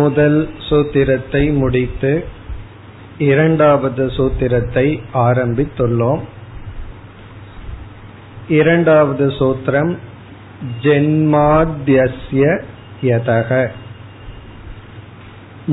முதல் 0.00 0.38
சூத்திரத்தை 0.68 1.42
முடித்து 1.56 2.12
இரண்டாவது 3.30 4.04
சூத்திரத்தை 4.16 4.86
ஆரம்பித்துள்ளோம். 5.26 6.22
இரண்டாவது 8.58 9.26
சூத்திரம் 9.38 9.92
ஜென்மாத்யஸ்ய 10.82 12.44
யதக 13.02 13.50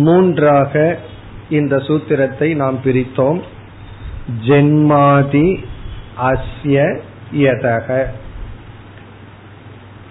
மூன்றாக 0.05 0.73
இந்த 1.49 1.75
சூத்திரத்தை 1.88 2.49
நாம் 2.55 2.77
பிரித்தோம். 2.83 3.39
ஜென்மாதி 4.47 5.49
அஸ்ய 6.31 6.77
யதக 7.45 7.88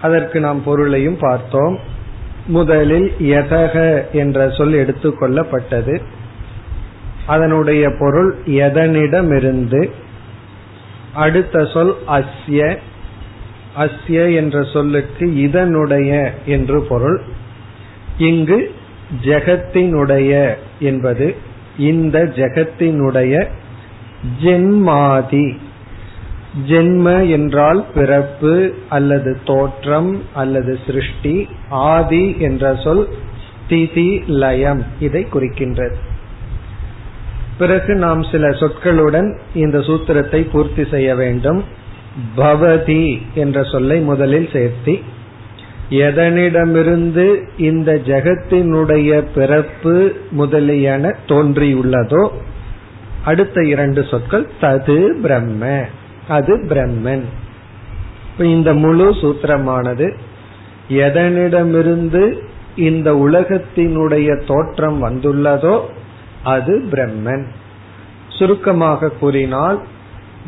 அதற்கு 0.01 0.37
நாம் 0.39 0.61
பொருளையும் 0.63 1.17
பார்த்தோம். 1.19 1.77
முதலில் 2.49 3.13
யதக 3.19 4.03
என்ற 4.11 4.49
சொல் 4.49 4.73
எடுத்துக்கொள்ளப்பட்டது 4.73 6.01
அதனுடைய 7.25 7.89
பொருள் 7.99 8.35
எதனிடமிருந்து. 8.45 9.91
அடுத்த 11.13 11.65
சொல் 11.65 11.95
அஸ்ய. 12.07 12.77
அஸ்ய 13.77 14.35
என்ற 14.35 14.63
சொல்லுக்கு 14.63 15.37
இதனுடைய 15.37 16.33
என்று 16.45 16.81
பொருள். 16.81 17.21
இங்கு 18.17 18.73
ஜெகத்தினுடைய 19.23 20.55
என்பது 20.79 21.35
இந்த 21.77 22.23
ஜெகத்தினுடைய 22.23 23.45
ஜென்மாதி. 24.43 25.57
ஜென்ம 26.67 27.29
என்றால் 27.29 27.85
பிறப்பு 27.93 28.73
அல்லது 28.89 29.37
தோற்றம் 29.45 30.21
அல்லது 30.33 30.79
சிருஷ்டி 30.85 31.47
ஆதி 31.69 32.35
என்ற 32.39 32.75
சொல் 32.75 33.07
ஸ்திதி 33.45 34.23
லயம் 34.27 34.83
இதை 34.99 35.27
குறிக்கின்றது. 35.33 35.95
பிறகு 37.57 37.95
நாம் 37.95 38.23
சில 38.23 38.49
சொற்களுடன் 38.49 39.37
இந்த 39.53 39.77
சூத்திரத்தை 39.77 40.49
பூர்த்தி 40.51 40.85
செய்ய 40.85 41.15
வேண்டும். 41.15 41.63
பவதி 42.37 43.21
என்ற 43.33 43.63
சொல்லை 43.63 43.99
முதலில் 43.99 44.49
சேர்த்தி 44.53 45.01
எதனிடமிருந்து 45.89 47.43
இந்த 47.57 48.01
ஜெகத்தினுடைய 48.05 49.23
பிறப்பு 49.35 50.15
முதலியன 50.31 51.15
தோன்றியுள்ளதோ 51.27 52.29
அடுத்த 53.25 53.63
இரண்டு 53.63 54.03
சொற்கள் 54.03 54.47
தது 54.61 55.19
பிரம்ம. 55.21 55.85
அது 56.29 56.57
பிரம்மன். 56.57 57.23
இந்த 58.37 58.73
முழு 58.73 59.11
சூத்திரமானது 59.11 60.17
எதனிடமிருந்து 60.89 62.37
இந்த 62.75 63.13
உலகத்தினுடைய 63.13 64.45
தோற்றம் 64.45 65.03
வந்துள்ளதோ 65.03 65.81
அது 66.43 66.83
பிரம்மன். 66.91 67.45
சுருக்கமாக 68.29 69.09
கூறினால் 69.09 69.81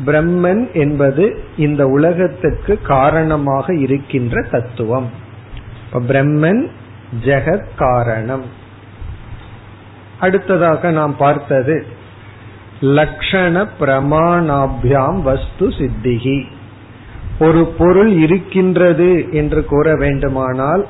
பிரம்மன் 0.06 0.72
என்பது 0.72 1.44
இந்த 1.56 1.86
உலகத்துக்கு 1.86 2.80
காரணமாக 2.82 3.74
இருக்கின்ற 3.74 4.42
தத்துவம். 4.42 5.10
பிரம்மன் 5.92 6.70
ஜெகத் 7.24 7.68
காரணம். 7.76 8.44
அடுத்ததாக 10.20 10.90
நாம் 10.90 11.16
பார்த்தது 11.16 12.00
லக்ஷண 12.82 13.68
பிரமாணாபியாம் 13.80 15.22
வஸ்து 15.22 15.68
சித்திகி 15.68 16.46
ஒரு 17.38 17.64
பொருள் 17.78 18.10
இருக்கின்றது 18.10 19.26
என்று 19.30 19.64
கூற 19.64 19.96
வேண்டுமானால் 19.96 20.86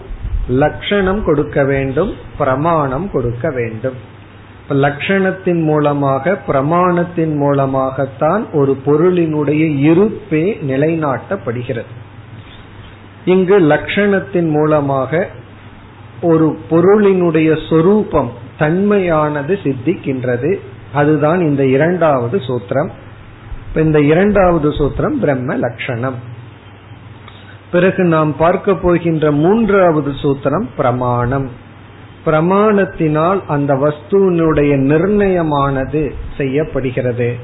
லட்சணம் 0.48 1.24
கொடுக்க 1.24 1.64
வேண்டும் 1.64 2.12
பிரமாணம் 2.38 3.10
கொடுக்க 3.10 3.50
வேண்டும். 3.50 3.94
லட்சணத்தின் 4.70 5.62
மூலமாக 5.62 6.40
பிரமாணத்தின் 6.48 7.36
மூலமாகத்தான் 7.36 8.50
ஒரு 8.52 8.78
பொருளினுடைய 8.86 9.78
இருப்பே 9.78 10.58
நிலைநாட்டப்படுகிறது. 10.62 11.92
இங்கு 13.24 13.60
லட்சணத்தின் 13.60 14.50
மூலமாக 14.50 15.28
ஒரு 16.20 16.58
பொருளினுடைய 16.70 17.68
சொரூபம் 17.68 18.30
தன்மையானது 18.58 19.58
சித்திக்கின்றது. 19.62 20.58
அதுதான் 20.92 21.40
இந்த 21.40 21.66
இரண்டாவது 21.66 22.38
சூத்திரம். 22.38 22.88
இந்த 23.74 24.00
இரண்டாவது 24.00 24.68
சூத்திரம் 24.68 25.18
பிரம்ம 25.20 25.54
லட்சணம். 25.54 26.14
பிறகு 27.72 28.04
நாம் 28.04 28.36
பார்க்க 28.36 28.74
போகின்ற 28.74 29.30
மூன்றாவது 29.30 30.10
சூத்திரம் 30.10 30.66
பிரமாணம். 30.76 31.50
பிரமாணத்தினால் 32.26 33.40
அந்த 33.46 33.74
வஸ்துவினுடைய 33.74 34.76
நிர்ணயமானது 34.76 36.14
செய்யப்படுகிறது. 36.36 37.34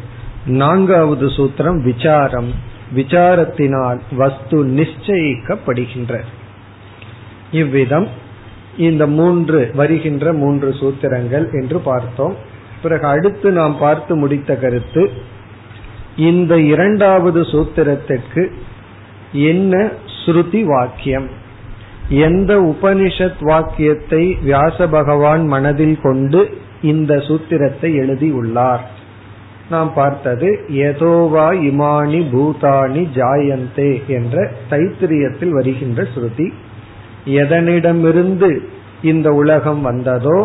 நான்காவது 0.47 1.26
சூத்திரம் 1.26 1.82
விசாரம். 1.82 2.53
விசாரத்தினால் 2.97 3.98
வஸ்து 4.16 4.64
நிச்சயிக்கப்படுகின்ற 4.64 6.20
இவ்விதம் 7.53 8.08
இந்த 8.76 9.06
மூன்று 9.06 9.70
வருகின்ற 9.75 10.32
மூன்று 10.32 10.69
சூத்திரங்கள் 10.69 11.60
என்று 11.60 11.78
பார்த்தோம். 11.78 12.47
பிறகு 12.82 13.06
அடுத்து 13.06 13.50
நாம் 13.50 13.78
பார்த்து 13.78 14.16
முடித்த 14.16 14.56
கருத்து 14.56 15.10
இந்த 16.16 16.60
இரண்டாவது 16.60 17.40
சூத்திரத்திற்கு 17.42 18.42
என்ன 19.32 19.92
ஸ்ருதி 20.20 20.62
வாக்கியம்? 20.64 21.28
எந்த 22.08 22.52
உபனிஷத் 22.60 23.40
வாக்கியத்தை 23.40 24.38
வியாச 24.42 24.88
பகவான் 24.88 25.46
மனதில் 25.46 25.98
கொண்டு 26.00 26.40
இந்த 26.82 27.14
சூத்திரத்தை 27.16 27.94
எழுதியுள்ளார்? 27.94 28.84
நாம் 29.70 29.92
பார்த்தது 29.94 30.48
எதோவா 30.68 31.46
இமானி 31.68 32.20
பூதானி 32.32 33.02
ஜாயந்தே 33.14 34.06
என்ற 34.06 34.52
தைத்திரியத்தில் 34.70 35.50
வருகின்ற 35.50 36.02
ஸ்ருதி. 36.02 36.48
எதனிடமிருந்து 37.26 38.50
இந்த 39.02 39.30
உலகம் 39.32 39.82
வந்ததோ 39.82 40.38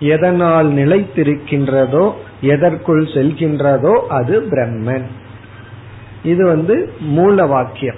எதனால் 0.00 0.72
நிலைத்திருக்கின்றதோ 0.72 2.12
எதற்குள் 2.40 3.04
செல்கின்றதோ 3.04 3.94
அது 4.08 4.40
பிரம்மன். 4.40 5.04
இது 6.22 6.46
வந்து 6.46 6.92
மூல 7.00 7.46
வாக்கியம். 7.46 7.96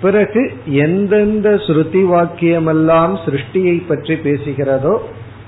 பிறகு 0.00 0.52
எந்தெந்த 0.64 1.50
ஸ்ருதி 1.50 2.02
வாக்கியமெல்லாம் 2.14 3.18
சிருஷ்டியை 3.24 3.82
பற்றி 3.86 4.14
பேசுகிறதோ 4.14 4.98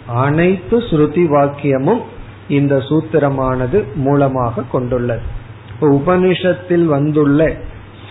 அனைத்து 0.07 0.79
ஸ்ருதி 0.79 1.25
வாக்கியமும் 1.27 2.01
இந்த 2.49 2.77
சூத்திரமானது 2.77 3.85
மூலமாக 3.95 4.63
கொண்டுள்ளது. 4.63 5.21
உபனிஷத்தில் 5.81 6.85
வந்துள்ள 6.85 7.53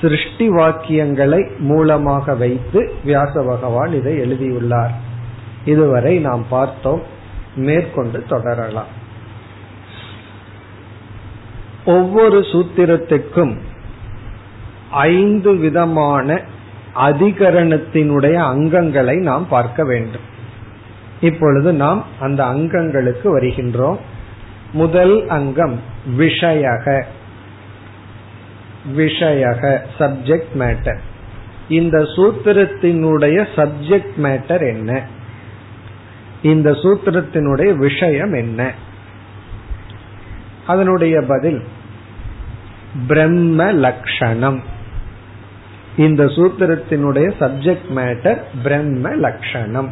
சிருஷ்டி 0.02 0.50
வாக்கியங்களை 0.50 1.50
மூலமாக 1.60 2.36
வைத்து 2.36 2.94
வியாச 3.04 3.44
பகவான் 3.44 3.94
இதை 3.94 4.18
எழுதியுள்ளார். 4.18 4.92
இதுவரை 5.66 6.20
நாம் 6.20 6.46
பார்த்தோம். 6.50 7.02
மேற்கொண்டு 7.56 8.24
தொடரலாம். 8.24 9.04
ஒவ்வொரு 11.86 12.40
சூத்திரத்துக்கும் 12.40 13.58
ஐந்து 14.92 15.56
விதமான 15.56 16.42
அதிகரணத்தினுடைய 16.96 18.36
அங்கங்களை 18.36 19.20
நாம் 19.20 19.48
பார்க்க 19.48 19.84
வேண்டும். 19.84 20.22
இப்பொழுது 21.22 21.74
நாம் 21.74 22.06
அந்த 22.20 22.46
அங்கங்களுக்கு 22.46 23.40
வருகின்றோம். 23.40 23.98
முதல் 24.74 25.28
அங்கம் 25.28 25.80
விஷயக. 26.18 27.04
விஷயக 28.98 29.80
சப்ஜெக்ட் 30.00 30.54
மேட்டர் 30.60 31.00
இந்த 31.70 32.02
சூத்திரத்தினுடைய 32.02 33.48
சப்ஜெக்ட் 33.56 34.12
மேட்டர் 34.18 34.74
என்ன? 34.74 35.02
இந்த 36.46 36.72
சூத்திரத்தினுடைய 36.72 37.74
விஷயம் 37.74 38.34
என்ன? 38.34 38.72
அதனுடைய 40.68 41.22
பதில் 41.22 41.64
பிரம்ம 43.08 43.74
லக்ஷணம். 43.74 44.60
இந்த 45.98 46.26
சூத்திரத்தினுடைய 46.26 47.34
சப்ஜெக்ட் 47.40 47.88
மேட்டர் 47.96 48.38
பிரம்ம 48.64 49.10
லக்ஷணம். 49.10 49.90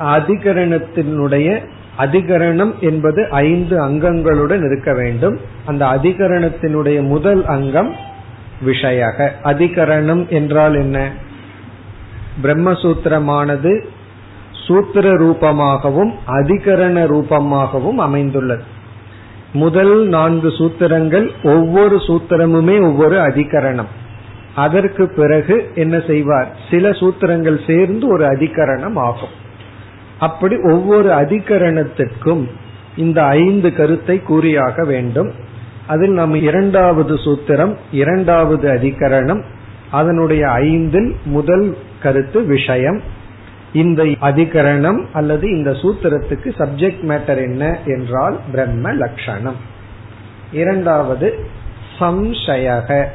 அதிகரணத்தினுடைய 0.00 1.68
அதிகரணம் 1.98 2.78
என்பது 2.78 3.28
ஐந்து 3.30 3.88
அங்கங்களுடன் 3.88 4.64
இருக்க 4.64 4.94
வேண்டும். 4.94 5.40
அந்த 5.64 5.86
அதிகரணத்தினுடைய 5.86 7.02
முதல் 7.02 7.44
அங்கம் 7.44 7.94
விஷயக. 8.64 9.30
அதிகரணம் 9.44 10.28
என்றால் 10.28 10.74
என்ன? 10.74 11.10
பிரம்மசூத்திரமானது 12.42 13.84
சூத்திர 14.66 15.10
ரூபமாகவும் 15.10 16.12
அதிகரண 16.26 17.06
ரூபமாகவும் 17.06 17.94
அமைந்துள்ளது. 17.94 18.62
முதல் 19.52 20.06
நான்கு 20.06 20.48
சூத்திரங்கள் 20.48 21.30
ஒவ்வொரு 21.42 21.96
சூத்திரமுமே 21.96 22.82
ஒவ்வொரு 22.82 23.16
அதிகரணம். 23.16 23.90
அதற்கு 24.54 25.08
பிறகு 25.08 25.70
என்ன 25.74 26.00
செய்வார்? 26.06 26.56
சில 26.70 26.90
சூத்திரங்கள் 26.90 27.66
சேர்ந்து 27.66 28.08
ஒரு 28.08 28.24
அதிகரணம் 28.26 28.96
ஆகும். 28.96 29.40
அப்படி 30.18 30.56
ஒவ்வொரு 30.70 31.08
அதிகரணத்திற்கும் 31.08 32.50
இந்த 32.96 33.24
ஐந்து 33.24 33.72
கருத்தை 33.72 34.22
கூறியாக 34.22 34.84
வேண்டும். 34.84 35.32
அதில் 35.86 36.12
நம் 36.12 36.34
இரண்டாவது 36.34 37.14
சூத்திரம் 37.14 37.76
இரண்டாவது 37.92 38.70
அதிகரணம் 38.70 39.42
அதனுடைய 39.92 40.50
ஐந்தில் 40.50 41.16
முதல் 41.24 41.76
கருத்து 42.02 42.44
விஷயம். 42.44 43.00
இந்த 43.72 44.02
அதிகரணம் 44.04 45.04
அல்லது 45.12 45.50
இந்த 45.50 45.70
சூத்திரத்துக்கு 45.70 46.50
சப்ஜெக்ட் 46.58 47.04
மேட்டர் 47.08 47.36
என்ன 47.36 47.78
என்றால் 47.84 48.40
பிரம்ம 48.50 48.92
லட்சணம் 48.92 49.56
இரண்டாவது 50.52 51.28
சம்சயக. 51.98 53.06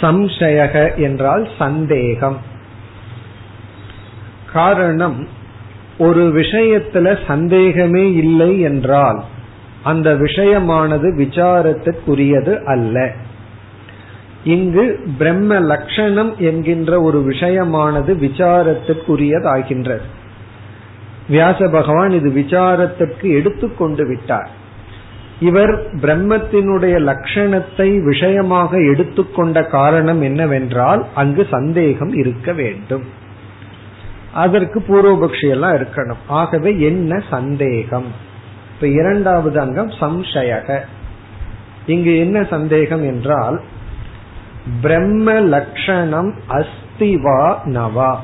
சம்சயக 0.00 0.96
என்றால் 0.96 1.48
சந்தேகம். 1.58 2.38
காரணம் 4.52 5.28
ஒரு 5.98 6.24
விஷயத்துல 6.36 7.18
சந்தேகமே 7.26 8.12
இல்லை 8.12 8.60
என்றால் 8.60 9.24
அந்த 9.82 10.14
விஷயமானது 10.14 11.08
விசாரத்துக்குரியது 11.16 12.62
அல்ல. 12.64 13.12
இங்கு 14.48 14.84
பிரம்ம 15.18 15.58
லட்சணம் 15.60 16.32
என்கின்ற 16.38 17.00
ஒரு 17.00 17.18
விஷயமானது 17.28 18.12
விசாரத்திற்குரியதாகின்றது. 18.26 20.06
வியாச 21.28 21.60
பகவான் 21.68 22.10
இது 22.10 22.28
விசாரத்திற்கு 22.42 23.26
எடுத்துக்கொண்டு 23.38 24.04
விட்டார். 24.06 24.50
இவர் 25.40 25.72
பிரம்மத்தினுடைய 26.00 26.96
லட்சணத்தை 27.10 27.88
விஷயமாக 28.04 28.80
எடுத்துக்கொண்ட 28.92 29.64
காரணம் 29.64 30.22
என்னவென்றால் 30.22 31.02
அங்கு 31.14 31.46
சந்தேகம் 31.50 32.12
இருக்க 32.14 32.52
வேண்டும். 32.52 33.04
அதற்கு 34.32 34.78
பூர்வபக்ஷி 34.88 35.48
எல்லாம் 35.48 35.74
இருக்கணும். 35.74 36.22
ஆகவே 36.26 36.70
என்ன 36.80 37.20
சந்தேகம்? 37.30 38.08
இப்ப 38.74 38.86
இரண்டாவது 39.00 39.56
அங்கம் 39.60 39.92
சம்சயக. 40.00 40.78
இங்கு 41.86 42.12
என்ன 42.18 42.38
சந்தேகம் 42.44 43.04
என்றால் 43.04 43.58
பிரம்ம 44.80 45.40
லட்சணம் 45.40 46.34
அஸ்திவா 46.48 47.58
நவா 47.64 48.16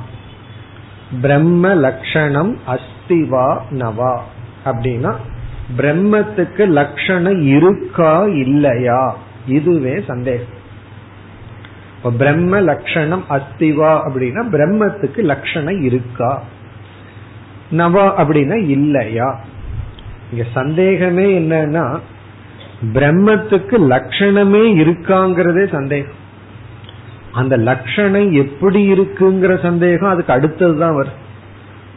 பிரம்ம 1.22 1.74
லட்சணம் 1.74 2.58
அஸ்திவா 2.66 3.60
நவா 3.70 4.20
அப்படின்னா 4.64 5.14
பிரம்மத்துக்கு 5.76 6.66
லட்சணம் 6.68 7.46
இருக்கா 7.46 8.24
இல்லையா? 8.24 9.16
இதுவே 9.46 10.00
சந்தேகம். 10.06 10.62
பிரம்ம 12.18 12.60
லட்சணம் 12.60 13.24
அஸ்திவா 13.28 14.00
அப்படின்னா 14.08 14.48
பிரம்மத்துக்கு 14.48 15.18
லட்சணம் 15.18 15.82
இருக்கா? 15.82 16.42
நவா 17.70 18.12
அப்படின்னா 18.20 18.66
இல்லையா? 18.68 19.40
இங்க 20.32 20.44
சந்தேகமே 20.54 21.38
என்னன்னா 21.38 21.98
பிரம்மத்துக்கு 22.94 23.76
லட்சணமே 23.90 24.64
இருக்காங்கிறதே 24.82 25.70
சந்தேகம். 25.70 26.22
அந்த 27.34 27.56
லட்சணம் 27.56 28.32
எப்படி 28.32 28.92
இருக்குங்கிற 28.92 29.62
சந்தேகம் 29.62 30.08
அதுக்கு 30.08 30.32
அடுத்ததுதான் 30.32 30.94
வரும். 30.94 31.22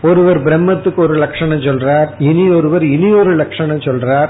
ஒருவர் 0.01 0.44
பிரம்மத்துக்கு 0.44 0.95
ஒரு 0.95 1.13
லட்சணம் 1.13 1.62
சொல்றார் 1.62 2.07
இனி 2.18 2.50
ஒருவர் 2.50 2.84
இனி 2.84 3.12
ஒரு 3.12 3.36
லட்சணம் 3.36 3.80
சொல்றார். 3.80 4.30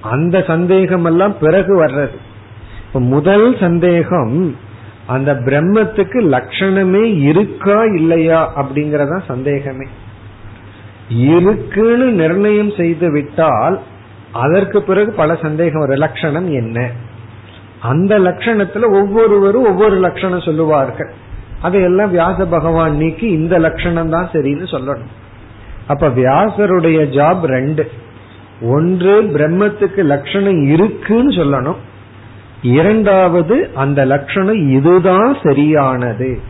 அந்த 0.00 0.44
சந்தேகம் 0.46 1.04
எல்லாம் 1.04 1.38
பிறகு 1.38 1.84
வர்றது. 1.84 2.16
இப்ப 2.86 3.00
முதல் 3.00 3.56
சந்தேகம் 3.60 4.56
அந்த 5.06 5.34
பிரம்மத்துக்கு 5.34 6.18
லட்சணமே 6.34 7.04
இருக்கா 7.20 7.82
இல்லையா 7.82 8.40
அப்படிங்கறதா 8.56 9.18
சந்தேகமே. 9.28 9.86
இருக்குன்னு 11.08 12.10
நிர்ணயம் 12.12 12.72
செய்து 12.76 13.12
விட்டால் 13.12 13.80
அதற்கு 14.32 14.82
பிறகு 14.82 15.12
பல 15.12 15.38
சந்தேகம் 15.42 15.82
ஒரு 15.82 15.94
லட்சணம் 15.94 16.50
என்ன? 16.50 16.90
அந்த 17.80 18.18
லட்சணத்துல 18.18 18.92
ஒவ்வொருவரும் 18.92 19.66
ஒவ்வொரு 19.66 19.96
லட்சணம் 19.96 20.40
சொல்லுவார்கள். 20.40 21.10
அதையெல்லாம் 21.62 22.14
வியாச 22.14 22.44
பகவான் 22.44 22.96
நீக்கி 22.96 23.26
இந்த 23.26 23.58
லட்சணம் 23.58 24.10
தான் 24.10 24.28
சரின்னு 24.32 24.66
சொல்லணும். 24.70 25.08
அப்ப 25.86 26.08
வியாசருடைய 26.08 27.02
ஜாப் 27.08 27.40
ரெண்டு. 27.40 27.90
ஒன்று 28.62 29.22
பிரம்மத்துக்கு 29.22 30.02
லட்சணம் 30.04 30.62
இருக்குன்னு 30.62 31.30
சொல்லணும். 31.30 31.76
இரண்டாவது 32.62 33.70
அந்த 33.74 34.04
லட்சணம் 34.04 34.68
இதுதான் 34.68 35.36
சரியானது. 35.42 36.40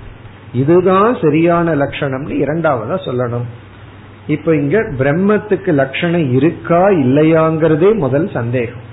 இதுதான் 0.53 1.17
சரியான 1.23 1.75
லட்சணம்னு 1.75 2.31
இரண்டாவதா 2.31 2.99
சொல்லணும். 3.05 3.44
இப்ப 4.27 4.56
இங்க 4.56 4.79
பிரம்மத்துக்கு 4.79 5.73
லட்சணம் 5.73 6.32
இருக்கா 6.32 6.88
இல்லையாங்கிறதே 6.88 7.94
முதல் 7.94 8.31
சந்தேகம். 8.31 8.88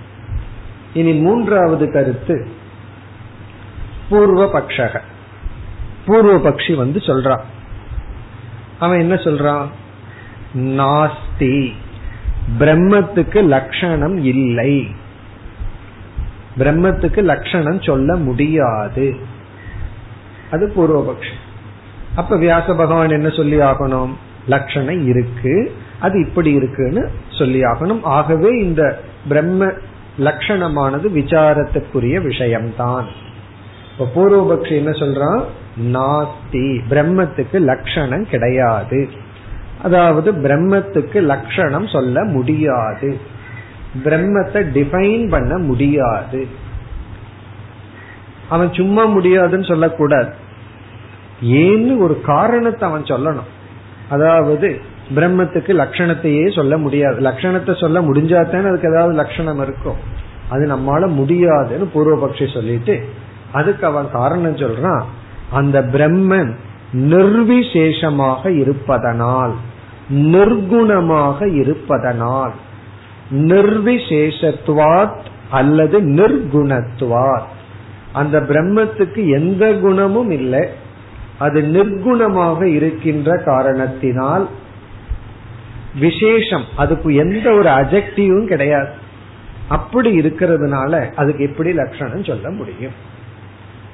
இனி 0.93 1.13
மூன்றாவது 1.13 1.91
கருத்து 1.91 2.47
பூர்வ 4.09 4.59
பக்ஷக 4.59 4.99
பூர்வ 6.05 6.49
பக்ஷி 6.49 6.75
வந்து 6.75 6.99
சொல்றான். 6.99 7.41
அவன் 8.79 8.99
என்ன 8.99 9.15
சொல்றான்? 9.15 9.65
நாஸ்தி. 10.55 11.71
பிரம்மத்துக்கு 12.59 13.43
லட்சணம் 13.43 14.17
இல்லை. 14.17 14.87
பிரம்மத்துக்கு 16.57 17.23
லட்சணம் 17.23 17.81
சொல்ல 17.81 18.15
முடியாது. 18.15 19.15
அது 20.51 20.71
பூர்வபக்ஷி. 20.75 21.33
அப்ப 22.15 22.37
வியாச 22.37 22.67
பகவான் 22.67 23.09
என்ன 23.09 23.29
சொல்லி 23.29 23.57
ஆகணும்? 23.57 24.13
லட்சணம் 24.47 25.07
இருக்கு. 25.07 25.75
அது 25.99 26.27
இப்படி 26.27 26.51
இருக்குன்னு 26.51 27.11
சொல்லி 27.29 27.61
ஆகணும். 27.61 27.99
ஆகவே 28.03 28.49
இந்த 28.49 29.01
பிரம்ம 29.27 29.71
லட்சணமானது 30.19 31.07
விசாரத்துக்குரிய 31.15 32.21
விஷயம்தான். 32.21 33.07
இப்ப 33.97 34.09
பூர்வபக்ஷி 34.15 34.71
என்ன 34.71 34.89
சொல்றான்? 34.89 35.43
நாஸ்தி 35.81 36.79
பிரம்மத்துக்கு 36.89 37.59
லட்சணம் 37.59 38.27
கிடையாது. 38.29 39.09
அதாவது 39.83 40.31
பிரம்மத்துக்கு 40.31 41.21
லட்சணம் 41.21 41.87
சொல்ல 41.87 42.23
முடியாது. 42.23 43.19
பிரம்மத்தை 44.03 44.61
டிஃபைன் 44.73 45.29
பண்ண 45.29 45.57
முடியாது. 45.57 46.47
அவன் 48.49 48.73
சும்மா 48.73 49.05
முடியாதுன்னு 49.05 49.65
சொல்லக்கூடாது. 49.65 50.33
ஏன்னு 51.41 51.97
ஒரு 51.97 52.21
காரணத்தை 52.21 52.89
அவன் 52.89 53.03
சொல்லணும். 53.03 53.47
அதாவது 54.09 54.81
பிரம்மத்துக்கு 55.15 55.71
லட்சணத்தையே 55.83 56.55
சொல்ல 56.55 56.77
முடியாது. 56.77 57.19
லட்சணத்தை 57.21 57.79
சொல்ல 57.79 58.01
முடிஞ்சாதானே 58.01 58.67
அதுக்கு 58.67 58.91
ஏதாவது 58.91 59.13
லட்சணம் 59.13 59.61
இருக்கும் 59.61 59.99
அது 60.49 60.67
நம்மால 60.67 61.07
முடியாதுன்னு 61.07 61.89
பூர்வபக்ஷி 61.93 62.53
சொல்லிட்டு 62.53 63.05
அதுக்கு 63.51 63.85
அவன் 63.85 64.11
காரணம் 64.11 64.55
சொல்றான் 64.55 65.03
அந்த 65.51 65.81
பிரம்மன் 65.81 66.51
நிர்விசேஷமாக 66.93 68.59
இருப்பதனால் 68.59 69.53
நிர்குணமாக 70.09 71.53
இருப்பதனால் 71.53 72.51
நிர்விசேஷத்துவாத் 73.31 75.17
அல்லது 75.49 76.01
நிர்குணத்துவாத். 76.01 77.47
அந்த 78.13 78.39
பிரம்மத்துக்கு 78.39 79.29
எந்த 79.29 79.73
குணமும் 79.73 80.31
இல்லை. 80.31 80.67
அது 81.39 81.61
நிர்குணமாக 81.61 82.63
இருக்கின்ற 82.63 83.41
காரணத்தினால் 83.45 84.49
விசேஷம். 85.99 86.63
அதுக்கு 86.75 87.15
எந்த 87.15 87.51
ஒரு 87.51 87.69
அஜெக்டிவும் 87.69 88.47
கிடையாது. 88.47 88.87
அப்படி 89.67 90.19
இருக்கிறதுனால 90.19 91.13
அதுக்கு 91.13 91.43
எப்படி 91.43 91.73
லட்சணம் 91.73 92.23
சொல்ல 92.23 92.49
முடியும்? 92.49 93.15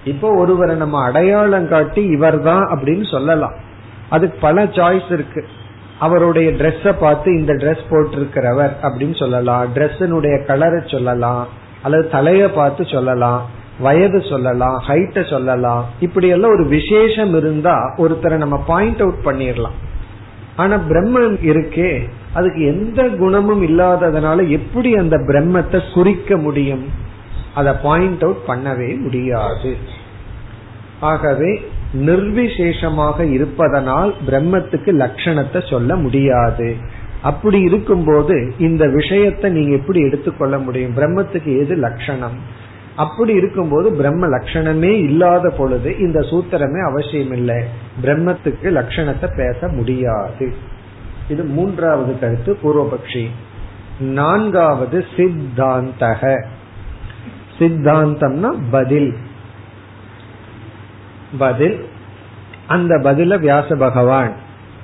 இப்போ 0.03 0.31
ஒருவரை 0.31 0.75
நம்ம 0.75 1.03
அடையாளம் 1.03 1.69
காட்டி 1.69 2.03
இவர் 2.03 2.41
தான் 2.41 2.67
அப்படின்னு 2.67 3.11
சொல்லலாம். 3.11 3.53
அதுக்கு 4.09 4.37
பல 4.41 4.63
சாய்ஸ் 4.63 5.11
இருக்கு. 5.11 5.45
அவருடைய 5.99 6.51
ட்ரெஸ்ஸ 6.51 6.95
பார்த்து 6.99 7.39
இந்த 7.39 7.53
ட்ரெஸ் 7.53 7.83
போட்டிருக்கிறவர் 7.89 8.71
அப்படின்னு 8.81 9.17
சொல்லலாம். 9.17 9.75
ட்ரெஸ்ஸினுடைய 9.75 10.45
கலரை 10.45 10.81
சொல்லலாம். 10.85 11.47
அல்லது 11.81 12.09
தலைய 12.11 12.47
பார்த்து 12.53 12.85
சொல்லலாம். 12.85 13.49
வயது 13.79 14.23
சொல்லலாம். 14.29 14.83
ஹைட்ட 14.87 15.29
சொல்லலாம். 15.29 15.85
இப்படி 15.99 16.27
எல்லாம் 16.27 16.51
ஒரு 16.51 16.65
விசேஷம் 16.65 17.35
இருந்தா 17.35 17.95
ஒருத்தரை 17.97 18.35
நம்ம 18.35 18.63
பாயிண்ட் 18.67 19.01
அவுட் 19.01 19.25
பண்ணிடலாம். 19.25 19.77
ஆனா 20.55 20.75
பிரம்மம் 20.89 21.37
இருக்கே 21.51 22.01
அதுக்கு 22.33 22.65
எந்த 22.65 23.09
குணமும் 23.09 23.63
இல்லாததுனால 23.67 24.49
எப்படி 24.49 24.95
அந்த 24.95 25.17
பிரம்மத்தை 25.17 25.93
குறிக்க 25.93 26.37
முடியும்? 26.37 26.85
அதை 27.53 27.73
பாயிண்ட் 27.83 28.23
அவுட் 28.23 28.43
பண்ணவே 28.47 28.99
முடியாது. 28.99 29.77
ஆகவே 30.99 31.61
நிர்விசேஷமாக 31.93 33.33
இருப்பதனால் 33.33 34.13
பிரம்மத்துக்கு 34.27 34.91
லட்சணத்தை 35.03 35.69
சொல்ல 35.69 35.95
முடியாது. 35.95 36.75
அப்படி 37.21 37.61
இருக்கும்போது 37.61 38.53
இந்த 38.57 38.87
விஷயத்தை 38.87 39.51
நீங்க 39.51 39.75
எப்படி 39.75 39.99
எடுத்துக்கொள்ள 40.01 40.57
முடியும்? 40.57 40.95
பிரம்மத்துக்கு 40.97 41.59
எது 41.59 41.75
லட்சணம்? 41.75 42.37
அப்படி 42.95 43.33
இருக்கும்போது 43.33 43.93
பிரம்ம 43.93 44.27
லட்சணமே 44.27 44.91
இல்லாத 45.03 45.49
பொழுது 45.49 45.97
இந்த 45.97 46.21
சூத்திரமே 46.21 46.79
அவசியம் 46.79 47.31
இல்லை 47.31 47.63
பிரம்மத்துக்கு 48.01 48.63
லட்சணத்தை 48.63 49.35
பேச 49.35 49.67
முடியாது. 49.67 50.55
இது 51.29 51.43
மூன்றாவது 51.43 52.19
கருத்து 52.19 52.57
பூர்வபக்ஷி. 52.63 53.27
நான்காவது 53.99 55.05
சித்தாந்தக. 55.17 56.45
சித்தாந்தம்னா 57.59 58.57
பதில். 58.71 59.13
பதில். 61.37 61.85
அந்த 62.67 62.97
பதில 62.97 63.39
வியாச 63.39 63.75
பகவான் 63.75 64.33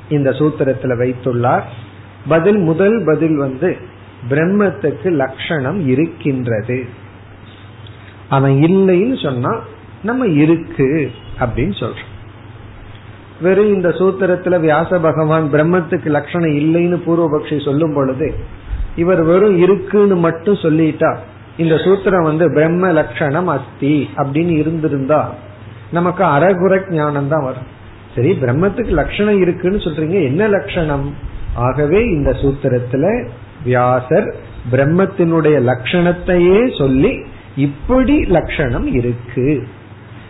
இந்த 0.10 0.30
சூத்திரத்துல 0.30 0.98
வைத்துள்ளார். 0.98 1.62
பதில் 2.28 2.58
முதல் 2.58 3.04
பதில் 3.06 3.36
வந்து 3.36 3.78
பிரம்மத்துக்கு 4.30 5.12
லட்சணம் 5.12 5.88
இருக்கின்றது. 5.88 6.99
அவன் 8.30 8.56
இல்லைன்னு 8.62 9.24
சொன்னா 9.24 9.60
நம்ம 10.04 10.26
இருக்கு 10.26 11.12
அப்படின்னு 11.40 11.76
சொல்றோம். 11.80 12.14
வெறும் 13.42 13.74
இந்த 13.74 13.90
சூத்திரத்துல 13.90 14.60
வியாச 14.60 15.00
பகவான் 15.00 15.52
பிரம்மத்துக்கு 15.52 16.06
லட்சணம் 16.06 16.56
இல்லைன்னு 16.62 16.98
பூர்வபக்ஷி 17.06 17.64
சொல்லும் 17.64 17.94
பொழுது 17.94 18.34
இவர் 18.96 19.24
வெறும் 19.24 19.58
இருக்குன்னு 19.58 20.16
மட்டும் 20.16 20.56
சொல்லிட்டா 20.56 21.16
இந்த 21.58 21.76
சூத்திரம் 21.76 22.24
வந்து 22.24 22.46
பிரம்ம 22.54 22.92
லட்சணம் 22.92 23.48
அஸ்தி 23.48 24.10
அப்படின்னு 24.16 24.54
இருந்திருந்தா 24.60 25.34
நமக்கு 25.92 26.24
அறகுற 26.24 26.92
ஞானம் 26.92 27.28
தான் 27.28 27.44
வரும். 27.44 27.68
சரி 28.16 28.32
பிரம்மத்துக்கு 28.42 28.90
லட்சணம் 28.90 29.42
இருக்குன்னு 29.42 29.78
சொல்றீங்க 29.78 30.24
என்ன 30.24 30.48
லட்சணம் 30.48 31.14
ஆகவே 31.56 32.04
இந்த 32.04 32.32
சூத்திரத்துல 32.32 33.28
வியாசர் 33.64 34.36
பிரம்மத்தினுடைய 34.72 35.58
லட்சணத்தையே 35.72 36.78
சொல்லி 36.78 37.26
இப்படி 37.56 38.24
லட்சணம் 38.24 38.88
இருக்கு. 38.88 39.68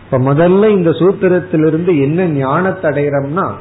இப்ப 0.04 0.34
முதல்ல 0.34 0.68
இந்த 0.68 0.90
சூத்திரத்திலிருந்து 0.90 2.00
என்ன 2.00 2.26
ஞானத்தை 2.26 2.90
அடைகிறோம்னா 2.90 3.52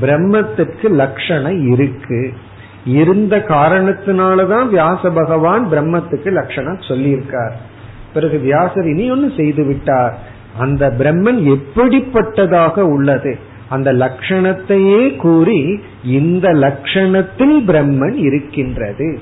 பிரம்மத்திற்கு 0.00 0.90
லட்சணம் 0.90 1.70
இருக்கு. 1.72 2.32
இருந்த 2.84 3.44
காரணத்தினாலதான் 3.48 4.68
வியாச 4.68 5.10
பகவான் 5.10 5.70
பிரம்மத்துக்கு 5.70 6.32
லட்சணம் 6.32 6.78
சொல்லியிருக்கார். 6.78 7.52
பிறகு 8.14 8.38
வியாசர் 8.38 8.86
இனி 8.86 9.10
ஒன்னு 9.10 9.32
செய்து 9.36 9.64
விட்டார். 9.64 10.18
அந்த 10.58 10.94
பிரம்மன் 10.98 11.56
எப்படிப்பட்டதாக 11.56 12.80
உள்ளது? 12.80 13.38
அந்த 13.68 13.92
லட்சணத்தையே 13.92 15.16
கூறி 15.16 15.82
இந்த 16.04 16.50
லட்சணத்தில் 16.50 17.64
பிரம்மன் 17.66 18.14
இருக்கின்றது. 18.14 19.20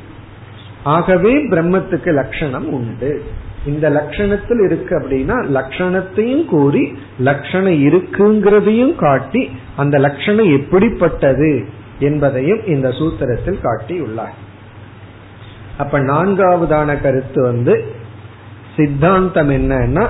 ஆகவே 0.85 1.49
பிரம்மத்துக்கு 1.49 2.13
லட்சணம் 2.13 2.73
உண்டு. 2.73 3.23
இந்த 3.67 3.91
லட்சணத்தில் 3.91 4.63
இருக்கு 4.65 4.99
அப்படின்னா 4.99 5.37
லட்சணத்தையும் 5.51 6.45
கூறி 6.45 6.99
லட்சணம் 7.19 7.85
இருக்குங்கிறதையும் 7.85 8.95
காட்டி 8.95 9.51
அந்த 9.77 9.99
லட்சணம் 9.99 10.51
எப்படிப்பட்டது 10.59 11.69
என்பதையும் 11.99 12.67
இந்த 12.67 12.89
சூத்திரத்தில் 12.89 13.63
காட்டியுள்ளார். 13.63 14.37
அப்ப 15.79 15.99
நான்காவதான 16.01 17.03
கருத்து 17.03 17.43
வந்து 17.43 17.95
சித்தாந்தம் 18.77 19.51
என்னன்னா 19.51 20.09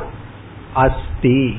அஸ்தி. 0.75 1.57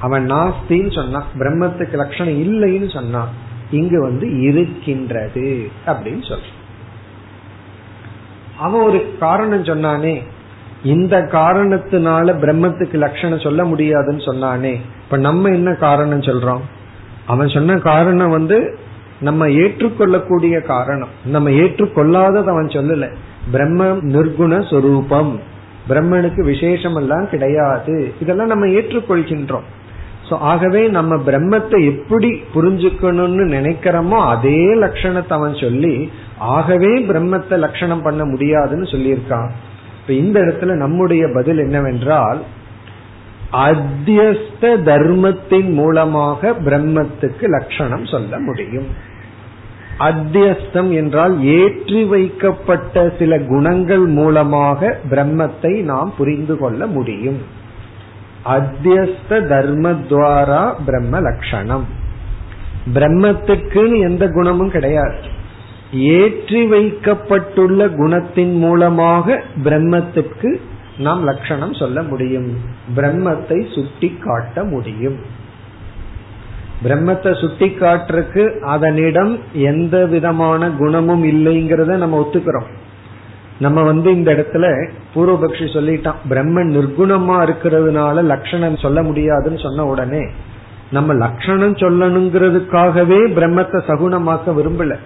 அவன் 0.00 0.32
நாஸ்தின்னு 0.32 0.94
சொன்னான். 0.94 1.24
பிரம்மத்துக்கு 1.38 1.92
லட்சணம் 1.92 2.42
இல்லைன்னு 2.42 2.92
சொன்னான். 2.92 3.28
இங்கு 3.70 4.00
வந்து 4.00 4.40
இருக்கின்றது 4.40 5.68
அப்படின்னு 5.86 6.24
சொல்றான் 6.28 6.58
அவன் 8.58 8.80
ஒரு 8.80 9.16
காரணம் 9.18 9.64
சொன்னானே 9.64 10.22
இந்த 10.84 11.28
காரணத்தினால 11.32 12.32
பிரம்மத்துக்கு 12.40 12.94
லட்சணம் 12.94 13.40
சொல்ல 13.40 13.64
முடியாதுன்னு 13.64 14.22
சொன்னானே. 14.22 14.80
இப்ப 15.04 15.16
நம்ம 15.16 15.48
என்ன 15.48 15.74
காரணம் 15.74 16.20
சொல்றோம்? 16.20 16.60
அவன் 17.26 17.48
சொன்ன 17.48 17.78
காரணம் 17.78 18.30
வந்து 18.30 18.76
நம்ம 19.20 19.48
ஏற்றுக்கொள்ளக்கூடிய 19.48 20.60
காரணம். 20.60 21.08
நம்ம 21.24 21.50
ஏற்றுக்கொள்ளாதது 21.50 22.44
அவன் 22.44 22.66
சொல்லல. 22.66 23.08
பிரம்ம 23.50 23.84
நிர்குண 23.84 24.70
சொரூபம். 24.70 25.40
பிரம்மனுக்கு 25.88 26.44
விசேஷம் 26.44 26.94
எல்லாம் 26.94 27.28
கிடையாது. 27.28 28.14
இதெல்லாம் 28.20 28.46
நம்ம 28.46 28.66
ஏற்றுக்கொள்கின்றோம். 28.66 29.66
ஆகவே 30.30 30.88
நம்ம 30.88 31.16
பிரம்மத்தை 31.16 31.84
எப்படி 31.84 32.42
புரிஞ்சுக்கணும்னு 32.54 33.44
நினைக்கிறோமோ 33.54 34.28
அதே 34.28 34.74
லட்சணத்தை 34.74 35.28
அவன் 35.28 35.54
சொல்லி 35.54 36.10
ஆகவே 36.38 36.98
பிரம்மத்தை 36.98 37.58
லட்சணம் 37.58 38.02
பண்ண 38.02 38.24
முடியாதுன்னு 38.24 38.84
சொல்லியிருக்கான். 38.84 39.50
இப்ப 40.10 40.22
இந்த 40.26 40.40
இடத்துல 40.40 40.74
நம்முடைய 40.74 41.28
பதில் 41.34 41.58
என்னவென்றால் 41.58 42.42
அத்தியஸ்த 43.52 44.82
தர்மத்தின் 44.82 45.72
மூலமாக 45.72 46.50
பிரம்மத்துக்கு 46.64 47.40
லட்சணம் 47.40 48.06
சொல்ல 48.06 48.38
முடியும். 48.38 48.86
அத்தியஸ்தம் 49.98 50.90
என்றால் 50.90 51.42
ஏற்றி 51.42 52.04
வைக்கப்பட்ட 52.04 53.14
சில 53.18 53.38
குணங்கள் 53.38 54.06
மூலமாக 54.18 54.98
பிரம்மத்தை 55.10 55.82
நாம் 55.82 56.12
புரிந்து 56.16 56.58
கொள்ள 56.58 56.86
முடியும். 56.86 57.40
அத்தியஸ்த 58.44 59.30
தர்மத்வாரா 59.30 60.74
பிரம்ம 60.86 61.20
லட்சணம். 61.20 61.86
பிரம்மத்துக்குன்னு 62.94 64.00
எந்த 64.00 64.26
குணமும் 64.28 64.70
கிடையாது. 64.70 65.38
ஏற்றி 65.92 66.66
வைக்கப்பட்டுள்ள 66.66 67.86
குணத்தின் 67.86 68.58
மூலமாக 68.58 69.42
பிரம்மத்துக்கு 69.64 70.60
நாம் 70.98 71.24
லட்சணம் 71.24 71.74
சொல்ல 71.74 72.02
முடியும். 72.02 72.56
பிரம்மத்தை 72.96 73.74
சுட்டி 73.74 74.18
காட்ட 74.20 74.64
முடியும். 74.64 75.16
பிரம்மத்தை 76.84 77.40
சுட்டி 77.40 77.66
காட்டுறதுக்கு 77.68 78.60
அதனிடம் 78.60 79.38
எந்த 79.52 80.06
விதமான 80.06 80.70
குணமும் 80.70 81.24
இல்லைங்கிறத 81.24 81.96
நம்ம 81.96 82.20
ஒத்துக்கிறோம். 82.20 82.66
நம்ம 83.58 83.82
வந்து 83.82 84.14
இந்த 84.14 84.32
இடத்துல 84.32 84.90
பூர்வபக்ஷி 85.14 85.66
சொல்லிட்டான் 85.76 86.14
பிரம்மன் 86.28 86.70
நிர்குணமா 86.76 87.48
இருக்கிறதுனால 87.48 88.22
லட்சணம் 88.22 88.76
சொல்ல 88.76 89.02
முடியாதுன்னு 89.02 89.58
சொன்ன 89.58 89.84
உடனே 89.84 90.20
நம்ம 90.90 91.12
லட்சணம் 91.12 91.74
சொல்லணுங்கிறதுக்காகவே 91.74 93.18
பிரம்மத்தை 93.34 93.80
சகுணமாக்க 93.86 94.54
விரும்பல. 94.54 94.96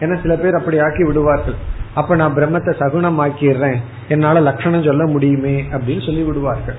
ஏன்னா 0.00 0.16
சில 0.22 0.34
பேர் 0.36 0.58
அப்படி 0.58 0.78
ஆக்கி 0.78 1.04
விடுவார்கள். 1.04 1.56
அப்ப 1.94 2.16
நான் 2.20 2.36
பிரம்மத்தை 2.36 2.72
சகுனமாக்கிடுறேன். 2.80 3.78
என்னால 4.08 4.40
லட்சணம் 4.40 4.86
சொல்ல 4.88 5.04
முடியுமே 5.06 5.56
அப்படின்னு 5.72 6.04
சொல்லி 6.06 6.22
விடுவார்கள். 6.22 6.78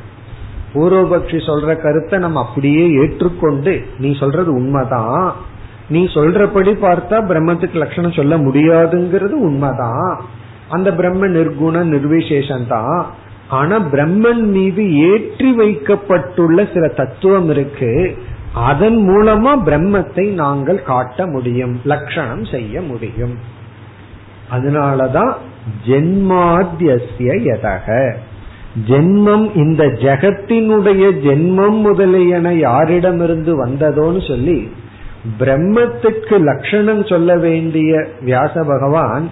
பூர்வபக்ஷி 0.74 1.38
சொல்ற 1.50 1.74
கருத்தை 1.82 2.20
நம்ம 2.20 2.40
அப்படியே 2.40 2.86
ஏற்றுக்கொண்டு 3.02 3.74
நீ 3.98 4.10
சொல்றது 4.22 4.50
உண்மைதான். 4.54 5.28
நீ 5.90 6.02
சொல்றபடி 6.14 6.72
பார்த்தா 6.86 7.18
பிரம்மத்துக்கு 7.32 7.78
லட்சணம் 7.84 8.18
சொல்ல 8.20 8.38
முடியாதுங்கிறது 8.38 9.36
உண்மைதான். 9.50 10.12
அந்த 10.70 10.90
பிரம்ம 10.94 11.28
நிர்குண 11.28 11.84
நிர்விசேஷம் 11.94 12.68
தான் 12.68 13.00
ஆனா 13.48 13.76
பிரம்மன் 13.94 14.44
மீது 14.56 14.84
ஏற்றி 15.10 15.50
வைக்கப்பட்டுள்ள 15.54 16.60
சில 16.74 16.86
தத்துவம் 17.00 17.50
இருக்கு. 17.50 17.92
அதன் 18.56 18.98
மூலமா 19.10 19.52
பிரம்மத்தை 19.66 20.34
நாங்கள் 20.34 20.84
காட்ட 20.84 21.28
முடியும் 21.28 21.80
லட்சணம் 21.84 22.46
செய்ய 22.46 22.82
முடியும். 22.82 23.36
அதனாலதான் 24.52 25.34
ஜென்மாத்தியசிய 25.88 27.30
எதக 27.56 28.16
ஜென்மம் 28.88 29.56
இந்த 29.56 29.84
ஜெகத்தினுடைய 29.84 31.12
ஜென்மம் 31.12 31.80
முதலியன 31.80 32.52
யாரிடமிருந்து 32.52 33.52
வந்ததோன்னு 33.66 34.28
சொல்லி 34.28 34.72
பிரம்மத்துக்கு 35.40 36.40
லட்சணம் 36.40 37.06
சொல்ல 37.06 37.36
வேண்டிய 37.36 38.08
வியாச 38.22 38.64
பகவான் 38.64 39.30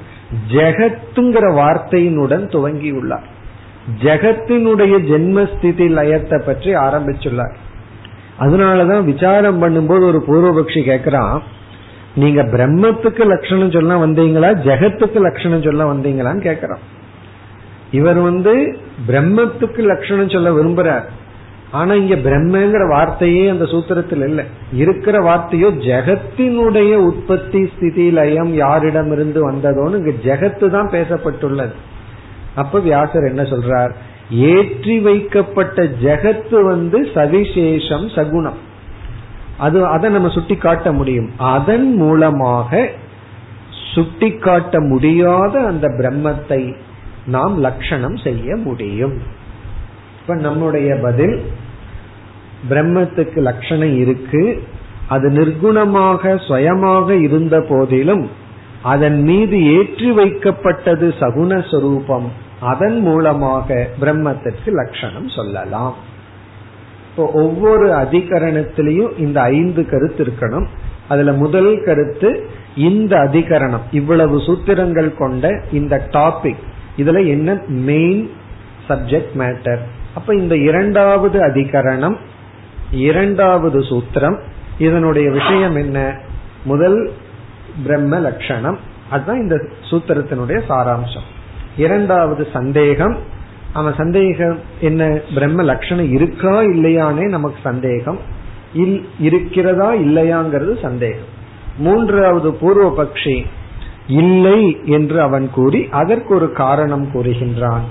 ஜெகத்துங்கிற 0.51 1.45
வார்த்தையினுடன் 1.53 2.45
துவங்கியுள்ளார். 2.47 3.27
ஜெகத்தினுடைய 4.01 4.93
ஜென்மஸ்திதி 5.09 5.87
லயத்தை 5.89 6.39
பற்றி 6.45 6.75
ஆரம்பிச்சுள்ளார். 6.75 7.55
அதனாலதான் 8.39 9.03
விசாரம் 9.03 9.61
பண்ணும்போது 9.63 10.03
ஒரு 10.03 10.23
பூர்வபக்ஷி 10.27 10.81
கேக்குறான் 10.89 11.39
நீங்க 12.15 12.43
பிரம்மத்துக்கு 12.43 13.25
லட்சணம் 13.25 13.71
சொல்ல 13.71 14.05
வந்தீங்களா? 14.05 14.57
ஜெகத்துக்கு 14.57 15.19
லட்சணம் 15.19 15.61
சொல்ல 15.61 15.93
வந்தீங்களான்னு 15.93 16.45
கேக்குறான். 16.49 16.83
இவர் 17.91 18.17
வந்து 18.17 18.77
பிரம்மத்துக்கு 19.07 19.77
லட்சணம் 19.77 20.29
சொல்ல 20.29 20.49
விரும்புறார். 20.49 21.03
ஆனா 21.71 21.93
இங்க 21.93 22.15
பிரம்மங்கிற 22.15 22.89
வார்த்தையே 22.89 23.49
அந்த 23.49 23.65
சூத்திரத்தில் 23.65 24.23
இல்ல. 24.23 24.43
இருக்கிற 24.73 25.19
வார்த்தையோ 25.19 25.69
ஜெகத்தினுடைய 25.87 26.93
உற்பத்தி 26.93 27.71
ஸ்திதி 27.75 28.11
லயம் 28.11 28.57
யாரிடமிருந்து 28.57 29.51
வந்ததோன்னு 29.51 29.95
இங்க 29.95 30.11
ஜெகத்து 30.23 30.69
தான் 30.69 30.89
பேசப்பட்டுள்ளது. 30.89 31.71
அப்ப 32.55 32.79
வியாசர் 32.79 33.23
என்ன 33.23 33.41
சொல்றார்? 33.41 33.91
ஏற்றி 34.29 34.99
வைக்கப்பட்ட 34.99 35.83
ஜெகத்து 35.83 36.63
வந்து 36.63 37.09
சவிசேஷம் 37.13 38.07
சகுணம். 38.07 38.59
அது 39.57 39.85
அதை 39.85 40.09
நம்ம 40.09 40.29
சுட்டி 40.29 40.55
காட்ட 40.55 40.91
முடியும். 40.91 41.29
அதன் 41.37 41.95
மூலமாக 41.95 42.89
சுட்டி 43.93 44.31
காட்ட 44.31 44.79
முடியாத 44.79 45.59
அந்த 45.59 45.87
பிரம்மத்தை 45.87 46.75
நாம் 47.25 47.59
லட்சணம் 47.59 48.15
செய்ய 48.15 48.55
முடியும். 48.55 49.21
இப்ப 50.21 50.35
நம்முடைய 50.35 50.95
பதில் 51.01 51.43
பிரம்மத்துக்கு 52.69 53.37
லட்சணம் 53.37 53.99
இருக்கு. 53.99 54.63
அது 55.07 55.29
நிர்குணமாக 55.29 56.47
சுயமாக 56.47 57.15
இருந்த 57.15 57.65
போதிலும் 57.69 58.29
அதன் 58.81 59.21
மீது 59.21 59.65
ஏற்றி 59.65 60.11
வைக்கப்பட்டது 60.11 61.13
சகுண 61.19 61.71
சொரூபம். 61.71 62.42
அதன் 62.63 62.99
மூலமாக 62.99 63.87
பிரம்மத்திற்கு 64.01 64.71
லட்சணம் 64.71 65.29
சொல்லலாம். 65.29 65.95
இப்போ 67.09 67.25
ஒவ்வொரு 67.33 67.87
அதிகரணத்திலையும் 67.91 69.19
இந்த 69.19 69.41
ஐந்து 69.41 69.89
கருத்து 69.89 70.25
இருக்கணும். 70.25 70.67
அதுல 71.07 71.31
முதல் 71.33 71.83
கருத்து 71.85 72.49
இந்த 72.75 73.17
அதிகரணம் 73.17 73.85
இவ்வளவு 73.91 74.37
சூத்திரங்கள் 74.37 75.17
கொண்ட 75.17 75.63
இந்த 75.71 76.07
டாபிக் 76.09 76.63
இதுல 76.97 77.27
என்ன 77.27 77.61
மெயின் 77.67 78.31
சப்ஜெக்ட் 78.89 79.35
மேட்டர் 79.37 79.81
அப்ப 80.15 80.35
இந்த 80.35 80.55
இரண்டாவது 80.57 81.39
அதிகரணம் 81.39 82.15
இரண்டாவது 82.91 83.79
சூத்திரம் 83.79 84.39
இதனுடைய 84.77 85.29
விஷயம் 85.29 85.75
என்ன? 85.75 86.17
முதல் 86.63 87.11
பிரம்ம 87.83 88.19
லட்சணம். 88.19 88.77
அதுதான் 89.09 89.41
இந்த 89.41 89.55
சூத்திரத்தினுடைய 89.89 90.59
சாராம்சம். 90.69 91.27
இரண்டாவது 91.77 92.47
சந்தேகம் 92.53 93.17
அவன் 93.73 93.93
சந்தேகம் 93.97 94.59
என்ன 94.81 95.19
பிரம்ம 95.33 95.63
லட்சணம் 95.63 96.11
இருக்கா 96.11 96.61
இல்லையானே 96.61 97.29
நமக்கு 97.29 97.59
சந்தேகம். 97.63 98.19
இருக்கிறதா 99.19 99.93
இல்லையாங்கிறது 99.93 100.81
சந்தேகம். 100.81 101.31
மூன்றாவது 101.77 102.53
பூர்வ 102.53 103.03
பக்ஷி 103.03 103.45
இல்லை 104.07 104.79
என்று 104.85 105.21
அவன் 105.21 105.49
கூறி 105.49 105.87
அதற்கு 105.91 106.35
ஒரு 106.35 106.51
காரணம் 106.51 107.05
கூறுகின்றான். 107.13 107.85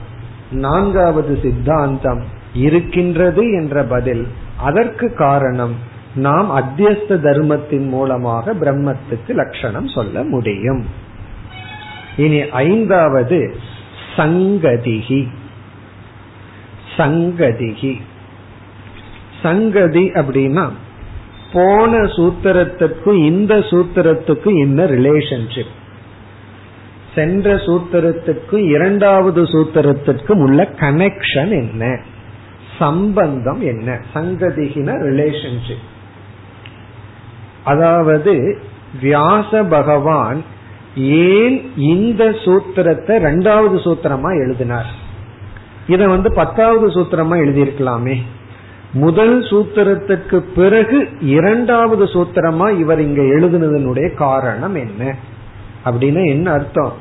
நான்காவது 0.50 1.38
சித்தாந்தம் 1.42 2.22
இருக்கின்றது 2.54 3.42
என்ற 3.52 3.82
பதில் 3.82 4.26
அதற்கு 4.56 5.14
காரணம் 5.14 5.74
நாம் 6.14 6.48
அத்தியஸ்த 6.56 7.20
தர்மத்தின் 7.20 7.88
மூலமாக 7.88 8.54
பிரம்மத்துக்கு 8.54 9.28
லட்சணம் 9.28 9.88
சொல்ல 9.88 10.22
முடியும். 10.22 10.84
இனி 12.16 12.48
ஐந்தாவது 12.48 13.56
சங்கதிகி 14.16 15.28
சங்கதிகி 16.96 18.00
சங்கதி 19.42 20.10
அப்படின்னா 20.10 20.70
போன 21.52 21.98
சூத்திரத்துக்கும் 21.98 23.24
இந்த 23.24 23.54
சூத்திரத்துக்கும் 23.56 24.58
என்ன 24.58 24.84
ரிலேஷன்ஷிப் 24.84 25.72
சென்ற 27.14 27.54
சூத்திரத்துக்கும் 27.54 28.68
இரண்டாவது 28.68 29.42
சூத்திரத்திற்கும் 29.42 30.42
உள்ள 30.42 30.68
கனெக்ஷன் 30.80 31.50
என்ன? 31.50 32.00
சம்பந்தம் 32.78 33.60
என்ன? 33.60 34.00
சங்கதிகின 34.14 34.94
ரிலேஷன்ஷிப் 35.08 35.88
அதாவது 37.64 38.60
வியாச 39.00 39.64
பகவான் 39.64 40.42
ஏன் 40.96 41.70
இந்த 41.76 42.24
சூத்திரத்தை 42.24 43.14
ரெண்டாவது 43.18 43.76
சூத்திரமா 43.84 44.38
எழுதினார்? 44.38 44.86
இத 45.86 46.08
வந்து 46.08 46.32
பத்தாவது 46.32 46.88
சூத்திரமா 46.88 47.36
எழுதியிருக்கலாமே. 47.44 48.16
முதல் 48.92 49.40
சூத்திரத்துக்கு 49.40 50.36
பிறகு 50.54 51.08
இரண்டாவது 51.20 52.04
சூத்திரமா 52.04 52.78
இவர் 52.78 53.00
இங்க 53.00 53.22
எழுதுனதனுடைய 53.22 54.14
காரணம் 54.14 54.74
என்ன? 54.74 55.14
அப்படின்னா 55.84 56.26
என்ன 56.26 56.52
அர்த்தம்? 56.52 56.92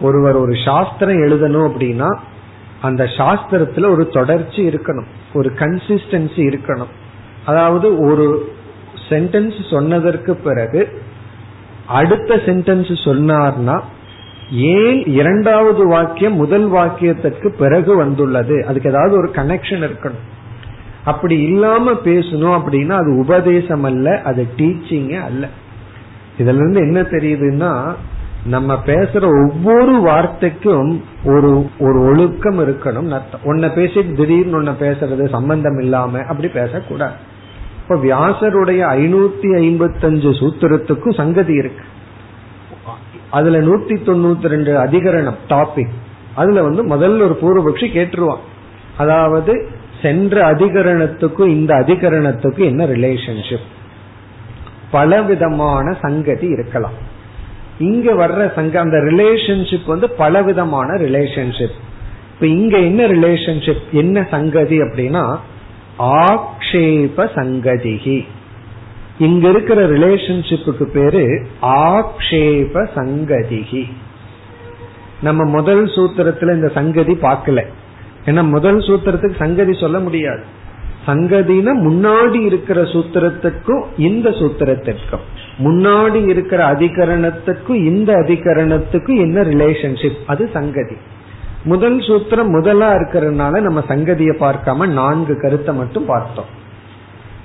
ஒருவர் 0.00 0.36
ஒரு 0.36 0.54
சாஸ்திரம் 0.64 1.16
எழுதணும் 1.16 1.70
அப்படின்னா 1.70 2.18
அந்த 2.80 3.04
சாஸ்திரத்துல 3.04 3.90
ஒரு 3.90 4.08
தொடர்ச்சி 4.08 4.68
இருக்கணும் 4.68 5.06
ஒரு 5.34 5.52
கன்சிஸ்டன்சி 5.58 6.36
இருக்கணும். 6.36 6.92
அதாவது 7.44 7.98
ஒரு 7.98 8.52
சென்டென்ஸ் 9.08 9.70
சொன்னதற்கு 9.70 10.34
பிறகு 10.36 11.04
அடுத்த 11.86 12.34
சென்டென்ஸ் 12.34 12.92
சொன்னார்னா 13.04 13.80
ஏன் 14.50 15.04
இரண்டாவது 15.06 15.86
வாக்கியம் 15.88 16.34
முதல் 16.34 16.70
வாக்கியத்திற்கு 16.70 17.48
பிறகு 17.48 17.96
வந்துள்ளது? 17.96 18.64
அதுக்கு 18.68 18.90
ஏதாவது 18.90 19.16
ஒரு 19.16 19.30
கனெக்ஷன் 19.34 19.90
இருக்கணும். 19.90 20.24
அப்படி 21.04 21.42
இல்லாம 21.42 21.92
பேசணும் 21.92 22.60
அப்படின்னா 22.60 22.90
அது 22.90 23.16
உபதேசம் 23.16 23.82
அல்ல 23.82 24.20
அது 24.22 24.46
டீச்சிங் 24.56 25.22
அல்ல. 25.22 25.48
இதுல 26.38 26.54
இருந்து 26.54 26.80
என்ன 26.80 27.00
தெரியுதுன்னா 27.00 27.94
நம்ம 28.46 28.82
பேசுற 28.86 29.48
ஒவ்வொரு 29.48 30.00
வார்த்தைக்கும் 30.00 31.04
ஒரு 31.24 31.70
ஒரு 31.78 32.00
ஒழுக்கம் 32.00 32.58
இருக்கணும் 32.58 33.20
ஒன்ன 33.44 33.66
பேசிட்டு 33.68 34.12
திடீர்னு 34.12 34.62
ஒன்ன 34.62 34.74
பேசுறது 34.80 35.28
சம்பந்தம் 35.28 35.80
இல்லாம 35.80 36.18
அப்படி 36.18 36.48
பேசக்கூடாது. 36.48 37.34
இப்ப 37.88 37.96
வியாசருடைய 38.04 38.80
ஐநூத்தி 39.00 39.48
ஐம்பத்தஞ்சு 39.64 40.30
சூத்திரத்துக்கும் 40.38 41.14
சங்கதி 41.14 41.52
இருக்கு. 41.52 41.84
அதுல 43.30 43.58
நூத்தி 43.58 43.94
தொண்ணூத்தி 44.08 44.46
ரெண்டு 44.54 44.72
அதிகரணம் 44.84 45.38
டாபிக் 45.48 45.94
அதுல 46.34 46.62
வந்து 46.62 46.82
முதல்ல 46.92 47.24
ஒரு 47.26 47.36
பூர்வபக்ஷி 47.42 47.86
கேட்டுருவான். 47.96 48.42
அதாவது 48.96 49.68
சென்ற 50.02 50.36
அதிகரணத்துக்கும் 50.52 51.48
இந்த 51.48 51.72
அதிகரணத்துக்கும் 51.74 52.70
என்ன 52.72 52.86
ரிலேஷன்ஷிப் 52.86 53.66
பல 54.90 55.22
விதமான 55.22 55.96
சங்கதி 56.02 56.46
இருக்கலாம். 56.46 56.96
இங்க 57.78 58.12
வர்ற 58.12 58.54
சங்க 58.54 58.80
அந்த 58.80 58.96
ரிலேஷன்ஷிப் 58.96 59.86
வந்து 59.86 60.10
பல 60.10 60.42
விதமான 60.42 60.88
ரிலேஷன்ஷிப் 60.94 61.76
இப்ப 62.34 62.46
இங்க 62.46 62.78
என்ன 62.78 63.02
ரிலேஷன்ஷிப் 63.06 63.84
என்ன 63.90 64.26
சங்கதி 64.30 64.78
அப்படின்னா 64.80 65.24
ஆக்ஷேப 65.98 67.16
சங்கதிகி. 67.16 68.24
இங்க 69.18 69.48
இருக்கிற 69.48 69.88
ரிலேஷன்ஷிப்புக்கு 69.88 70.84
பேரு 70.84 71.46
ஆக்ஷேப 71.62 72.88
சங்கதிகி. 72.94 73.84
நம்ம 75.22 75.44
முதல் 75.44 75.84
சூத்திரத்துல 75.84 76.54
இந்த 76.54 76.68
சங்கதி 76.68 77.12
பார்க்கல. 77.12 77.64
ஏன்னா 78.24 78.48
முதல் 78.48 78.78
சூத்திரத்துக்கு 78.78 79.36
சங்கதி 79.36 79.72
சொல்ல 79.72 79.98
முடியாது. 79.98 80.42
சங்கதினா 81.06 81.72
முன்னாடி 81.72 82.40
இருக்கிற 82.40 82.82
சூத்திரத்துக்கும் 82.82 83.84
இந்த 83.96 84.30
சூத்திரத்திற்கும். 84.30 85.24
முன்னாடி 85.58 86.28
இருக்கிற 86.28 86.72
அதிகரணத்துக்கும் 86.72 87.74
இந்த 87.74 88.12
அதிகரணத்துக்கும் 88.12 89.20
என்ன 89.20 89.42
ரிலேஷன்ஷிப் 89.42 90.16
அது 90.26 90.50
சங்கதி. 90.52 90.96
முதல் 91.66 91.98
சூத்திரம் 91.98 92.50
முதலா 92.50 92.88
இருக்கிறதுனால 92.92 93.60
நம்ம 93.60 93.80
சங்கதியை 93.88 94.34
பார்க்காம 94.42 94.88
நான்கு 94.92 95.34
கருத்தை 95.40 95.74
மட்டும் 95.74 96.06
பார்த்தோம். 96.06 96.50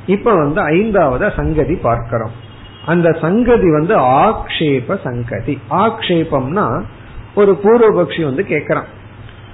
இப்ப 0.06 0.34
வந்து 0.36 0.62
ஐந்தாவத 0.68 1.36
சங்கதி 1.36 1.76
பார்க்கிறோம். 1.76 2.36
அந்த 2.86 3.08
சங்கதி 3.22 3.70
வந்து 3.72 3.94
ஆக்ஷேப 4.24 4.98
சங்கதி. 5.04 5.60
ஆக்ஷேபம்னா 5.70 6.66
ஒரு 7.36 7.52
பூர்வபக்ஷி 7.64 8.24
வந்து 8.24 8.46
கேக்குறான். 8.50 8.90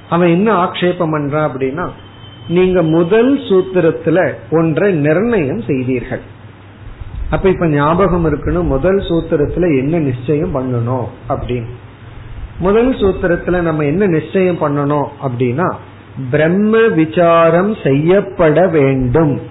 அவன் 0.09 0.29
என்ன 0.29 0.49
ஆக்ஷேபம் 0.63 1.13
பண்றான் 1.15 1.47
அப்படின்னா 1.49 1.85
நீங்க 2.47 2.81
முதல் 2.81 3.31
சூத்திரத்துல 3.37 4.19
ஒன்றை 4.51 4.89
நிர்ணயம் 4.93 5.63
செய்தீர்கள். 5.67 6.23
அப்ப 7.29 7.49
இப்ப 7.49 7.67
ஞாபகம் 7.67 8.25
இருக்கணும் 8.25 8.71
முதல் 8.75 8.99
சூத்திரத்துல 9.09 9.65
என்ன 9.79 9.97
நிச்சயம் 9.99 10.55
பண்ணணும் 10.55 11.07
அப்படின்னு. 11.29 11.71
முதல் 12.59 12.89
சூத்திரத்துல 12.95 13.61
நம்ம 13.61 13.83
என்ன 13.83 14.05
நிச்சயம் 14.05 14.61
பண்ணணும் 14.61 15.07
அப்படின்னா 15.23 15.67
பிரம்ம 16.31 16.79
விசாரம் 16.87 17.75
செய்யப்பட 17.83 18.67
வேண்டும். 18.67 19.41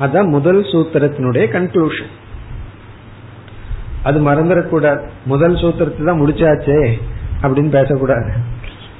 அதான் 0.00 0.28
முதல் 0.28 0.60
சூத்திரத்தினுடைய 0.62 1.44
கன்க்ளூஷன் 1.56 2.12
அது 4.02 4.18
மறந்துடக்கூடாது. 4.20 5.02
முதல் 5.24 5.54
சூத்திரத்தை 5.54 6.04
தான் 6.04 6.22
முடிச்சாச்சே 6.22 6.80
அப்படின்னு 7.42 7.68
பேசக்கூடாது. 7.68 8.30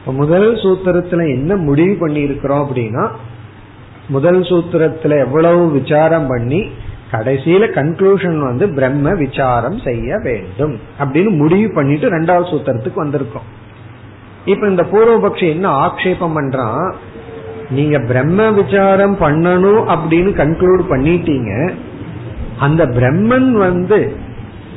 முதல் 0.07 0.49
சூத்திரத்துல 0.55 1.23
என்ன 1.37 1.57
முடிவு 1.57 1.95
பண்ணி 2.01 2.21
இருக்கிறோம் 2.21 2.63
அப்படின்னா 2.65 3.05
முதல் 4.09 4.41
சூத்திரத்துல 4.41 5.19
எவ்வளவு 5.27 5.71
விசாரம் 5.71 6.27
பண்ணி 6.27 6.61
கடைசியில 7.13 7.65
கன்க்ளூஷன் 7.75 8.39
வந்து 8.39 8.69
பிரம்ம 8.69 9.15
விசாரம் 9.15 9.79
செய்ய 9.79 10.17
வேண்டும் 10.23 10.79
அப்படின்னு 11.01 11.31
முடிவு 11.37 11.73
பண்ணிட்டு 11.75 12.09
ரெண்டாவது 12.19 12.47
சூத்திரத்துக்கு 12.53 13.05
வந்திருக்கோம். 13.05 13.49
இப்ப 14.45 14.69
இந்த 14.69 14.83
பூர்வபக்ஷி 14.83 15.49
என்ன 15.49 15.69
ஆக்ஷேபம் 15.87 16.37
பண்றான்? 16.39 16.93
நீங்க 17.71 17.99
பிரம்ம 17.99 18.51
விசாரம் 18.51 19.17
பண்ணணும் 19.21 19.85
அப்படின்னு 19.95 20.33
கன்க்ளூட் 20.41 20.83
பண்ணிட்டீங்க. 20.91 21.73
அந்த 22.59 22.87
பிரம்மன் 22.87 23.53
வந்து 23.53 24.17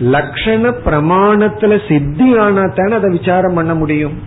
லட்சண 0.02 0.74
பிரமாணத்துல 0.86 1.88
சித்தி 1.88 2.38
ஆனா 2.38 2.64
தானே 2.76 2.96
அதை 2.96 3.10
விசாரம் 3.10 3.54
பண்ண 3.54 3.74
முடியும். 3.76 4.18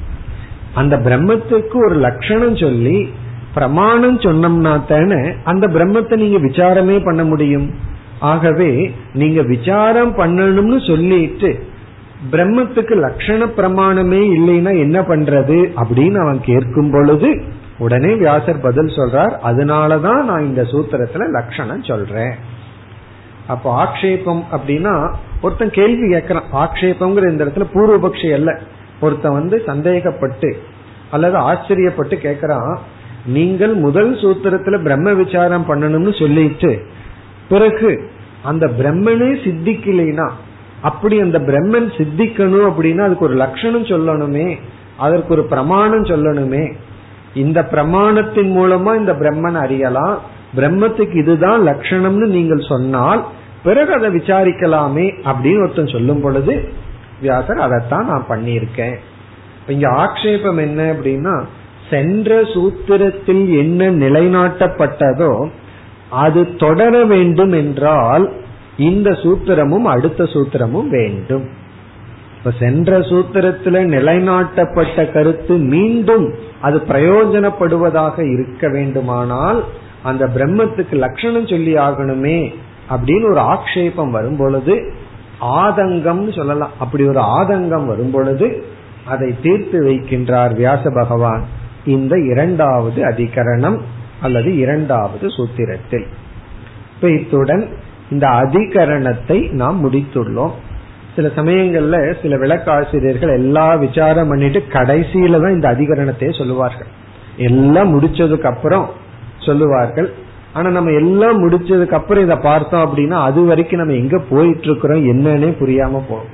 அந்த 0.74 0.96
பிரம்மத்துக்கு 0.96 1.76
ஒரு 1.86 1.94
லட்சணம் 1.94 2.56
சொல்லி 2.56 3.12
பிரமாணம் 3.54 4.18
சொன்னோம்னா 4.18 4.86
தானே 4.86 5.32
அந்த 5.44 5.66
பிரம்மத்தை 5.66 6.16
நீங்க 6.16 6.38
விசாரமே 6.38 7.04
பண்ண 7.04 7.24
முடியும். 7.24 7.88
ஆகவே 8.20 8.92
நீங்க 9.12 9.42
விசாரம் 9.42 10.16
பண்ணணும்னு 10.16 10.86
சொல்லிட்டு 10.86 11.64
பிரம்மத்துக்கு 12.30 12.94
லட்சண 13.06 13.46
பிரமாணமே 13.56 14.22
இல்லைன்னா 14.38 14.78
என்ன 14.78 15.00
பண்றது 15.00 15.58
அப்படின்னு 15.76 16.18
அவன் 16.20 16.40
கேட்கும் 16.40 16.90
பொழுது 16.90 17.42
உடனே 17.78 18.14
வியாசர் 18.14 18.60
பதில் 18.60 18.86
சொல்றார் 18.86 19.34
அதனாலதான் 19.44 20.22
நான் 20.22 20.44
இந்த 20.44 20.62
சூத்திரத்துல 20.62 21.28
லட்சணம் 21.28 21.82
சொல்றேன். 21.82 22.34
அப்போ 23.46 23.84
ஆக்ஷேபம் 23.84 24.42
அப்படின்னா 24.52 25.14
ஒருத்தன் 25.42 25.70
கேள்வி 25.70 26.14
கேட்கறான் 26.14 26.48
ஆக்ஷேபம்ங்கிற 26.52 27.30
இந்த 27.30 27.44
இடத்துல 27.44 27.66
பூர்வபக்ஷி 27.74 28.32
அல்ல. 28.32 28.60
ஒருத்தன் 29.00 29.32
வந்து 29.32 29.62
சந்தேகப்பட்டு 29.66 30.56
அல்லது 31.10 31.38
ஆச்சரியப்பட்டு 31.38 32.16
கேட்கறான் 32.22 32.78
நீங்கள் 33.26 33.74
முதல் 33.74 34.14
சூத்திரத்துல 34.14 34.82
பிரம்ம 34.82 35.12
விசாரம் 35.12 35.68
பண்ணணும்னு 35.68 36.18
சொல்லிட்டு 36.18 36.84
பிறகு 37.52 37.90
அந்த 38.50 38.64
பிரம்மனே 38.78 39.30
சித்திக்கலைனா 39.44 40.28
அப்படி 40.88 41.16
அந்த 41.24 41.38
பிரம்மன் 41.48 41.88
சித்திக்கணும் 41.98 42.66
அப்படின்னா 42.70 43.02
அதுக்கு 43.06 43.26
ஒரு 43.28 43.36
லட்சணம் 43.44 43.90
சொல்லணுமே 43.92 44.46
அதற்கு 45.04 45.32
ஒரு 45.34 45.44
பிரமாணம் 45.52 46.06
சொல்லணுமே. 46.12 46.64
இந்த 47.42 47.58
பிரமாணத்தின் 47.72 48.50
மூலமா 48.58 48.92
இந்த 49.00 49.12
பிரம்மன் 49.20 49.58
அறியலாம். 49.64 50.16
பிரம்மத்துக்கு 50.56 51.16
இதுதான் 51.22 51.60
லட்சணம்னு 51.68 52.26
நீங்கள் 52.36 52.68
சொன்னால் 52.68 53.22
பிறகு 53.62 53.92
அதை 53.98 54.08
விசாரிக்கலாமே 54.10 55.06
அப்படின்னு 55.30 55.62
ஒருத்தன் 55.64 55.94
சொல்லும் 55.94 56.22
பொழுது 56.24 56.54
வியாசர் 57.20 57.64
அதைத்தான் 57.66 58.10
நான் 58.10 58.28
பண்ணியிருக்கேன். 58.28 58.96
இங்க 59.74 59.86
ஆக்ஷேபம் 60.04 60.60
என்ன 60.66 60.80
அப்படின்னா 60.92 61.34
சென்ற 61.90 62.40
சூத்திரத்தில் 62.54 63.44
என்ன 63.62 63.90
நிலைநாட்டப்பட்டதோ 64.02 65.32
அது 66.10 66.54
தொடர 66.54 67.04
வேண்டும் 67.04 67.52
என்றால் 67.52 68.32
இந்த 68.78 69.10
சூத்திரமும் 69.10 69.82
அடுத்த 69.82 70.24
சூத்திரமும் 70.24 70.88
வேண்டும். 70.88 71.44
இப்ப 72.38 72.52
சென்ற 72.58 72.98
சூத்திரத்துல 72.98 73.84
நிலைநாட்டப்பட்ட 73.84 75.12
கருத்து 75.12 75.56
மீண்டும் 75.56 76.34
அது 76.60 76.78
பிரயோஜனப்படுவதாக 76.78 78.32
இருக்க 78.32 78.68
வேண்டுமானால் 78.68 79.64
அந்த 80.02 80.26
பிரம்மத்துக்கு 80.26 80.92
லட்சணம் 80.92 81.46
சொல்லி 81.46 81.74
ஆகணுமே 81.74 82.54
அப்படின்னு 82.90 83.30
ஒரு 83.30 83.40
ஆக்ஷேபம் 83.40 84.10
வரும் 84.10 84.36
பொழுது 84.36 84.92
ஆதங்கம்னு 85.40 86.36
சொல்லலாம். 86.36 86.70
அப்படி 86.78 87.04
ஒரு 87.06 87.20
ஆதங்கம் 87.20 87.86
வரும் 87.86 88.10
பொழுது 88.10 88.64
அதை 89.06 89.34
தீர்த்து 89.42 89.84
வைக்கின்றார் 89.84 90.54
வியாச 90.54 90.90
பகவான். 90.94 91.44
இந்த 91.84 92.18
இரண்டாவது 92.18 93.02
அதிகரணம். 93.02 93.80
அல்லது 94.22 94.56
இரண்டாவது 94.56 95.26
சூத்திரத்தில். 95.26 96.06
இப்ப 96.94 97.10
இத்துடன் 97.10 97.68
இந்த 98.10 98.26
அதிகரணத்தை 98.28 99.52
நாம் 99.52 99.78
முடித்துள்ளோம். 99.84 100.50
சில 101.16 101.28
சமயங்கள்ல 101.36 102.20
சில 102.22 102.36
விளக்காசிரியர்கள் 102.36 103.32
எல்லா 103.32 103.74
விசாரம் 103.74 104.28
பண்ணிட்டு 104.28 104.62
கடைசியில 104.68 105.40
தான் 105.40 105.52
இந்த 105.52 105.68
அதிகரணத்தையே 105.68 106.38
சொல்லுவார்கள். 106.38 106.86
எல்லாம் 107.36 107.90
முடிச்சதுக்கு 107.94 108.42
அப்புறம் 108.42 108.90
சொல்லுவார்கள். 109.38 110.12
ஆனா 110.52 110.70
நம்ம 110.70 110.90
எல்லாம் 110.90 111.48
முடிச்சதுக்கு 111.48 111.90
அப்புறம் 111.90 112.24
இதை 112.24 112.36
பார்த்தோம் 112.36 112.84
அப்படின்னா 112.86 113.18
அது 113.22 113.44
வரைக்கும் 113.44 113.78
நம்ம 113.78 113.94
எங்க 113.94 114.18
போயிட்டு 114.18 114.62
இருக்கிறோம் 114.62 115.04
என்னன்னே 115.04 115.50
புரியாம 115.60 116.00
போகும். 116.08 116.32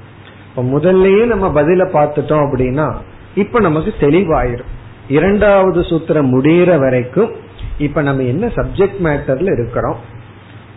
இப்ப 0.49 0.63
முதல்லயே 0.63 1.25
நம்ம 1.25 1.63
பதில 1.63 1.85
பார்த்துட்டோம் 1.97 2.45
அப்படின்னா 2.45 2.95
இப்ப 3.35 3.61
நமக்கு 3.61 3.95
தெளிவாயிரும். 4.01 4.71
இரண்டாவது 5.09 5.81
சூத்திரம் 5.81 6.33
முடிகிற 6.35 6.79
வரைக்கும் 6.79 7.31
இப்ப 7.79 8.03
நம்ம 8.03 8.23
என்ன 8.23 8.47
சப்ஜெக்ட் 8.47 9.01
மேட்டர்ல 9.05 9.53
இருக்கிறோம்? 9.53 9.97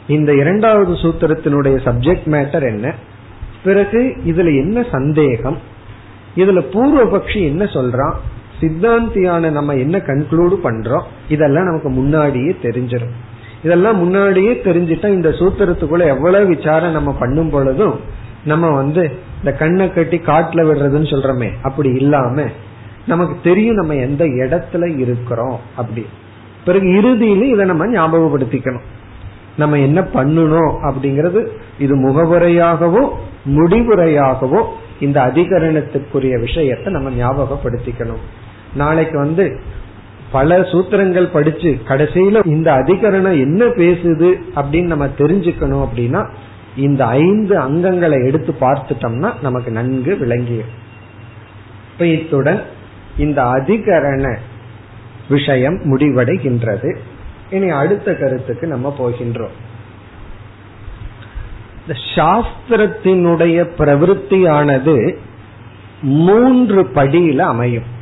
இந்த 0.08 0.34
இரண்டாவது 0.34 0.94
சூத்திரத்தினுடைய 0.94 1.78
சப்ஜெக்ட் 1.86 2.26
மேட்டர் 2.26 2.64
என்ன? 2.64 2.94
பிறகு 3.64 4.18
இதுல 4.26 4.46
என்ன 4.46 4.86
சந்தேகம்? 4.92 5.58
இதுல 6.38 6.66
பூர்வபக்ஷி 6.74 7.42
என்ன 7.44 7.64
சொல்றான்? 7.64 8.14
சித்தாந்தியான 8.62 9.52
நம்ம 9.52 9.76
என்ன 9.76 9.98
கன்க்ளூடு 9.98 10.58
பண்றோம்? 10.64 11.02
இதெல்லாம் 11.30 11.64
நமக்கு 11.64 11.90
முன்னாடியே 11.90 12.56
தெரிஞ்சிடும் 12.62 13.16
இதெல்லாம் 13.64 13.98
முன்னாடியே 13.98 14.54
தெரிஞ்சிட்டா 14.54 15.06
இந்த 15.06 15.30
சூத்திரத்துக்குள்ள 15.30 16.06
எவ்வளவு 16.06 16.48
விசாரம் 16.48 16.92
நம்ம 16.92 17.12
பண்ணும் 17.12 17.50
பொழுதும் 17.50 18.00
நம்ம 18.46 18.70
வந்து 18.70 19.12
இந்த 19.38 19.52
கண்ணை 19.52 19.94
கட்டி 19.94 20.18
காட்டுல 20.18 20.66
விடுறதுன்னு 20.66 21.12
சொல்றோமே 21.12 21.50
அப்படி 21.62 21.90
இல்லாம 21.90 22.44
நமக்கு 23.08 23.36
தெரியும் 23.44 23.76
நம்ம 23.76 23.96
எந்த 23.96 24.26
இடத்துல 24.26 24.98
இருக்கிறோம் 24.98 25.60
அப்படி. 25.76 26.06
பிறகு 26.70 26.88
இறுதியில 27.00 27.48
இதை 27.54 27.66
நம்ம 27.72 27.86
ஞாபகப்படுத்திக்கணும். 27.98 28.86
நம்ம 29.62 29.78
என்ன 29.88 30.00
பண்ணணும் 30.14 30.74
அப்படிங்கறது 30.88 31.42
இது 31.80 31.96
முகவுரையாகவோ 32.06 33.04
முடிவுரையாகவோ 33.56 34.62
இந்த 35.06 35.18
அதிகரணத்துக்குரிய 35.30 36.36
விஷயத்தை 36.40 36.90
நம்ம 36.96 37.10
ஞாபகப்படுத்திக்கணும். 37.22 38.24
நாளைக்கு 38.76 39.18
வந்து 39.20 39.46
பல 40.32 40.58
சூத்திரங்கள் 40.72 41.28
படிச்சு 41.36 41.70
கடைசியில 41.88 42.42
இந்த 42.46 42.70
அதிகரணம் 42.80 43.38
என்ன 43.46 43.62
பேசுது 43.80 44.30
அப்படின்னு 44.60 44.92
நம்ம 44.94 45.06
தெரிஞ்சுக்கணும் 45.22 45.84
அப்படின்னா 45.86 46.22
இந்த 46.86 47.02
ஐந்து 47.22 47.56
அங்கங்களை 47.62 48.18
எடுத்து 48.28 48.52
பார்த்துட்டோம்னா 48.62 49.30
நமக்கு 49.46 49.72
நன்கு 49.78 50.12
விளங்கிய 50.18 50.62
இப்ப 51.92 52.06
இத்துடன் 52.16 52.62
இந்த 53.18 53.40
அதிகரண 53.58 54.26
விஷயம் 55.30 55.80
முடிவடைகின்றது. 55.80 56.98
இனி 57.50 57.70
அடுத்த 57.70 58.16
கருத்துக்கு 58.16 58.68
நம்ம 58.68 58.96
போகின்றோம். 59.00 59.56
இந்த 61.82 62.00
சாஸ்திரத்தினுடைய 62.16 63.70
பிரவருத்தியானது 63.78 65.16
மூன்று 66.02 66.84
படியில 66.84 67.38
அமையும். 67.38 67.98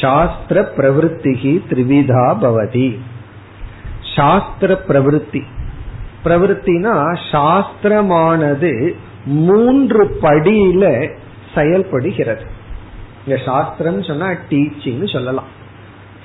சாஸ்திர 0.00 0.72
பிரவருத்திகி 0.76 1.62
திரிவிதா 1.70 2.38
பவதி. 2.42 2.98
சாஸ்திர 4.16 4.80
பிரவருத்தி 4.88 5.42
பிரவருத்தினா 6.24 7.18
சாஸ்திரமானது 7.32 8.94
மூன்று 9.24 10.18
படியில 10.22 11.10
செயல்படுகிறது. 11.54 12.44
இங்க 13.26 13.42
சாஸ்திரம் 13.44 14.02
சொன்னா 14.02 14.30
டீச்சிங் 14.50 15.12
சொல்லலாம். 15.12 15.58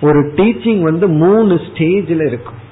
ஒரு 0.06 0.22
டீச்சிங் 0.36 0.82
வந்து 0.82 1.08
மூணு 1.08 1.56
ஸ்டேஜில் 1.56 2.26
இருக்கும். 2.26 2.64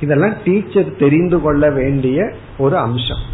இதெல்லாம் 0.00 0.34
டீச்சர் 0.44 0.96
தெரிந்து 0.96 1.40
கொள்ள 1.40 1.70
வேண்டிய 1.70 2.32
ஒரு 2.58 2.76
அம்சம். 2.78 3.24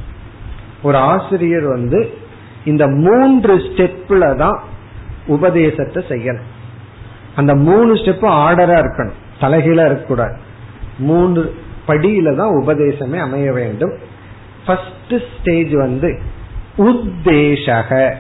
ஒரு 0.83 0.97
ஆசிரியர் 0.97 1.65
வந்து 1.65 2.19
இந்த 2.65 2.89
மூன்று 2.89 3.57
ஸ்டெப்ல 3.57 4.37
தான் 4.37 4.63
உபதேசத்தை 5.27 6.05
செய்யணும். 6.09 6.51
அந்த 7.37 7.55
மூணு 7.55 7.95
ஸ்டெப் 7.95 8.27
ஆர்டரா 8.47 8.79
இருக்கணும். 8.79 9.19
தலைகீழா 9.41 9.85
இருக்கக்கூடாது. 9.85 10.37
மூன்று 10.99 11.55
படியில 11.87 12.37
தான் 12.37 12.65
உபதேசமே 12.65 13.19
அமைய 13.19 13.53
வேண்டும். 13.53 13.95
ஃபர்ஸ்ட் 14.67 15.15
ஸ்டேஜ் 15.39 15.73
வந்து 15.73 16.21
உத்தேசக. 16.79 18.15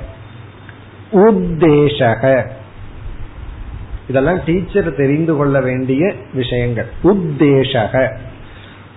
உத்தேசக. 1.13 2.47
இதெல்லாம் 4.09 4.41
டீச்சர் 4.47 4.95
தெரிந்து 4.95 5.37
கொள்ள 5.37 5.61
வேண்டிய 5.61 6.15
விஷயங்கள். 6.35 6.87
உத்தேசக. 7.05 8.15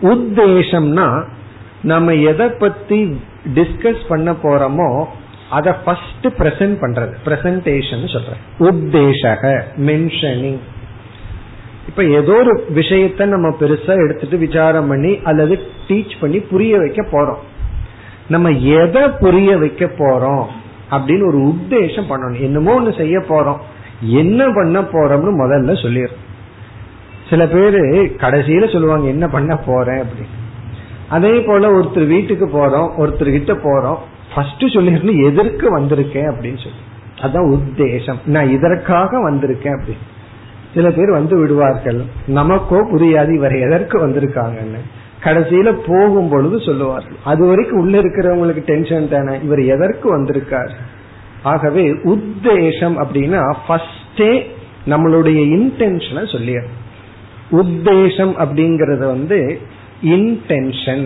உத்தேசம்னா 0.01 1.23
நம்ம 1.81 2.13
எதை 2.13 2.49
பத்தி 2.49 3.19
டிஸ்கஸ் 3.55 4.07
பண்ண 4.07 4.31
போறோமோ 4.31 5.05
அதை 5.49 5.73
ஃபர்ஸ்ட் 5.85 6.25
பிரசன்ட் 6.25 6.77
பண்றது. 6.81 7.13
பிரசன்டேஷன் 7.25 8.13
சொல்றேன். 8.13 8.41
உத்தேசக. 8.59 9.61
மென்ஷனிங் 9.77 10.57
இப்ப 11.87 12.03
ஏதோ 12.03 12.33
ஒரு 12.33 12.65
விஷயத்த 12.73 13.25
நம்ம 13.25 13.55
பெருசா 13.59 14.09
எடுத்துட்டு 14.09 14.37
விசாரம் 14.37 14.87
பண்ணி 14.87 15.19
அல்லது 15.23 15.59
டீச் 15.87 16.15
பண்ணி 16.19 16.39
புரிய 16.39 16.77
வைக்க 16.77 17.07
போறோம். 17.11 17.37
நம்ம 18.27 18.49
எதை 18.49 19.07
புரிய 19.19 19.57
வைக்க 19.57 19.85
போறோம் 19.85 20.45
அப்படின்னு 20.91 21.27
ஒரு 21.27 21.37
உத்தேசம் 21.37 22.03
பண்ணணும். 22.09 22.39
என்னமோ 22.39 22.81
ஒண்ணு 22.81 22.97
செய்ய 22.97 23.19
போறோம். 23.19 23.57
என்ன 24.01 24.49
பண்ண 24.49 24.81
போறோம்னு 24.81 25.33
முதல்ல 25.37 25.73
சொல்லிடுறோம் 25.73 26.23
சில 27.29 27.47
பேரு 27.47 27.79
கடைசியில 28.17 28.71
சொல்லுவாங்க 28.71 29.07
என்ன 29.07 29.27
பண்ண 29.27 29.57
போறேன்? 29.57 30.01
அப்படின்னு. 30.01 30.43
அதே 31.09 31.41
போல 31.41 31.71
ஒருத்தர் 31.71 32.07
வீட்டுக்கு 32.07 32.47
போறோம் 32.47 32.89
ஒருத்தர் 32.97 33.31
கிட்ட 33.31 33.53
போறோம். 33.53 33.97
ஃபர்ஸ்ட் 34.35 34.63
சொல்லிடணும் 34.63 35.23
எதற்கு 35.23 35.79
வந்திருக்கேன் 35.79 36.31
அப்படின்னு 36.33 36.63
சொல்லி. 36.63 36.83
அதான் 37.17 37.57
உத்தேசம். 37.57 38.17
நான் 38.25 38.49
இதற்காக 38.49 39.31
வந்திருக்கேன் 39.31 39.79
அப்படின்னு. 39.79 40.13
சில 40.73 40.91
பேர் 40.91 41.11
வந்து 41.11 41.37
விடுவார்கள் 41.37 42.01
நமக்கோ 42.27 42.81
புரியாது 42.91 43.35
இவர் 43.35 43.55
எதற்கு 43.55 44.07
வந்திருக்காங்கன்னு. 44.07 44.79
கடைசியில 45.23 45.79
போகும் 45.87 46.29
பொழுது 46.29 46.59
சொல்லுவார்கள். 46.61 47.15
அது 47.23 47.45
வரைக்கும் 47.45 47.79
உள்ள 47.79 47.99
இருக்கிறவங்களுக்கு 47.99 48.59
டென்ஷன் 48.59 49.09
தானே 49.09 49.39
இவர் 49.43 49.61
எதற்கு 49.61 50.17
வந்திருக்காரு? 50.17 50.71
ஆகவே 51.45 51.83
உத்தேசம் 51.91 52.95
அப்படின்னா 53.03 53.41
ஃபர்ஸ்டே 53.67 54.31
நம்மளுடைய 54.85 55.39
இன்டென்ஷனை 55.55 56.31
சொல்லிடு 56.31 56.69
உத்தேசம் 57.51 58.33
அப்படிங்கறது 58.43 59.05
வந்து 59.05 59.59
இன்டென்ஷன் 60.03 61.05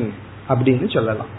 அப்படின்னு 0.50 0.94
சொல்லலாம். 0.94 1.32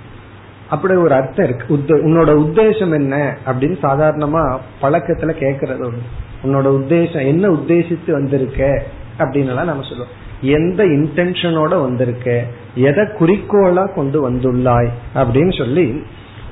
அப்படி 0.71 0.95
ஒரு 0.95 1.15
அர்த்தம் 1.15 1.47
இருக்கு. 1.47 1.79
உன்னோட 1.97 2.31
உத்தேசம் 2.45 2.95
என்ன 2.95 3.37
அப்படின்னு 3.47 3.77
சாதாரணமா 3.83 4.43
பழக்கத்துல 4.83 5.33
கேக்குறது 5.43 5.93
உன்னோட 6.45 6.69
உத்தேசம் 6.79 7.27
என்ன 7.27 7.49
உத்தேசித்து 7.49 8.11
வந்திருக்க 8.11 8.83
அப்படின்னு 9.19 9.53
நம்ம 9.53 9.83
சொல்லுவோம். 9.83 10.19
எந்த 10.41 10.85
இன்டென்ஷனோட 10.85 11.81
வந்திருக்க? 11.83 12.45
எதை 12.75 13.05
குறிக்கோளா 13.05 13.95
கொண்டு 13.95 14.31
வந்துள்ளாய் 14.31 14.89
அப்படின்னு 15.15 15.59
சொல்லி 15.59 16.03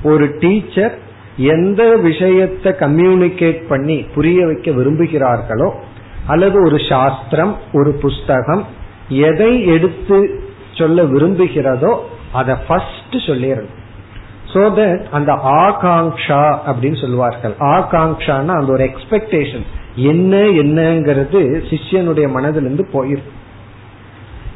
ஒரு 0.03 0.35
டீச்சர் 0.39 1.07
எந்த 1.47 1.95
விஷயத்தை 1.95 2.71
கம்யூனிகேட் 2.71 3.67
பண்ணி 3.67 3.97
புரிய 4.15 4.45
வைக்க 4.45 4.71
விரும்புகிறார்களோ 4.71 5.69
அல்லது 6.27 6.63
ஒரு 6.65 6.77
சாஸ்திரம் 6.89 7.57
ஒரு 7.73 7.91
புஸ்தகம் 7.91 8.63
எதை 9.09 9.65
எடுத்து 9.65 10.17
சொல்ல 10.73 11.03
விரும்புகிறதோ 11.03 11.95
அதை 12.31 12.55
ஃபர்ஸ்ட் 12.67 13.15
சொல்லிடணும். 13.27 13.75
சோ 14.53 14.61
தட் 14.77 15.03
அந்த 15.11 15.31
ஆகாங்ஷா 15.33 16.43
அப்படின்னு 16.67 17.01
சொல்லுவார்கள். 17.01 17.55
ஆகாங்ஷான்னா 17.59 18.53
அந்த 18.59 18.71
ஒரு 18.71 18.89
எக்ஸ்பெக்டேஷன் 18.89 19.65
என்ன 19.95 20.37
என்னங்கிறது 20.37 21.39
சிஷ்யனுடைய 21.69 22.27
மனதிலிருந்து 22.35 22.85
போயிருக்கு 22.93 23.37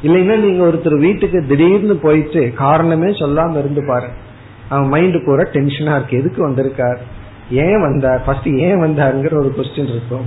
இல்லைன்னா 0.04 0.36
நீங்க 0.38 0.66
ஒருத்தர் 0.66 0.98
வீட்டுக்கு 0.98 1.46
திடீர்னு 1.48 1.96
போயிட்டு 1.96 2.54
காரணமே 2.54 3.08
சொல்லாம 3.08 3.58
இருந்து 3.60 3.84
பாரு 3.88 4.10
அவன் 4.70 4.92
மைண்டு 4.92 5.26
பூரா 5.26 5.44
டென்ஷனா 5.44 5.96
இருக்கு. 5.96 6.18
எதுக்கு 6.18 6.42
வந்திருக்கார்? 6.42 7.00
ஏன் 7.52 7.82
வந்தார்? 7.82 8.24
ஃபர்ஸ்ட் 8.24 8.48
ஏன் 8.48 8.82
வந்தாருங்கிற 8.82 9.34
ஒரு 9.34 9.54
கொஸ்டின் 9.58 9.90
இருக்கும். 9.90 10.26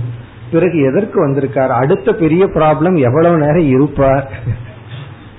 பிறகு 0.51 0.81
எதற்கு 0.81 1.21
வந்திருக்கார்? 1.21 1.71
அடுத்த 1.71 2.13
பெரிய 2.13 2.45
ப்ராப்ளம் 2.45 2.97
எவ்வளவு 2.97 3.37
நேரம் 3.37 3.67
இருப்பார்? 3.67 4.31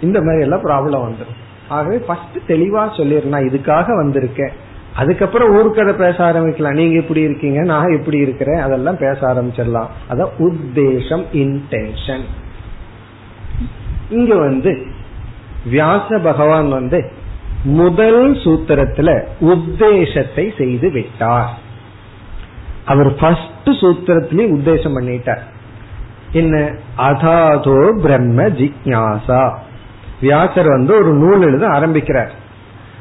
இந்த 0.01 0.23
மாதிரி 0.23 0.43
எல்லாம் 0.43 0.65
ப்ராப்ளம் 0.65 1.13
வந்துடும் 1.13 1.37
ஆகவே 1.69 1.99
ஃபர்ஸ்ட் 1.99 2.39
தெளிவா 2.49 2.83
சொல்லிடுறேன். 2.97 3.47
இதுக்காக 3.49 3.85
வந்திருக்கேன். 3.87 4.51
அதுக்கப்புறம் 4.95 5.57
ஊருக்கதை 5.57 5.93
பேச 5.93 6.33
ஆரம்பிக்கலாம். 6.33 6.73
நீங்க 6.73 6.97
இப்படி 6.97 7.21
இருக்கீங்க 7.21 7.63
நான் 7.63 7.97
எப்படி 7.99 8.19
இருக்கிறேன். 8.19 8.61
அதெல்லாம் 8.61 8.97
பேச 8.97 9.19
ஆரம்பிச்சிடலாம். 9.21 9.87
அதான் 10.11 10.29
உத்தேசம் 10.39 11.25
இன்டென்ஷன் 11.33 12.25
இங்க 14.11 14.37
வந்து 14.37 14.87
வியாச 15.71 16.19
பகவான் 16.19 16.69
வந்து 16.69 17.13
முதல் 17.65 18.33
சூத்திரத்துல 18.33 19.23
உத்தேசத்தை 19.41 20.57
செய்து 20.57 20.91
விட்டார். 20.91 21.59
அவர் 22.85 23.15
ஃபர்ஸ்ட் 23.15 23.69
சூத்திரத்திலே 23.69 24.57
உத்தேசம் 24.57 24.97
பண்ணிட்டார். 24.97 25.41
என்ன? 26.33 26.73
அதாதோ 26.99 27.91
பிரம்ம 27.91 28.43
ஜிக்யாசா. 28.43 29.55
வியாசர் 30.21 30.69
வந்து 30.69 30.95
ஒரு 30.95 31.13
நூல் 31.13 31.43
எழுத 31.43 31.67
ஆரம்பிக்கிறார். 31.67 32.33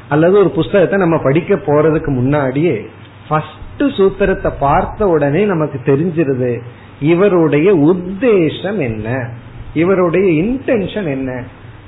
அல்லது 0.08 0.38
ஒரு 0.38 0.50
புஸ்தகத்தை 0.50 0.98
நம்ம 0.98 1.18
படிக்க 1.18 1.54
போறதுக்கு 1.54 2.06
முன்னாடியே 2.06 2.88
ஃபர்ஸ்ட் 3.28 3.56
சூத்திரத்தை 3.78 4.52
பார்த்த 4.60 5.06
உடனே 5.06 5.44
நமக்கு 5.44 5.80
தெரிஞ்சிருது 5.84 6.60
இவருடைய 7.00 7.74
உத்தேசம் 7.74 8.78
என்ன? 8.78 9.30
இவருடைய 9.74 10.42
இன்டென்ஷன் 10.42 11.04
என்ன? 11.04 11.42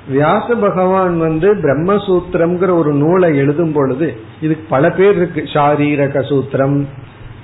வியாச 0.07 0.55
பகவான் 0.55 1.19
வந்து 1.19 1.55
பிரம்மசூத்திரம்ங்கிற 1.55 2.73
ஒரு 2.73 2.93
நூலை 2.93 3.37
எழுதும் 3.37 3.71
பொழுது 3.71 4.19
இதுக்கு 4.41 4.65
பல 4.69 4.91
பேர் 4.91 5.15
இருக்கு. 5.15 5.41
சாரீரக 5.41 6.19
சூத்திரம் 6.21 6.85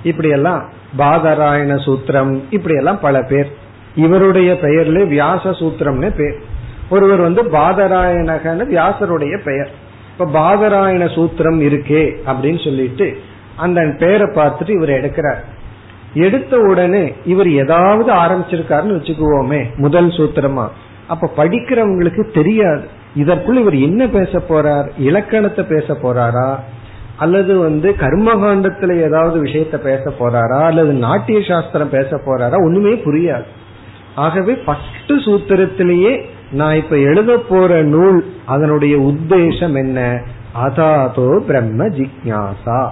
இப்படி 0.02 0.28
எல்லாம் 0.28 0.68
பாதராயண 0.98 1.76
சூத்திரம் 1.76 2.42
இப்படி 2.50 2.76
எல்லாம் 2.76 3.00
பல 3.00 3.22
பேர். 3.22 3.52
இவருடைய 3.94 4.52
பெயர்ல 4.52 5.06
வியாச 5.06 5.50
சூத்திரம்னு 5.50 6.12
பேர். 6.16 6.38
ஒருவர் 6.88 7.20
வந்து 7.20 7.42
பாதராயணகன்னு 7.42 8.66
வியாசருடைய 8.74 9.40
பெயர். 9.44 9.70
இப்ப 10.18 10.40
பாதராயண 10.40 11.04
சூத்திரம் 11.04 11.60
இருக்கே 11.60 12.16
அப்படின்னு 12.26 12.64
சொல்லிட்டு 12.64 13.18
அந்த 13.56 13.94
பெயரை 13.98 14.26
பார்த்துட்டு 14.34 14.68
இவர் 14.68 14.88
எடுக்கிறார். 14.88 15.40
எடுத்த 16.14 16.56
உடனே 16.56 17.14
இவர் 17.24 17.48
ஏதாவது 17.50 18.12
ஆரம்பிச்சிருக்காருன்னு 18.12 18.98
வச்சுக்குவோமே 18.98 19.76
முதல் 19.76 20.08
சூத்திரமா. 20.08 20.68
அப்ப 21.08 21.30
படிக்கிறவங்களுக்கு 21.36 22.32
தெரியாது. 22.32 22.84
இதற்குள் 23.14 23.56
இவர் 23.56 23.76
என்ன 23.76 24.06
பேச 24.06 24.30
போறார்? 24.48 24.88
இலக்கணத்தை 24.98 25.64
பேச 25.64 25.92
போறாரா? 25.92 26.58
அல்லது 27.16 27.58
வந்து 27.58 27.94
கர்மகாண்டத்துல 27.98 29.00
ஏதாவது 29.02 29.42
விஷயத்த 29.44 29.76
பேச 29.76 30.12
போறாரா? 30.18 30.64
அல்லது 30.64 30.92
நாட்டிய 30.92 31.42
சாஸ்திரம் 31.48 31.90
பேச 31.90 32.20
போறாரா? 32.26 32.54
ஒண்ணுமே 32.54 32.92
புரியாது. 32.92 33.48
ஆகவே 34.14 34.52
பஸ்ட் 34.52 35.08
சூத்திரத்திலேயே 35.08 36.24
நான் 36.52 36.74
இப்ப 36.74 36.98
எழுத 36.98 37.36
போற 37.48 37.82
நூல் 37.82 38.24
அதனுடைய 38.44 38.98
உத்தேசம் 38.98 39.74
என்ன? 39.74 40.22
அதாதோ 40.66 41.38
பிரம்ம 41.38 41.88
ஜிக்யாசா. 41.88 42.90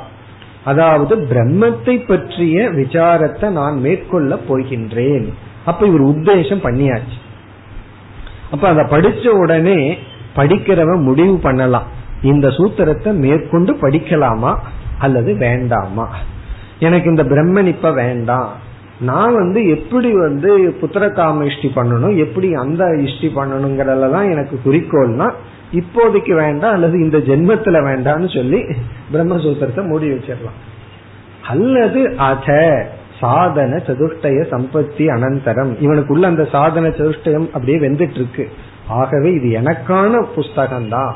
அதாவது 0.64 1.16
பிரம்மத்தை 1.16 2.06
பற்றிய 2.06 2.62
விசாரத்தை 2.62 3.48
நான் 3.48 3.80
மேற்கொள்ள 3.80 4.38
போகின்றேன். 4.48 5.28
அப்ப 5.64 5.86
இவர் 5.86 6.04
உத்தேசம் 6.04 6.64
பண்ணியாச்சு. 6.64 7.24
அப்ப 8.50 8.68
அதை 8.68 8.84
படிச்ச 8.84 9.28
உடனே 9.28 9.98
படிக்கிறவன் 10.36 11.00
முடிவு 11.00 11.38
பண்ணலாம். 11.38 11.86
இந்த 12.22 12.48
சூத்திரத்தை 12.48 13.12
மேற்கொண்டு 13.12 13.72
படிக்கலாமா 13.72 14.56
அல்லது 14.98 15.36
வேண்டாமா? 15.36 16.08
எனக்கு 16.78 17.08
இந்த 17.08 17.24
பிரம்மன் 17.24 17.66
இப்ப 17.66 17.92
வேண்டாம். 17.92 18.52
நான் 19.00 19.34
வந்து 19.34 19.68
எப்படி 19.68 20.12
வந்து 20.12 20.76
புத்திரகாம 20.80 21.50
இஷ்டி 21.50 21.68
பண்ணணும்? 21.74 22.16
எப்படி 22.16 22.54
அந்த 22.54 22.84
இஷ்டி 22.84 23.28
பண்ணணுங்கிறதெல்லாம் 23.36 24.30
எனக்கு 24.30 24.60
குறிக்கோள்னா 24.64 25.32
இப்போதைக்கு 25.72 26.34
வேண்டாம் 26.34 26.72
அல்லது 26.72 26.98
இந்த 27.00 27.18
ஜென்மத்துல 27.18 27.78
வேண்டாம்னு 27.88 28.34
சொல்லி 28.34 28.60
பிரம்மசூத்திரத்தை 29.12 29.86
மூடி 29.86 30.08
வச்சிடலாம். 30.08 30.60
அல்லது 31.48 32.16
அத 32.16 32.48
சாதன 33.20 33.76
சதுஷ்டய 33.76 34.38
சம்பத்தி 34.52 35.04
அனந்தரம். 35.16 35.72
இவனுக்குள்ள 35.80 36.22
அந்த 36.22 36.44
சாதன 36.44 36.88
சதுஷ்டயம் 36.88 37.46
அப்படியே 37.52 37.78
வெந்துட்டு 37.78 38.18
இருக்கு 38.20 38.48
ஆகவே 38.88 39.32
இது 39.32 39.48
எனக்கான 39.60 40.22
புஸ்தகம் 40.34 40.88
தான் 40.88 41.14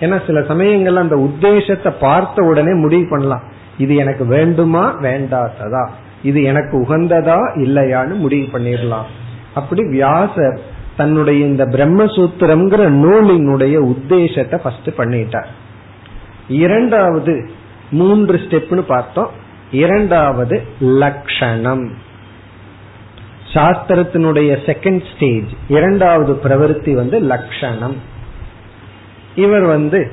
ஏன்னா 0.00 0.26
சில 0.26 0.40
சமயங்கள்ல 0.40 0.94
அந்த 0.94 1.16
உத்தேசத்தை 1.16 1.92
பார்த்த 2.00 2.42
உடனே 2.42 2.72
முடிவு 2.72 3.06
பண்ணலாம். 3.08 3.42
இது 3.78 3.96
எனக்கு 3.96 4.24
வேண்டுமா 4.26 4.96
வேண்டாததா? 5.00 5.84
இது 6.22 6.42
எனக்கு 6.42 6.74
உகந்ததா 6.86 7.40
இல்லையான்னு 7.54 8.14
முடிவு 8.14 8.46
பண்ணிடலாம். 8.58 9.08
அப்படி 9.54 9.82
வியாசர் 9.88 10.60
தன்னுடைய 10.96 11.46
இந்த 11.46 11.64
பிரம்மசூத்திரம்ங்கிற 11.64 12.84
நூலினுடைய 13.02 13.76
உத்தேசத்தை 13.92 14.56
ஃபர்ஸ்ட் 14.62 14.88
பண்ணிட்டார். 14.96 15.50
இரண்டாவது 16.48 17.34
மூன்று 17.90 18.36
ஸ்டெப்னு 18.36 18.82
பார்த்தோம். 18.94 19.30
இரண்டாவது 19.70 20.62
லக்ஷணம். 20.80 21.88
சாஸ்திரத்தினுடைய 23.52 24.56
செகண்ட் 24.66 25.02
ஸ்டேஜ் 25.14 25.50
இரண்டாவது 25.68 26.32
பிரவருத்தி 26.32 26.94
வந்து 26.94 27.20
லக்ஷணம். 27.20 27.94
இவர் 29.34 29.62
வந்து 29.62 30.12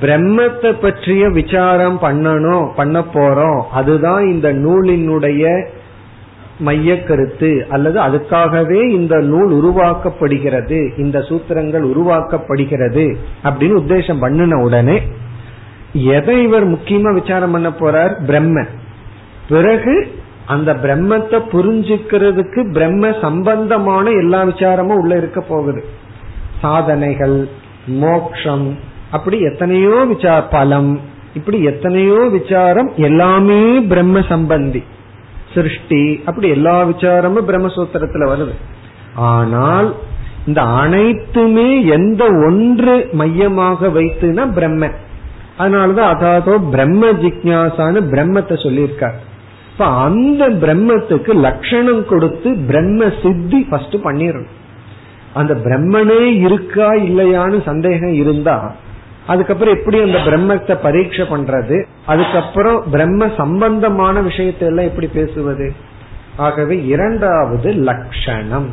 பிரம்மத்தை 0.00 0.80
பற்றிய 0.80 1.28
விசாரம் 1.28 1.98
பண்ணணும் 2.02 2.72
பண்ண 2.76 3.00
போறோம். 3.00 3.62
அதுதான் 3.62 4.30
இந்த 4.30 4.52
நூலினுடைய 4.52 5.66
மைய 6.58 7.02
கருத்து. 7.02 7.66
அல்லது 7.68 8.00
அதுக்காகவே 8.00 8.90
இந்த 8.90 9.18
நூல் 9.18 9.64
உருவாக்கப்படுகிறது 9.64 10.98
இந்த 10.98 11.18
சூத்திரங்கள் 11.18 11.92
உருவாக்கப்படுகிறது 11.96 13.16
அப்படின்னு 13.44 13.76
உத்தேசம் 13.76 14.20
பண்ணின 14.20 14.62
உடனே 14.62 15.02
எதை 16.04 16.42
இவர் 16.42 16.70
முக்கியமா 16.70 17.14
விசாரம் 17.14 17.50
பண்ண 17.50 17.68
போறார்? 17.68 18.12
பிரம்ம. 18.26 18.66
பிறகு 19.48 20.18
அந்த 20.46 20.74
பிரம்மத்தை 20.74 21.42
புரிஞ்சுக்கிறதுக்கு 21.52 22.72
பிரம்ம 22.72 23.12
சம்பந்தமான 23.20 24.10
எல்லா 24.10 24.42
விசாரமும் 24.42 25.00
உள்ள 25.00 25.16
இருக்க 25.16 25.40
போகுது. 25.40 25.84
சாதனைகள் 26.60 27.48
மோக்ஷம் 27.86 28.78
அப்படி 29.10 29.40
எத்தனையோ 29.40 30.04
விசார 30.04 30.42
பலம் 30.42 31.00
இப்படி 31.34 31.62
எத்தனையோ 31.62 32.28
விசாரம் 32.32 32.92
எல்லாமே 32.96 33.80
பிரம்ம 33.80 34.18
சம்பந்தி. 34.18 34.82
சிருஷ்டி 35.54 36.22
அப்படி 36.24 36.48
எல்லா 36.48 36.82
விசாரமும் 36.82 37.48
பிரம்மசூத்திரத்துல 37.48 38.28
வருது. 38.28 38.54
ஆனால் 39.14 39.94
இந்த 40.46 40.62
அனைத்துமே 40.62 41.84
எந்த 41.84 42.24
ஒன்று 42.24 43.08
மையமாக 43.12 43.88
வைத்துனா 43.88 44.52
பிரம்ம. 44.52 44.90
அதனாலதான் 45.58 46.10
அதாதோ 46.14 46.54
பிரம்ம 46.70 47.10
ஜிக்யாசான்னு 47.22 48.00
பிரம்மத்தை 48.12 48.56
சொல்லியிருக்கார். 48.64 49.16
இப்ப 49.72 49.86
அந்த 49.86 50.48
பிரம்மத்துக்கு 50.62 51.32
லட்சணம் 51.46 52.04
கொடுத்து 52.06 52.48
பிரம்ம 52.68 53.08
சித்தி 53.22 53.60
ஃபர்ஸ்ட் 53.70 53.96
பண்ணிடணும். 54.06 54.54
அந்த 55.34 55.54
பிரம்மனே 55.54 56.22
இருக்கா 56.46 56.88
இல்லையான்னு 57.08 57.58
சந்தேகம் 57.64 58.16
இருந்தா 58.22 58.74
அதுக்கப்புறம் 59.26 59.76
எப்படி 59.78 59.98
அந்த 60.00 60.18
பிரம்மத்தை 60.18 60.74
பரீட்சை 60.82 61.24
பண்றது? 61.30 61.76
அதுக்கப்புறம் 62.06 62.78
பிரம்ம 62.90 63.28
சம்பந்தமான 63.36 64.20
விஷயத்தை 64.20 64.68
எல்லாம் 64.68 64.84
எப்படி 64.84 65.06
பேசுவது? 65.06 65.66
ஆகவே 66.36 66.76
இரண்டாவது 66.86 67.70
லட்சணம். 67.88 68.68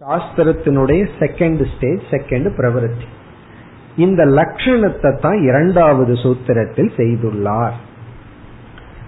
சாஸ்திரத்தினுடைய 0.00 1.02
செகண்ட் 1.20 1.62
ஸ்டேஜ் 1.74 2.02
செகண்ட் 2.10 2.48
பிரவருத்தி. 2.58 3.06
இந்த 3.96 4.22
லட்சணத்தை 4.38 5.10
தான் 5.20 5.38
இரண்டாவது 5.42 6.14
சூத்திரத்தில் 6.14 6.90
செய்துள்ளார். 6.96 7.76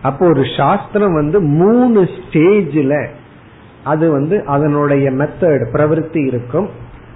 அப்போ 0.03 0.27
ஒரு 0.27 0.44
சாஸ்திரம் 0.57 1.14
வந்து 1.14 1.40
மூணு 1.40 2.01
ஸ்டேஜில் 2.16 3.01
அது 3.85 4.11
வந்து 4.11 4.44
அதனுடைய 4.44 5.11
மெத்தட் 5.11 5.64
பிரவருத்தி 5.72 6.27
இருக்கும். 6.27 6.68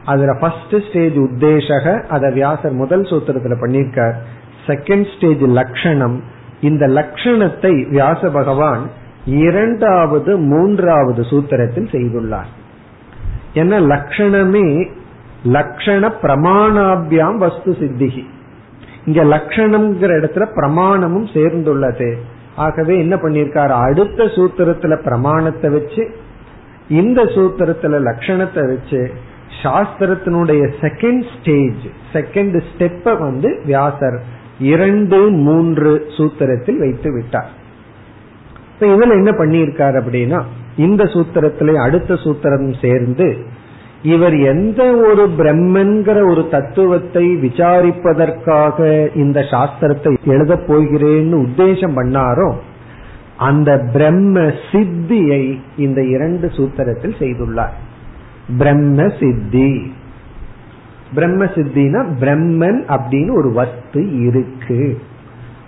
அதுல 0.04 0.32
ஃபர்ஸ்ட் 0.40 0.76
ஸ்டேஜ் 0.88 1.16
உத்தேசக 1.16 2.06
அத 2.06 2.30
வியாசர் 2.30 2.72
முதல் 2.72 3.02
சூத்திரத்துல 3.02 3.56
பண்ணியிருக்கார். 3.61 4.16
செகண்ட் 4.66 5.06
ஸ்டேஜ் 5.16 5.44
லட்சணம். 5.61 6.16
இந்த 6.61 6.87
லட்சணத்தை 6.87 7.72
வியாச 7.90 8.30
பகவான் 8.30 8.82
இரண்டாவது 9.26 10.38
மூன்றாவது 10.38 11.22
சூத்திரத்தில் 11.22 11.88
செய்துள்ளார். 11.92 12.50
என்ன 13.54 13.80
லட்சணமே 13.80 14.66
லட்சண 15.44 16.12
பிரமாணாபியாம் 16.22 17.37
வஸ்து 17.37 17.76
சித்திகி 17.81 18.24
இங்க 19.05 19.24
லட்சணம்ங்கிற 19.24 20.11
இடத்துல 20.20 20.44
பிரமாணமும் 20.57 21.26
சேர்ந்துள்ளது. 21.35 22.16
ஆகவே 22.57 22.98
என்ன 22.98 23.16
பண்ணிருக்காரு 23.16 23.68
அடுத்த 23.68 24.24
சூத்திரத்துல 24.24 25.02
பிரமாணத்தை 25.02 25.70
வச்சு 25.70 26.14
இந்த 26.88 27.22
சூத்திரத்துல 27.22 27.98
லட்சணத்தை 28.09 28.66
வச்சு 28.66 29.11
சாஸ்திரத்தினுடைய 29.62 30.72
செகண்ட் 30.81 31.24
ஸ்டேஜ் 31.38 31.85
செகண்ட் 32.12 32.62
ஸ்டெப்ப 32.70 33.18
வந்து 33.18 33.61
வியாசர் 33.64 34.22
இரண்டு 34.59 35.31
மூன்று 35.31 36.07
சூத்திரத்தில் 36.16 36.78
வைத்து 36.78 37.12
விட்டார். 37.12 37.50
இப்ப 38.72 38.87
இதுல 38.87 39.11
என்ன 39.11 39.31
பண்ணியிருக்காரு 39.31 39.96
அப்படின்னா 40.02 40.42
இந்த 40.76 41.05
சூத்திரத்திலே 41.05 41.74
அடுத்த 41.74 42.14
சூத்திரம் 42.14 42.81
சேர்ந்து 42.81 43.46
இவர் 44.03 44.37
எந்த 44.37 44.97
ஒரு 44.97 45.29
பிரம்மன்கிற 45.38 46.31
ஒரு 46.31 46.49
தத்துவத்தை 46.51 47.37
விசாரிப்பதற்காக 47.37 49.09
இந்த 49.17 49.41
சாஸ்திரத்தை 49.41 50.17
எழுத 50.25 50.55
போகிறேன்னு 50.55 51.47
உத்தேசம் 51.47 51.97
பண்ணாரோ 51.97 52.55
அந்த 53.37 53.79
பிரம்ம 53.93 54.41
சித்தியை 54.41 55.61
இந்த 55.77 56.05
இரண்டு 56.05 56.47
சூத்திரத்தில் 56.47 57.15
செய்துள்ளார். 57.19 57.73
பிரம்ம 58.59 59.09
சித்தி. 59.21 59.95
பிரம்ம 61.15 61.45
சித்தினா 61.45 62.07
பிரம்மன் 62.21 62.97
அப்படின்னு 62.97 63.35
ஒரு 63.37 63.53
வஸ்து 63.53 64.25
இருக்கு. 64.25 64.99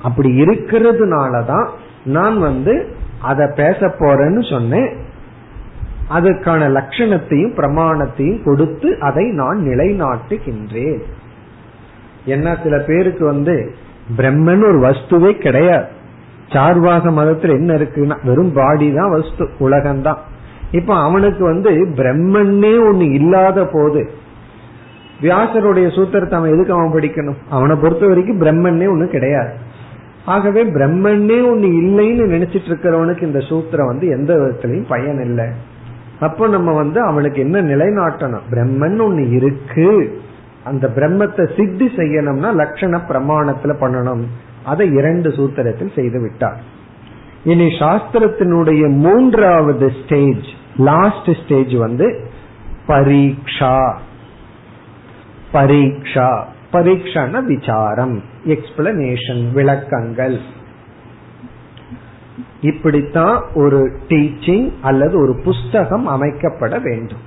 அப்படி 0.02 0.40
இருக்கிறதுனாலதான் 0.40 1.68
நான் 2.04 2.38
வந்து 2.38 2.96
அதை 3.22 3.50
பேச 3.56 3.78
போறேன்னு 3.78 4.50
சொன்னேன். 4.50 4.94
அதற்கான 6.08 6.68
லட்சணத்தையும் 6.68 7.56
பிரமாணத்தையும் 7.56 8.42
கொடுத்து 8.44 8.98
அதை 8.98 9.30
நான் 9.30 9.58
நிலைநாட்டுகின்றேன். 9.58 11.02
என்ன 12.24 12.56
சில 12.62 12.78
பேருக்கு 12.78 13.24
வந்து 13.24 13.74
பிரம்மன் 14.16 14.64
ஒரு 14.68 14.78
வஸ்துவே 14.78 15.38
கிடையாது. 15.38 15.86
சார்வாக 16.48 17.10
மதத்துல 17.10 17.48
என்ன 17.48 17.74
இருக்குன்னா 17.74 18.16
வெறும் 18.24 18.52
பாடி 18.52 18.92
தான் 18.92 19.10
வஸ்து 19.10 19.48
உலகம்தான். 19.60 20.16
இப்ப 20.70 20.94
அவனுக்கு 20.94 21.44
வந்து 21.44 21.70
பிரம்மன்னே 21.72 22.74
ஒண்ணு 22.88 23.12
இல்லாத 23.12 23.66
போது 23.66 24.10
வியாசருடைய 25.20 25.86
சூத்திரத்தை 25.86 26.32
அவன் 26.32 26.52
எதுக்கு 26.52 26.72
அவன் 26.72 26.92
படிக்கணும்? 26.92 27.36
அவனை 27.50 27.76
பொறுத்த 27.76 28.06
வரைக்கும் 28.06 28.40
பிரம்மன்னே 28.40 28.86
ஒண்ணு 28.88 29.06
கிடையாது. 29.06 29.52
ஆகவே 30.24 30.64
பிரம்மன்னே 30.64 31.38
ஒண்ணு 31.50 31.68
இல்லைன்னு 31.82 32.24
நினைச்சிட்டு 32.34 32.68
இருக்கிறவனுக்கு 32.70 33.22
இந்த 33.22 33.38
சூத்திரம் 33.38 33.86
வந்து 33.86 34.08
எந்த 34.08 34.34
விதத்திலையும் 34.34 34.88
பயன் 34.88 35.22
இல்லை. 35.24 35.50
அப்போ 36.24 36.44
நம்ம 36.48 36.72
வந்து 36.72 37.00
அவனுக்கு 37.10 37.40
என்ன 37.46 37.58
நிலைநாட்டணும்? 37.62 38.46
பிரம்மன் 38.50 38.98
ஒண்ணு 39.06 39.24
இருக்கு. 39.38 39.88
அந்த 40.64 40.86
பிரம்மத்தை 40.96 41.44
சித்தி 41.56 41.86
செய்யணும்னா 41.96 42.50
லட்சண 42.60 43.00
பிரமாணத்துல 43.10 43.72
பண்ணணும். 43.82 44.24
அதை 44.64 44.86
இரண்டு 45.00 45.30
சூத்திரத்தில் 45.30 45.96
செய்து 45.98 46.20
விட்டார். 46.20 46.60
இனி 47.44 47.66
சாஸ்திரத்தினுடைய 47.80 48.82
மூன்றாவது 49.04 49.88
ஸ்டேஜ் 50.00 50.46
லாஸ்ட் 50.88 51.30
ஸ்டேஜ் 51.44 51.74
வந்து 51.84 52.06
பரீட்சா 52.88 53.76
பரீட்சா 55.52 56.28
பரீட்சான 56.72 57.40
விசாரம் 57.50 58.16
எக்ஸ்பிளனேஷன் 58.46 59.42
விளக்கங்கள். 59.52 60.36
இப்படித்தான் 62.64 63.36
ஒரு 63.54 63.78
டீச்சிங் 64.08 64.66
அல்லது 64.82 65.14
ஒரு 65.20 65.34
புஸ்தகம் 65.44 66.06
அமைக்கப்பட 66.08 66.74
வேண்டும். 66.82 67.22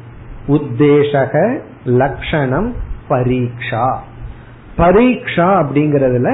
உத்தேசக 0.47 1.33
லட்சணம் 1.85 2.69
பரீட்சா 3.09 3.87
பரீட்சா 4.77 5.47
அப்படிங்கறதுல 5.61 6.31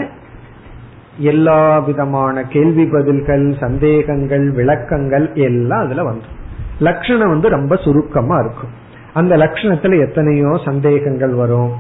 எல்லா 1.18 1.80
விதமான 1.80 2.44
கேள்வி 2.44 2.86
பதில்கள் 2.86 3.46
சந்தேகங்கள் 3.60 4.46
விளக்கங்கள் 4.52 5.28
எல்லாம் 5.48 5.84
அதுல 5.86 6.04
வந்துடும் 6.12 6.40
லட்சணம் 6.80 7.30
வந்து 7.30 7.50
ரொம்ப 7.50 7.76
சுருக்கமா 7.76 8.38
இருக்கும். 8.40 8.72
அந்த 9.14 9.34
லட்சணத்துல 9.38 10.00
எத்தனையோ 10.08 10.52
சந்தேகங்கள் 10.66 11.34
வரும். 11.42 11.74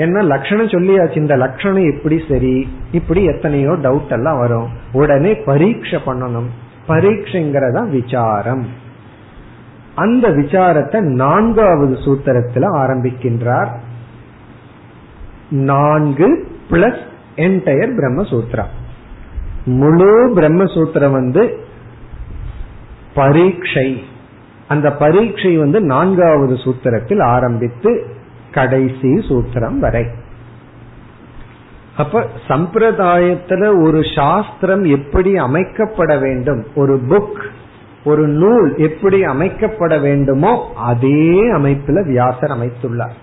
என்ன 0.00 0.22
லட்சணம் 0.22 0.66
சொல்லியாச்சு. 0.66 1.16
இந்த 1.16 1.36
லட்சணம் 1.36 1.90
எப்படி 1.92 2.16
சரி 2.28 2.54
இப்படி 2.92 3.24
எத்தனையோ 3.24 3.70
டவுட் 3.70 4.10
எல்லாம் 4.10 4.38
வரும். 4.38 4.68
உடனே 4.92 5.32
பரீட்சை 5.34 5.98
பண்ணணும். 6.06 6.48
பரீட்சைங்கிறதா 6.88 7.82
விசாரம். 7.88 8.64
அந்த 9.94 10.28
விசாரத்தை 10.28 11.00
நான்காவது 11.00 11.94
சூத்திரத்துல 11.94 12.66
ஆரம்பிக்கின்றார். 12.82 13.72
நான்கு 15.50 16.28
பிளஸ் 16.70 17.02
என்டையர் 17.36 17.96
பிரம்மசூத்திரம். 17.98 18.72
முழு 19.64 20.34
பிரம்மசூத்திரம் 20.34 21.12
வந்து 21.12 21.42
பரீட்சை. 23.14 23.88
அந்த 24.68 24.88
பரீட்சை 24.92 25.56
வந்து 25.56 25.80
நான்காவது 25.80 26.54
சூத்திரத்தில் 26.54 27.22
ஆரம்பித்து 27.22 28.18
கடைசி 28.52 29.12
சூத்திரம் 29.28 29.78
வரை. 29.78 30.06
அப்ப 31.96 32.26
சம்பிரதாயத்துல 32.48 33.82
ஒரு 33.82 34.00
சாஸ்திரம் 34.14 34.84
எப்படி 34.84 35.38
அமைக்கப்பட 35.38 36.20
வேண்டும்? 36.20 36.66
ஒரு 36.74 37.00
புக் 37.08 37.40
ஒரு 38.04 38.28
நூல் 38.28 38.76
எப்படி 38.76 39.24
அமைக்கப்பட 39.24 40.00
வேண்டுமோ 40.00 40.72
அதே 40.74 41.52
அமைப்புல 41.52 42.06
வியாசர் 42.06 42.50
அமைத்துள்ளார். 42.50 43.16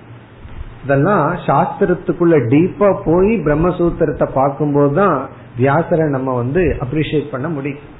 இதெல்லாம் 0.84 1.36
சாஸ்திரத்துக்குள்ள 1.46 2.36
டீப்பா 2.54 2.90
போய் 3.06 3.32
பிரம்மசூத்திரத்தை 3.46 4.28
பார்க்கும்போது 4.34 4.96
தான் 4.96 5.30
வியாசரை 5.60 6.10
நம்ம 6.10 6.36
வந்து 6.36 6.76
அப்ரிசியேட் 6.80 7.32
பண்ண 7.32 7.48
முடியும். 7.48 7.96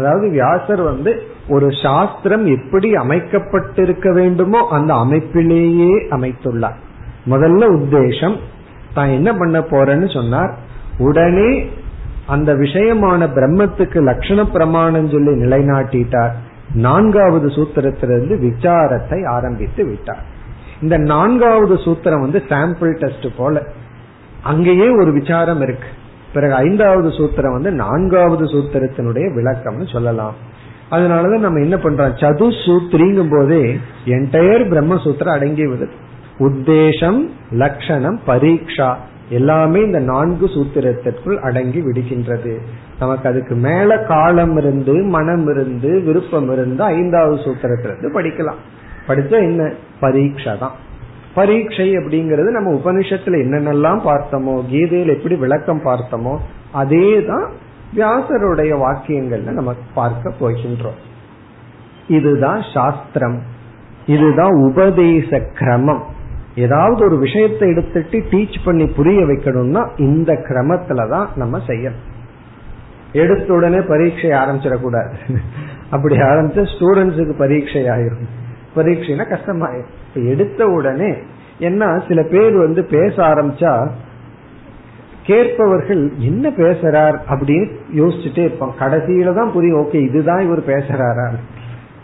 அதாவது 0.00 0.30
வியாசர் 0.30 0.82
வந்து 0.82 1.12
ஒரு 1.48 1.68
சாஸ்திரம் 1.82 2.46
எப்படி 2.46 2.94
அமைக்கப்பட்டிருக்க 2.94 4.12
வேண்டுமோ 4.12 4.60
அந்த 4.70 4.94
அமைப்பிலேயே 4.94 5.94
அமைத்துள்ளார். 6.10 6.78
முதல்ல 7.30 7.64
உத்தேசம். 7.78 8.36
தான் 8.94 9.08
என்ன 9.08 9.32
பண்ண 9.32 9.58
போறேன்னு 9.58 10.08
சொன்னார். 10.14 10.52
உடனே 10.98 11.50
அந்த 12.26 12.54
விஷயமான 12.54 13.26
பிரம்மத்துக்கு 13.34 13.98
லட்சண 14.08 14.44
பிரமாணம் 14.52 15.08
சொல்லி 15.08 15.32
நிலைநாட்டிட்டார். 15.44 16.34
நான்காவது 16.74 17.48
சூத்திரத்திலிருந்து 17.48 18.36
விசாரத்தை 18.48 19.26
ஆரம்பித்து 19.26 19.84
விட்டார். 19.84 20.24
இந்த 20.82 20.98
நான்காவது 20.98 21.74
சூத்திரம் 21.74 22.20
வந்து 22.20 22.42
சாம்பிள் 22.48 22.98
டெஸ்ட் 22.98 23.26
போல. 23.36 23.62
அங்கேயே 24.42 24.88
ஒரு 24.88 25.12
விசாரம் 25.12 25.60
இருக்கு. 25.60 25.88
பிறகு 26.34 26.54
ஐந்தாவது 26.54 27.08
சூத்திரம் 27.08 27.52
வந்து 27.52 27.70
நான்காவது 27.70 28.44
சூத்திரத்தினுடைய 28.44 29.26
விளக்கம்னு 29.34 29.92
சொல்லலாம். 29.92 30.34
அதனாலதான் 30.90 31.38
நம்ம 31.38 31.60
என்ன 31.60 31.76
பண்றோம்? 31.76 32.12
சது 32.12 32.46
சூத்திரிங்கும் 32.66 33.38
போதே 33.38 33.78
என்டையர் 34.04 34.68
பிரம்மசூத்திரம் 34.68 35.32
அடங்கி 35.32 35.66
விடுது 35.66 35.90
உத்தேசம் 36.38 37.30
லட்சணம் 37.50 38.20
பரீட்சா 38.26 38.94
எல்லாமே 39.28 39.80
இந்த 39.80 39.98
நான்கு 39.98 40.46
சூத்திரத்திற்குள் 40.46 41.36
அடங்கி 41.36 41.80
விடுகின்றது. 41.80 42.58
நமக்கு 42.98 43.28
அதுக்கு 43.28 43.54
மேல 43.54 43.98
காலம் 43.98 44.56
இருந்து 44.56 44.92
மனம் 44.92 45.48
இருந்து 45.48 46.00
விருப்பம் 46.00 46.52
இருந்து 46.52 46.82
ஐந்தாவது 46.82 47.34
சூத்திரத்திலிருந்து 47.34 48.20
படிக்கலாம். 48.20 48.60
படிச்சா 49.08 49.38
என்ன? 49.40 49.72
பரீட்சை 50.00 50.58
தான். 50.58 50.72
பரீட்சை 51.34 51.96
அப்படிங்கறது 51.96 52.50
நம்ம 52.50 52.70
உபனிஷத்துல 52.74 53.38
என்னென்னலாம் 53.44 54.00
பார்த்தோமோ 54.08 54.54
கீதையில் 54.68 55.14
எப்படி 55.16 55.34
விளக்கம் 55.34 55.84
பார்த்தோமோ 55.84 56.36
அதே 56.72 57.24
தான் 57.24 57.46
வியாசருடைய 57.96 58.72
வாக்கியங்கள்ல 58.84 59.50
நம்ம 59.50 59.74
பார்க்க 59.94 60.32
போகின்றோம். 60.40 60.98
இதுதான் 62.08 62.62
சாஸ்திரம். 62.74 63.42
இதுதான் 64.06 64.52
உபதேச 64.52 65.40
கிரமம். 65.58 66.02
ஏதாவது 66.54 67.04
ஒரு 67.04 67.18
விஷயத்தை 67.18 67.68
எடுத்துட்டு 67.68 68.18
டீச் 68.30 68.64
பண்ணி 68.64 68.86
புரிய 68.86 69.20
வைக்கணும்னா 69.20 69.82
இந்த 69.98 70.32
கிரமத்துலதான் 70.32 71.28
நம்ம 71.36 71.58
செய்யணும். 71.66 72.06
எடுத்த 73.12 73.52
உடனே 73.52 73.80
பரீட்சை 73.80 74.30
ஆரம்பிச்சிடக்கூடாது. 74.30 75.14
அப்படி 75.90 76.16
ஆரம்பிச்சா 76.16 76.64
ஸ்டூடெண்ட்ஸுக்கு 76.72 77.38
பரீட்சை 77.38 77.82
ஆயிரும். 77.84 78.26
பரீட்சைனா 78.76 79.24
கஷ்டமாயிரும் 79.34 79.92
இப்ப 80.06 80.20
எடுத்த 80.20 80.66
உடனே 80.66 81.12
என்ன 81.58 82.02
சில 82.08 82.22
பேர் 82.22 82.56
வந்து 82.56 82.84
பேச 82.84 83.22
ஆரம்பிச்சா 83.22 83.88
கேட்பவர்கள் 85.22 86.12
என்ன 86.18 86.48
பேசுறார் 86.48 87.16
அப்படின்னு 87.28 87.66
யோசிச்சுட்டே 87.94 88.38
இருப்பான் 88.38 88.78
கடைசியில 88.78 89.34
தான் 89.34 89.52
புரியும் 89.52 89.80
ஓகே 89.80 89.94
இதுதான் 89.94 90.40
இவர் 90.40 90.62
பேசுறாரா 90.66 91.32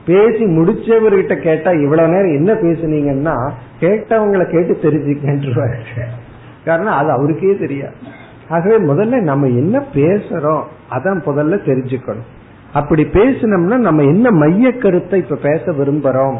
பேசி 0.06 0.44
முடிச்சவர்கிட்ட 0.44 1.40
கேட்டா 1.40 1.70
இவ்வளவு 1.70 2.08
நேரம் 2.08 2.34
என்ன 2.34 2.52
பேசுனீங்கன்னா 2.54 3.50
கேட்டவங்களை 3.80 4.50
கேட்டு 4.50 4.78
தெரிஞ்சுக்கின்றாரு 4.82 5.78
காரணம் 6.64 6.92
அது 6.92 7.10
அவருக்கே 7.10 7.56
தெரியாது. 7.56 7.94
ஆகவே 8.48 8.76
முதல்ல 8.84 9.20
நம்ம 9.20 9.46
என்ன 9.46 9.84
பேசுறோம் 9.94 10.62
அதான் 10.90 11.20
முதல்ல 11.26 11.56
தெரிஞ்சுக்கணும். 11.66 12.28
அப்படி 12.72 13.02
பேசினோம்னா 13.02 13.76
நம்ம 13.76 14.02
என்ன 14.02 14.30
மைய 14.30 14.72
கருத்தை 14.72 15.20
இப்ப 15.20 15.36
பேச 15.36 15.72
விரும்புறோம்? 15.72 16.36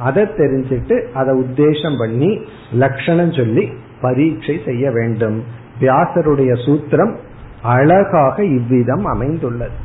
அதை 0.00 0.22
தெரிஞ்சிட்டு 0.22 0.96
அதை 1.20 1.32
உத்தேசம் 1.44 1.98
பண்ணி 1.98 2.30
லட்சணம் 2.72 3.32
சொல்லி 3.32 3.64
பரீட்சை 4.00 4.56
செய்ய 4.64 4.90
வேண்டும். 4.90 5.38
வியாசருடைய 5.80 6.52
சூத்திரம் 6.64 7.14
அழகாக 7.62 8.44
இவ்விதம் 8.44 9.04
அமைந்துள்ளது. 9.04 9.76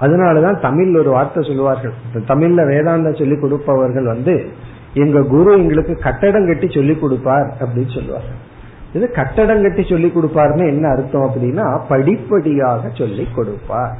அதனாலதான் 0.00 0.60
தமிழ் 0.60 0.92
ஒரு 0.96 1.10
வார்த்தை 1.10 1.40
சொல்லுவார்கள். 1.46 1.94
தமிழ்ல 2.28 2.60
வேதாந்தம் 2.72 3.18
சொல்லி 3.18 3.36
கொடுப்பவர்கள் 3.40 4.06
வந்து 4.06 4.34
எங்க 4.94 5.18
குரு 5.22 5.50
எங்களுக்கு 5.52 5.94
கட்டடம் 6.06 6.46
கட்டி 6.46 6.68
சொல்லி 6.70 6.94
கொடுப்பார் 6.94 7.48
அப்படின்னு 7.60 7.92
சொல்லுவார்கள். 7.94 8.38
இது 8.92 9.06
கட்டடம் 9.10 9.62
கட்டி 9.62 9.82
சொல்லி 9.88 10.08
கொடுப்பாருன்னு 10.14 10.64
என்ன 10.74 10.86
அர்த்தம் 10.88 11.26
அப்படின்னா 11.26 11.66
படிப்படியாக 11.88 12.90
சொல்லி 12.94 13.26
கொடுப்பார். 13.34 13.92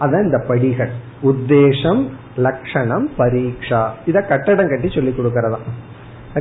அதான் 0.00 0.24
இந்த 0.24 0.38
படிகள். 0.48 0.92
உத்தேசம் 1.22 2.02
லட்சணம் 2.36 3.10
பரீட்சா. 3.18 3.88
இத 4.06 4.20
கட்டடம் 4.20 4.68
கட்டி 4.68 4.88
சொல்லி 4.90 5.14
கொடுக்கறதா 5.18 5.56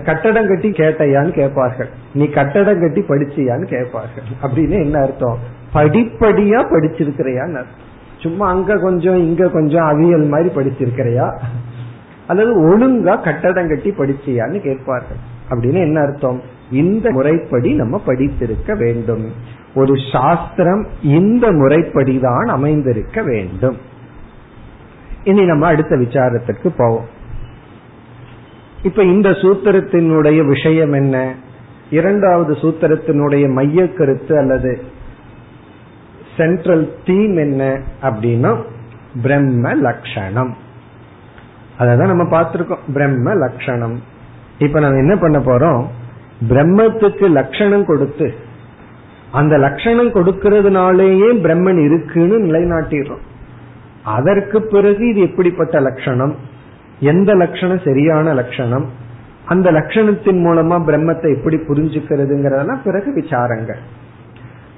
கட்டடம் 0.05 0.47
கட்டி 0.47 0.69
கேட்டையான்னு 0.69 1.29
கேட்பார்கள். 1.29 1.87
நீ 2.13 2.25
கட்டடம் 2.25 2.79
கட்டி 2.79 3.01
படிச்சியான்னு 3.01 3.65
கேட்பார்கள். 3.65 4.23
அப்படின்னு 4.41 4.69
என்ன 4.69 4.99
அர்த்தம்? 4.99 5.37
படிப்படியா 5.73 6.65
படிச்சிருக்கிறையான்னு 6.69 7.55
அர்த்தம். 7.55 7.83
சும்மா 8.17 8.49
அங்க 8.49 8.77
கொஞ்சம் 8.77 9.15
இங்க 9.15 9.49
கொஞ்சம் 9.49 9.85
அவியல் 9.85 10.27
மாதிரி 10.27 10.49
படிச்சிருக்கிறையா? 10.49 11.39
அல்லது 12.27 12.61
ஒழுங்கா 12.61 13.23
கட்டடம் 13.23 13.67
கட்டி 13.67 13.91
படிச்சியான்னு 13.91 14.61
கேட்பார்கள். 14.61 15.17
அப்படின்னு 15.49 15.73
என்ன 15.73 15.99
அர்த்தம்? 15.99 16.41
இந்த 16.71 17.11
முறைப்படி 17.11 17.73
நம்ம 17.73 18.01
படித்திருக்க 18.05 18.75
வேண்டும். 18.75 19.31
ஒரு 19.75 19.93
சாஸ்திரம் 20.11 20.87
இந்த 21.03 21.51
முறைப்படிதான் 21.51 22.45
அமைந்திருக்க 22.45 23.21
வேண்டும். 23.21 23.77
இனி 25.25 25.43
நம்ம 25.45 25.67
அடுத்த 25.67 25.93
விசாரத்திற்கு 25.95 26.69
போவோம். 26.77 27.07
இப்ப 28.83 29.03
இந்த 29.03 29.29
சூத்திரத்தினுடைய 29.29 30.39
விஷயம் 30.47 30.93
என்ன? 30.93 31.33
இரண்டாவது 31.89 32.53
சூத்திரத்தினுடைய 32.53 33.45
மைய 33.53 33.93
கருத்து 33.93 34.37
அல்லது 34.37 34.71
சென்ட்ரல் 36.37 36.85
தீம் 37.05 37.35
என்ன 37.37 37.61
அப்படின்னா 38.01 38.51
பிரம்ம 39.21 39.73
லட்சணம் 39.73 40.53
அதான் 41.79 42.11
நம்ம 42.13 42.25
பார்த்திருக்கோம். 42.37 42.85
பிரம்ம 42.93 43.33
லட்சணம் 43.33 43.95
இப்ப 44.59 44.79
நம்ம 44.79 44.97
என்ன 44.97 45.15
பண்ண 45.17 45.37
போறோம்? 45.39 45.85
பிரம்மத்துக்கு 46.49 47.29
லட்சணம் 47.29 47.85
கொடுத்து 47.85 48.27
அந்த 49.31 49.57
லட்சணம் 49.57 50.13
கொடுக்கறதுனாலேயே 50.13 51.29
பிரம்மன் 51.45 51.79
இருக்குன்னு 51.85 52.37
நிலைநாட்டிடுறோம். 52.45 53.23
அதற்கு 54.05 54.61
பிறகு 54.61 55.09
இது 55.09 55.21
எப்படிப்பட்ட 55.21 55.79
லட்சணம்? 55.79 56.35
எந்த 56.99 57.33
லட்சணம் 57.33 57.81
சரியான 57.85 58.33
லட்சணம்? 58.33 58.85
அந்த 59.45 59.71
லட்சணத்தின் 59.71 60.39
மூலமா 60.45 60.77
பிரம்மத்தை 60.87 61.35
எப்படி 61.35 61.55
புரிஞ்சுக்கிறதுங்கிறதெல்லாம் 61.55 62.83
பிறகு 62.83 63.13
விசாரங்கள். 63.13 63.81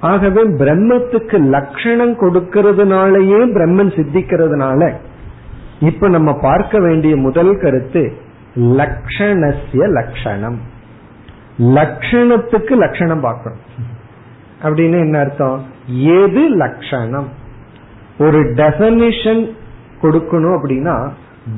ஆகவே 0.00 0.42
பிரம்மத்துக்கு 0.42 1.38
லட்சணம் 1.40 2.20
கொடுக்கறதுனாலயே 2.20 3.40
பிரம்மன் 3.56 3.92
சித்திக்கிறதுனால 3.98 4.92
இப்ப 5.80 6.08
நம்ம 6.08 6.34
பார்க்க 6.34 6.78
வேண்டிய 6.78 7.16
முதல் 7.16 7.58
கருத்து 7.58 8.12
லட்சணசிய 8.56 9.88
லட்சணம். 9.88 10.58
லட்சணத்துக்கு 11.58 12.70
லட்சணம் 12.70 13.20
பார்க்கணும். 13.20 13.58
அப்படின்னு 14.62 14.98
என்ன 14.98 15.18
அர்த்தம்? 15.18 15.64
எது 15.86 16.48
லட்சணம்? 16.48 17.46
ஒரு 18.24 18.38
டெபனிஷன் 18.60 19.42
கொடுக்கணும் 20.02 20.56
அப்படின்னா 20.58 20.96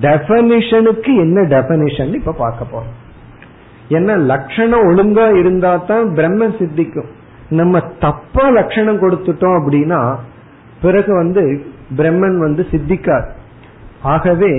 டெபனிஷனுக்கு 0.05 1.13
என்ன 1.25 1.41
டெபனிஷன் 1.55 2.11
இப்ப 2.19 2.35
பார்க்க 2.43 2.73
போறோம். 2.73 2.97
என்ன 3.99 4.17
லட்சணம் 4.33 4.87
ஒழுங்கா 4.91 5.27
இருந்தா 5.41 5.73
தான் 5.91 6.07
பிரம்ம 6.15 6.49
சித்திக்கும். 6.59 7.09
நம்ம 7.59 7.81
தப்பா 8.05 8.45
லட்சணம் 8.59 9.03
கொடுத்துட்டோம் 9.05 9.57
அப்படின்னா 9.61 10.01
பிறகு 10.83 11.13
வந்து 11.15 11.43
பிரம்மன் 11.99 12.39
வந்து 12.47 12.63
சித்திக்காது 12.73 13.29
ஆகவே 14.13 14.53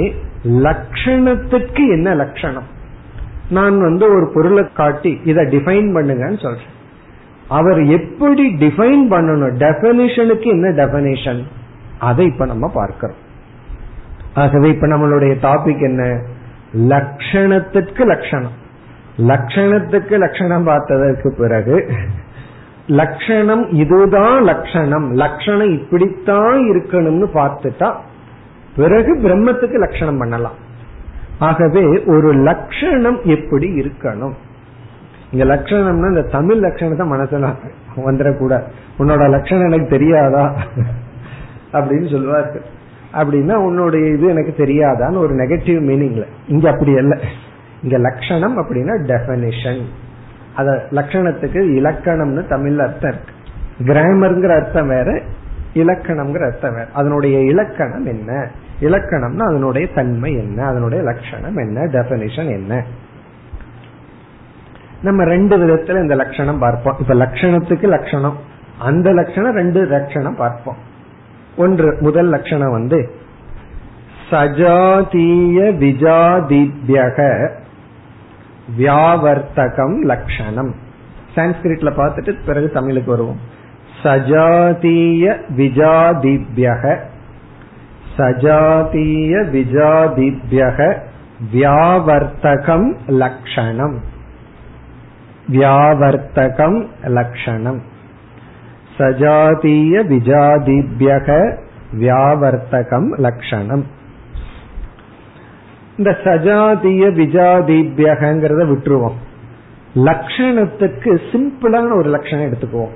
லட்சணத்துக்கு 0.66 1.84
என்ன 1.96 2.10
லட்சணம்? 2.24 2.68
நான் 3.58 3.78
வந்து 3.80 4.06
ஒரு 4.16 4.26
பொருளை 4.34 4.64
காட்டி 4.74 5.14
இதை 5.32 5.44
டிஃபைன் 5.54 5.90
பண்ணுங்கன்னு 5.96 6.40
சொல்றேன். 6.44 6.76
அவர் 7.58 7.80
எப்படி 7.98 8.46
டிஃபைன் 8.66 9.04
பண்ணணும்? 9.14 9.56
டெபனிஷனுக்கு 9.64 10.48
என்ன 10.58 10.68
டெபனிஷன் 10.82 11.42
அதை 12.02 12.26
இப்ப 12.26 12.46
நம்ம 12.46 12.66
பார்க்கிறோம். 12.74 13.20
ஆகவே 14.34 14.68
இப்ப 14.70 14.88
நம்மளுடைய 14.88 15.34
டாபிக் 15.46 15.82
என்ன? 15.82 16.04
லட்சணத்துக்கு 16.94 18.04
லட்சணம் 18.06 18.58
லட்சணத்துக்கு 19.30 20.16
லட்சணம் 20.18 20.68
பார்த்ததற்கு 20.68 21.30
பிறகு 21.38 21.78
லட்சணம் 22.88 23.64
இதுதான் 23.74 24.38
லட்சணம் 24.42 25.08
லட்சணம் 25.12 25.72
இப்படித்தான் 25.72 26.60
இருக்கணும்னு 26.72 27.28
பார்த்துட்டா 27.34 27.90
பிறகு 28.76 29.12
பிரம்மத்துக்கு 29.18 29.78
லட்சணம் 29.78 30.18
பண்ணலாம். 30.18 30.58
ஆகவே 31.40 31.84
ஒரு 32.06 32.30
லட்சணம் 32.48 33.20
எப்படி 33.36 33.68
இருக்கணும்? 33.82 34.36
இங்க 35.32 35.44
லட்சணம்னா 35.56 36.10
இந்த 36.10 36.26
தமிழ் 36.32 36.64
லட்சணத்தை 36.66 37.06
மனசுல 37.14 37.50
வந்துடக்கூடாது. 38.08 38.68
உன்னோட 39.00 39.24
லட்சணம் 39.30 39.68
எனக்கு 39.68 39.90
தெரியாதா? 39.98 40.44
அப்படின்னு 41.74 42.12
சொல்லுவார்கள். 42.12 42.62
அப்படின்னா 43.14 43.54
உன்னுடைய 43.54 44.08
இது 44.08 44.28
எனக்கு 44.28 44.54
தெரியாதான்னு 44.58 45.18
ஒரு 45.18 45.36
நெகட்டிவ் 45.36 45.80
மீனிங்ல 45.90 46.26
இங்க 46.48 46.70
அப்படி 46.70 46.98
அல்ல. 46.98 47.20
இங்க 47.84 47.98
லட்சணம் 47.98 48.58
அப்படின்னா 48.58 48.94
டெபனிஷன் 49.02 49.82
அத 50.56 50.88
லட்சணத்துக்கு 50.92 51.60
இலக்கணம்னு 51.80 52.42
தமிழ்ல 52.50 52.78
அர்த்தம் 52.78 53.14
இருக்கு. 53.14 53.34
கிராமருங்கிற 53.84 54.56
அர்த்தம் 54.56 54.88
வேற 54.88 55.22
இலக்கணம்ங்கிற 55.74 56.46
அர்த்தம் 56.46 56.74
வேற. 56.74 56.88
அதனுடைய 56.94 57.40
இலக்கணம் 57.40 58.06
என்ன? 58.06 58.50
இலக்கணம்னா 58.82 59.40
அதனுடைய 59.40 59.88
தன்மை 59.88 60.34
என்ன? 60.34 60.66
அதனுடைய 60.66 61.04
லட்சணம் 61.04 61.58
என்ன? 61.58 61.82
டெபனிஷன் 61.82 62.50
என்ன? 62.50 62.84
நம்ம 65.02 65.24
ரெண்டு 65.24 65.58
விதத்துல 65.58 66.02
இந்த 66.02 66.16
லட்சணம் 66.16 66.60
பார்ப்போம். 66.60 66.96
இப்ப 67.00 67.14
லட்சணத்துக்கு 67.14 67.88
லட்சணம் 67.88 68.38
அந்த 68.80 69.12
லட்சணம் 69.12 69.56
ரெண்டு 69.56 69.86
லட்சணம் 69.86 70.36
பார்ப்போம். 70.36 70.90
ஒன்று 71.56 71.98
முதல் 72.00 72.28
லட்சணம் 72.28 72.72
வந்து 72.72 73.16
சஜாதீய 74.30 75.58
விஜாதித்யக 75.84 77.50
வியாவர்த்தகம் 78.78 80.02
லட்சணம் 80.02 80.76
சான்ஸ்கிரிட்ல 81.36 81.90
பார்த்துட்டு 81.98 82.46
பிறகு 82.46 82.72
தமிழுக்கு 82.72 83.12
வருவோம். 83.12 83.38
சஜாதீய 84.04 85.36
விஜாதித்யக 85.58 86.98
சஜாதீய 88.18 89.34
விஜாதித்யக 89.56 90.98
வியாவர்த்தகம் 91.54 92.98
லட்சணம் 93.08 94.00
வியாவர்த்தகம் 95.50 96.88
லட்சணம் 97.04 97.82
சஜாதீய 99.02 100.04
விஜாதிபியக 100.14 101.58
வியாவர்த்தகம் 102.00 103.20
லட்சணம் 103.20 103.86
இந்த 105.98 106.18
சஜாதிய 106.24 107.04
விஜாதிபியகங்கிறத 107.20 108.62
விட்டுருவோம். 108.72 109.18
லட்சணத்துக்கு 109.96 111.20
சிம்பிளான 111.32 111.98
ஒரு 111.98 112.10
லட்சணம் 112.10 112.46
எடுத்துக்குவோம். 112.46 112.94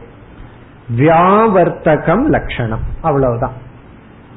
வியாவர்த்தகம் 0.98 2.26
லட்சணம் 2.26 2.80
அவ்வளவுதான். 3.02 3.52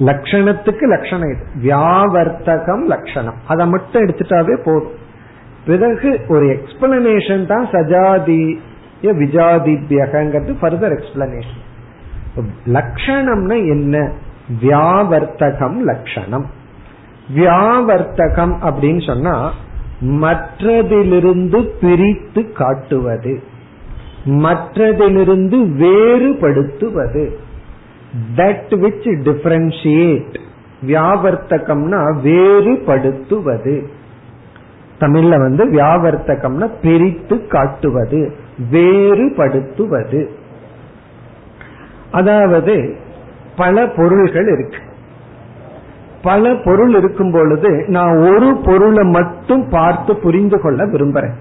லட்சணத்துக்கு 0.00 0.82
லட்சணம் 0.82 1.30
இது. 1.30 1.46
வியாவர்த்தகம் 1.62 2.84
லட்சணம் 2.84 3.34
அதை 3.48 3.66
மட்டும் 3.66 4.06
எடுத்துட்டாவே 4.06 4.56
போதும். 4.64 5.06
பிறகு 5.66 6.20
ஒரு 6.28 6.46
எக்ஸ்பிளனேஷன் 6.46 7.46
தான் 7.46 7.68
சஜாதி 7.72 8.60
விஜாதித்யகிறது 9.02 10.54
ஃபர்தர் 10.60 10.94
எக்ஸ்பிளனேஷன் 10.98 11.64
லட்சணம்னா 12.66 13.56
என்ன? 13.68 14.12
வியாவர்த்தகம் 14.62 15.76
லட்சணம் 15.76 16.46
வியாவர்த்தகம் 17.34 18.54
அப்படின்னு 18.60 19.06
சொன்னா 19.06 19.52
மற்றதிலிருந்து 20.00 21.68
பிரித்து 21.80 22.52
காட்டுவது 22.52 23.42
மற்றதிலிருந்து 24.26 25.58
வேறுபடுத்துவது. 25.82 27.28
தட் 28.36 28.70
விச் 28.70 29.08
டிஃபரன்ஷியேட் 29.24 30.40
வியாவர்த்தகம்னா 30.86 32.00
வேறுபடுத்துவது. 32.24 33.86
தமிழ்ல 35.00 35.28
வந்து 35.28 35.70
வியாவர்த்தகம்னா 35.70 36.70
பிரித்து 36.82 37.46
காட்டுவது. 37.46 38.46
வேறுபடுத்துவது. 38.70 40.28
அதாவது 42.10 42.96
பல 43.56 43.86
பொருள்கள் 43.86 44.46
இருக்கு. 44.46 44.78
பல 46.22 46.54
பொருள் 46.54 46.94
இருக்கும் 46.94 47.30
பொழுது 47.30 47.84
நான் 47.86 48.16
ஒரு 48.16 48.56
பொருளை 48.64 49.04
மட்டும் 49.04 49.68
பார்த்து 49.68 50.16
புரிந்து 50.16 50.60
கொள்ள 50.60 50.86
விரும்புறேன். 50.86 51.34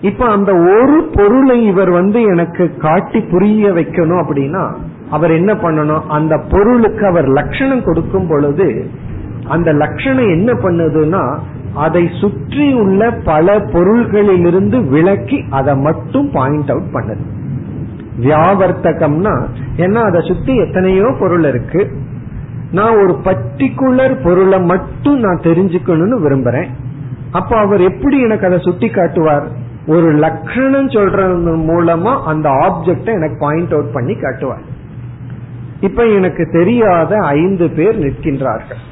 இப்ப 0.00 0.26
அந்த 0.26 0.54
ஒரு 0.54 1.10
பொருளை 1.12 1.66
இவர் 1.66 1.90
வந்து 1.90 2.22
எனக்கு 2.22 2.76
காட்டி 2.76 3.20
புரிய 3.20 3.70
வைக்கணும் 3.70 4.22
அப்படின்னா 4.22 4.74
அவர் 5.10 5.30
என்ன 5.30 5.54
பண்ணணும்? 5.54 6.06
அந்த 6.06 6.38
பொருளுக்கு 6.50 7.06
அவர் 7.06 7.28
லட்சணம் 7.28 7.84
கொடுக்கும் 7.84 8.26
பொழுது 8.28 8.90
அந்த 9.48 9.72
லட்சணம் 9.72 10.28
என்ன 10.28 10.52
பண்ணுதுன்னா 10.52 11.38
அதை 11.76 12.10
சுற்றி 12.20 12.72
உள்ள 12.72 13.10
பல 13.10 13.58
பொருள்களிலிருந்து 13.58 14.88
விளக்கி 14.88 15.44
அதை 15.50 15.76
மட்டும் 15.76 16.30
பாயிண்ட் 16.30 16.70
அவுட் 16.70 16.92
பண்ணுது. 16.92 17.24
வியாவர்த்தகம்னா 18.20 19.34
ஏன்னா 19.76 20.00
அதை 20.02 20.20
சுத்தி 20.20 20.56
எத்தனையோ 20.56 21.16
பொருள் 21.20 21.44
இருக்கு. 21.44 21.90
நான் 22.72 22.96
ஒரு 22.96 23.20
பர்டிகுலர் 23.24 24.24
பொருளை 24.24 24.60
மட்டும் 24.60 25.18
நான் 25.18 25.44
தெரிஞ்சுக்கணும்னு 25.44 26.18
விரும்புறேன். 26.26 26.70
அப்ப 27.32 27.56
அவர் 27.56 27.80
எப்படி 27.80 28.20
எனக்கு 28.20 28.46
அதை 28.46 28.58
சுட்டி 28.58 28.88
காட்டுவார்? 28.88 29.46
ஒரு 29.86 30.12
லட்சணம் 30.12 30.88
சொல்றது 30.88 31.56
மூலமா 31.56 32.12
அந்த 32.22 32.48
ஆப்ஜெக்ட 32.48 33.06
எனக்கு 33.12 33.36
பாயிண்ட் 33.38 33.72
அவுட் 33.72 33.92
பண்ணி 33.92 34.14
காட்டுவார். 34.14 34.64
இப்ப 35.80 36.04
எனக்கு 36.04 36.48
தெரியாத 36.52 37.16
ஐந்து 37.16 37.68
பேர் 37.68 37.98
நிற்கின்றார்கள். 37.98 38.82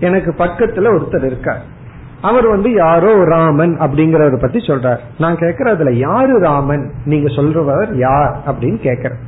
எனக்கு 0.00 0.34
பக்கத்துல 0.38 0.90
ஒருத்தர் 0.96 1.24
இருக்கார். 1.24 1.74
அவர் 2.20 2.48
வந்து 2.48 2.72
யாரோ 2.72 3.24
ராமன் 3.24 3.80
அப்படிங்கறத 3.80 4.40
பத்தி 4.40 4.58
சொல்றார். 4.58 4.98
நான் 5.18 5.34
கேக்குற 5.34 5.68
அதுல 5.68 5.92
யாரு 5.92 6.38
ராமன்? 6.38 6.90
நீங்க 7.04 7.28
சொல்றவர் 7.28 7.96
யார் 7.96 8.36
அப்படின்னு 8.46 8.76
கேக்குறேன். 8.82 9.18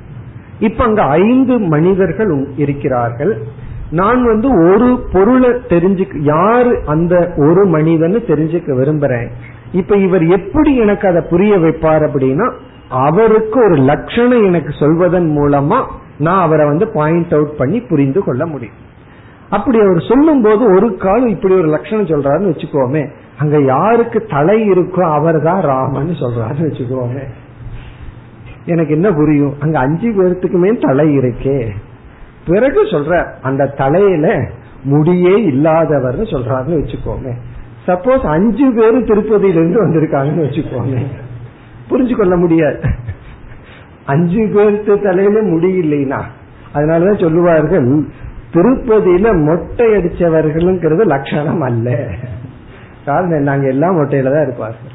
இப்ப 0.59 0.84
அங்க 0.84 1.03
ஐந்து 1.03 1.59
மனிதர்கள் 1.59 2.49
இருக்கிறார்கள். 2.57 3.43
நான் 3.91 4.24
வந்து 4.24 4.72
ஒரு 4.72 5.07
பொருளை 5.12 5.51
தெரிஞ்சுக்க 5.51 6.18
யாரு 6.20 6.82
அந்த 6.86 7.32
ஒரு 7.36 7.66
மனிதன் 7.66 8.14
தெரிஞ்சுக்க 8.14 8.66
விரும்புறேன். 8.66 9.28
இப்ப 9.72 9.97
இவர் 9.97 10.26
எப்படி 10.26 10.76
எனக்கு 10.76 11.09
அதை 11.09 11.22
புரிய 11.30 11.59
வைப்பார் 11.59 12.09
அப்படின்னா 12.09 12.53
அவருக்கு 12.89 13.64
ஒரு 13.64 13.74
லட்சணம் 13.74 14.45
எனக்கு 14.45 14.72
சொல்வதன் 14.80 15.36
மூலமா 15.39 15.86
நான் 16.18 16.41
அவரை 16.41 16.66
வந்து 16.66 16.89
பாயிண்ட் 16.89 17.32
அவுட் 17.32 17.57
பண்ணி 17.57 17.80
புரிந்து 17.80 18.24
கொள்ள 18.24 18.47
முடியும். 18.47 18.86
அப்படி 19.51 19.78
அவர் 19.80 20.01
சொல்லும் 20.09 20.42
போது 20.42 20.64
ஒரு 20.74 20.96
காலம் 20.96 21.28
இப்படி 21.28 21.55
ஒரு 21.55 21.68
லட்சணம் 21.68 22.07
சொல்றாருன்னு 22.07 22.51
வச்சுக்கோமே. 22.53 23.11
அங்க 23.38 23.61
யாருக்கு 23.61 24.26
தலை 24.30 24.70
இருக்கோ 24.70 25.01
அவர் 25.01 25.42
தான் 25.42 25.61
ராமன் 25.61 26.09
சொல்றாருன்னு 26.09 26.68
வச்சுக்கோமே. 26.68 27.24
எனக்கு 28.64 28.94
என்ன 28.94 29.12
புரியும்? 29.12 29.55
அங்க 29.61 29.78
அஞ்சு 29.78 30.09
பேர்த்துக்குமே 30.09 30.86
தலை 30.86 31.18
இருக்கே. 31.18 31.68
பிறகு 32.46 32.82
சொல்ற 32.82 33.26
அந்த 33.42 33.66
தலையில 33.66 34.26
முடியே 34.84 35.34
இல்லாதவர்னு 35.53 36.26
சொல்றாருன்னு 36.34 36.80
வச்சுக்கோமே. 36.80 37.32
சப்போஸ் 37.86 38.26
அஞ்சு 38.26 38.72
பேரும் 38.76 39.07
திருப்பதியிலிருந்து 39.07 39.82
வந்திருக்காங்கன்னு 39.84 40.46
வச்சுக்கோங்க 40.46 40.99
புரிஞ்சு 41.90 42.16
கொள்ள 42.16 42.36
முடியாது. 42.36 42.80
அஞ்சு 44.05 44.51
பேருக்கு 44.55 45.01
தலையில 45.01 45.40
முடியலைனா 45.42 46.20
அதனாலதான் 46.74 47.22
சொல்லுவார்கள் 47.22 48.09
திருப்பதியில 48.55 49.44
மொட்டை 49.46 49.86
அடிச்சவர்களுங்கிறது 49.96 51.05
லட்சணம் 51.14 51.61
அல்ல. 51.61 51.88
காரணம் 53.05 53.49
நாங்க 53.51 53.66
எல்லாம் 53.68 53.96
மொட்டையில 53.99 54.32
தான் 54.34 54.46
இருப்பார்கள். 54.46 54.94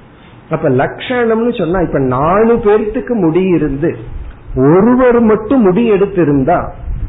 அப்ப 0.50 0.70
லட்சணம்னு 0.82 1.52
சொன்னா 1.58 1.82
இப்ப 1.82 2.00
நாலு 2.16 2.54
பேர்த்துக்கு 2.66 3.14
முடி 3.16 3.44
இருந்து 3.58 3.92
ஒருவர் 4.70 5.20
மட்டும் 5.22 5.62
முடி 5.62 5.84
எடுத்திருந்தா 5.94 6.58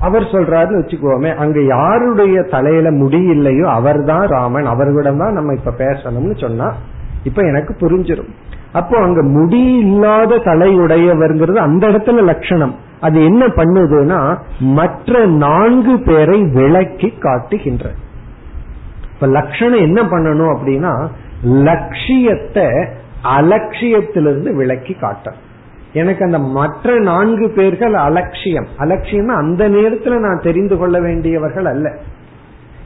அவர் 0.00 0.24
சொல்றாருன்னு 0.32 0.80
வச்சுக்கோமே 0.80 1.30
அங்க 1.36 1.58
யாருடைய 1.74 2.36
தலையில 2.54 2.90
முடி 2.90 3.20
இல்லையோ 3.34 3.66
அவர் 3.78 4.00
தான் 4.04 4.26
ராமன் 4.26 4.66
அவர்களிடம் 4.66 5.18
தான் 5.18 5.32
நம்ம 5.32 5.52
இப்ப 5.52 5.74
பேசணும்னு 5.78 6.36
சொன்னா 6.40 6.68
இப்ப 7.24 7.42
எனக்கு 7.42 7.72
புரிஞ்சிடும் 7.82 8.32
அப்போ 8.72 8.96
அங்க 8.98 9.22
முடி 9.36 9.62
இல்லாத 9.84 10.40
தலையுடையவர்ங்கிறது 10.44 11.58
அந்த 11.58 11.84
இடத்துல 11.86 12.24
லட்சணம். 12.24 12.74
அது 13.00 13.24
என்ன 13.24 13.46
பண்ணுதுன்னா 13.46 14.38
மற்ற 14.58 15.26
நான்கு 15.26 15.98
பேரை 15.98 16.42
விளக்கி 16.42 17.12
காட்டுகின்ற. 17.20 17.90
இப்ப 19.14 19.26
லட்சணம் 19.26 19.80
என்ன 19.80 20.02
பண்ணணும் 20.02 20.52
அப்படின்னா 20.56 21.08
லட்சியத்தை 21.42 22.66
அலட்சியத்திலிருந்து 23.22 24.54
விளக்கி 24.54 24.94
காட்டும் 24.94 25.34
எனக்கு 25.92 26.24
அந்த 26.24 26.38
மற்ற 26.38 26.98
நான்கு 26.98 27.50
பேர்கள் 27.50 27.94
அலட்சியம். 27.94 28.66
அலட்சியம்னா 28.78 29.34
அந்த 29.34 29.68
நேரத்துல 29.68 30.18
நான் 30.18 30.40
தெரிந்து 30.42 30.76
கொள்ள 30.76 31.00
வேண்டியவர்கள் 31.00 31.64
அல்ல. 31.64 31.96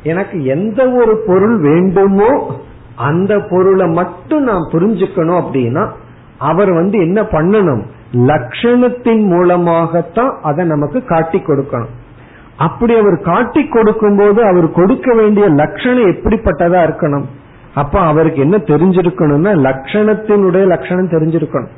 எனக்கு 0.03 0.45
எந்த 0.45 0.91
ஒரு 0.91 1.23
பொருள் 1.27 1.61
வேண்டுமோ 1.61 2.61
அந்த 2.97 3.41
பொருளை 3.41 3.87
மட்டும் 3.87 4.43
நான் 4.43 4.69
புரிஞ்சுக்கணும் 4.73 5.43
அப்படின்னா 5.43 5.91
அவர் 6.39 6.73
வந்து 6.73 6.99
என்ன 6.99 7.23
பண்ணணும்? 7.23 7.83
லட்சணத்தின் 8.13 9.23
மூலமாகத்தான் 9.23 10.39
அதை 10.43 10.67
நமக்கு 10.67 11.05
காட்டி 11.05 11.39
கொடுக்கணும். 11.39 11.95
அப்படி 12.57 12.99
அவர் 12.99 13.21
காட்டி 13.21 13.69
கொடுக்கும் 13.69 14.17
போது 14.17 14.45
அவர் 14.45 14.73
கொடுக்க 14.73 15.15
வேண்டிய 15.15 15.49
லட்சணம் 15.49 16.11
எப்படிப்பட்டதா 16.11 16.81
இருக்கணும்? 16.89 17.25
அப்ப 17.75 18.01
அவருக்கு 18.01 18.41
என்ன 18.41 18.57
தெரிஞ்சிருக்கணும்னா 18.57 19.53
லட்சணத்தினுடைய 19.67 20.67
லட்சணம் 20.67 21.09
தெரிஞ்சிருக்கணும். 21.09 21.69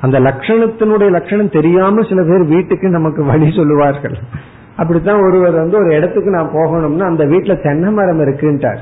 அந்த 0.00 0.20
லட்சணத்தினுடைய 0.20 1.10
லட்சணம் 1.10 1.50
தெரியாம 1.50 2.02
சில 2.02 2.22
பேர் 2.22 2.44
வீட்டுக்கு 2.44 2.88
நமக்கு 2.88 3.24
வழி 3.24 3.52
சொல்லுவார்கள். 3.56 4.18
அப்படித்தான் 4.76 5.20
ஒருவர் 5.20 5.52
வந்து 5.52 5.76
ஒரு 5.76 5.94
இடத்துக்கு 5.94 6.30
நான் 6.30 6.52
போகணும்னா 6.54 7.02
அந்த 7.02 7.24
வீட்டுல 7.24 7.62
தென்னை 7.62 7.92
மரம் 7.92 8.20
இருக்குன்ட்டார். 8.20 8.78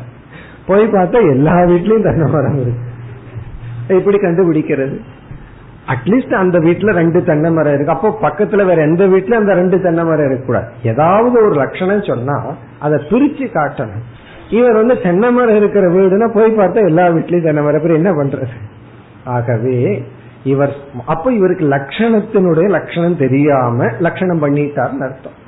போய் 0.66 0.84
பார்த்தா 0.84 1.30
எல்லா 1.30 1.52
வீட்லயும் 1.52 2.02
தென்னை 2.02 2.30
மரம் 2.32 2.60
இருக்கு. 2.60 2.90
எப்படி 3.88 4.16
கண்டுபிடிக்கிறது. 4.16 5.00
அட்லீஸ்ட் 5.86 6.34
அந்த 6.34 6.58
வீட்டுல 6.58 6.92
ரெண்டு 6.92 7.24
தென்னை 7.24 7.50
மரம் 7.50 7.74
இருக்கு. 7.74 7.92
அப்போ 7.92 8.18
பக்கத்துல 8.22 8.66
வேற 8.66 8.82
எந்த 8.82 9.06
வீட்டுல 9.06 9.34
அந்த 9.34 9.54
ரெண்டு 9.54 9.80
தென்னை 9.80 10.04
மரம் 10.04 10.26
இருக்கக்கூடாது. 10.26 10.66
ஏதாவது 10.82 11.46
ஒரு 11.46 11.54
லட்சணம் 11.54 12.02
சொன்னா 12.02 12.42
அதை 12.78 12.98
பிரிச்சு 13.10 13.46
காட்டணும். 13.54 14.04
இவர் 14.50 14.72
வந்து 14.72 15.00
தென்னை 15.02 15.32
மரம் 15.32 15.56
இருக்கிற 15.56 15.88
வீடுனா 15.88 16.34
போய் 16.34 16.56
பார்த்தா 16.56 16.86
எல்லா 16.86 17.06
வீட்லயும் 17.06 17.42
தென்னை 17.42 17.62
மரம். 17.62 17.94
என்ன 17.94 18.10
பண்றது? 18.10 18.46
ஆகவே 19.24 20.04
இவர் 20.44 20.74
அப்ப 21.06 21.32
இவருக்கு 21.32 21.68
லட்சணத்தினுடைய 21.68 22.68
லட்சணம் 22.68 23.16
தெரியாம 23.16 23.86
லட்சணம் 23.98 24.42
பண்ணிட்டார்னு 24.42 25.04
அர்த்தம். 25.08 25.40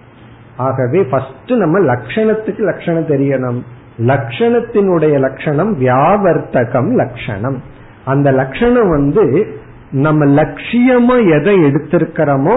ஆகவே 0.56 1.02
ஃபர்ஸ்ட் 1.02 1.52
நம்ம 1.52 1.78
லட்சணத்துக்கு 1.78 2.58
லட்சணம் 2.58 3.06
தெரியணும். 3.06 3.62
லட்சணத்தினுடைய 3.98 5.18
லட்சணம் 5.18 5.80
வியாவர்த்தகம் 5.80 6.92
லட்சணம். 6.92 7.62
அந்த 8.04 8.30
லட்சணம் 8.30 8.88
வந்து 8.88 9.46
நம்ம 9.94 10.24
லட்சியமா 10.24 11.16
எதை 11.38 11.54
எடுத்திருக்கிறோமோ 11.58 12.56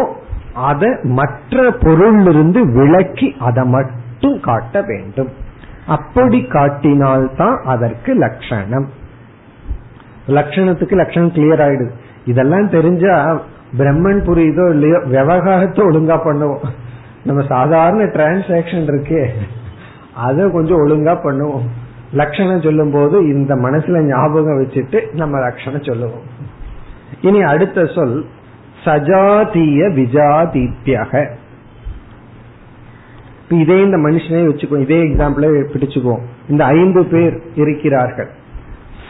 அதை 0.53 0.89
மற்ற 1.03 1.69
பொருளிலிருந்து 1.69 2.59
விளக்கி 2.71 3.35
அதை 3.39 3.63
மட்டும் 3.63 4.39
காட்ட 4.39 4.81
வேண்டும். 4.81 5.29
அப்படி 5.87 6.39
காட்டினால்தான் 6.43 7.57
அதற்கு 7.63 8.13
லட்சணம். 8.13 8.87
லட்சணத்துக்கு 10.27 10.95
லட்சணம் 10.95 11.31
கிளியர் 11.31 11.63
ஆயிடுது. 11.65 11.91
இதெல்லாம் 12.25 12.69
தெரிஞ்சா 12.69 13.39
பிரம்மன் 13.77 14.21
புரியுதோ 14.27 14.69
இல்லையோ 14.69 14.99
விவகாரத்தை 15.05 15.85
ஒழுங்கா 15.85 16.17
பண்ணுவோம். 16.25 16.65
நம்ம 17.23 17.41
சாதாரண 17.47 18.03
டிரான்சாக்சன் 18.03 18.89
இருக்கே. 18.91 19.29
அதை 20.13 20.51
கொஞ்சம் 20.51 20.81
ஒழுங்கா 20.85 21.13
பண்ணுவோம். 21.23 21.67
லட்சணம் 22.13 22.61
சொல்லும் 22.61 22.91
போது 22.91 23.17
இந்த 23.27 23.55
மனசுல 23.55 24.01
ஞாபகம் 24.05 24.59
வச்சுட்டு 24.59 25.13
நம்ம 25.13 25.39
லட்சணம் 25.39 25.83
சொல்லுவோம். 25.83 26.55
இனி 27.21 27.41
அடுத்த 27.41 27.85
சொல் 27.85 28.25
சஜாதிய 28.85 29.93
விஜாதித்யக. 29.93 31.29
இதே 33.49 33.81
இந்த 33.81 33.97
மனுஷனே 33.97 34.41
வச்சுக்கோ 34.47 34.79
இதே 34.79 35.03
எக்ஸாம்பிளே 35.03 35.65
பிடிச்சுக்குவோம். 35.73 36.21
இந்த 36.49 36.65
ஐந்து 36.65 37.05
பேர் 37.05 37.41
இருக்கிறார்கள். 37.55 38.29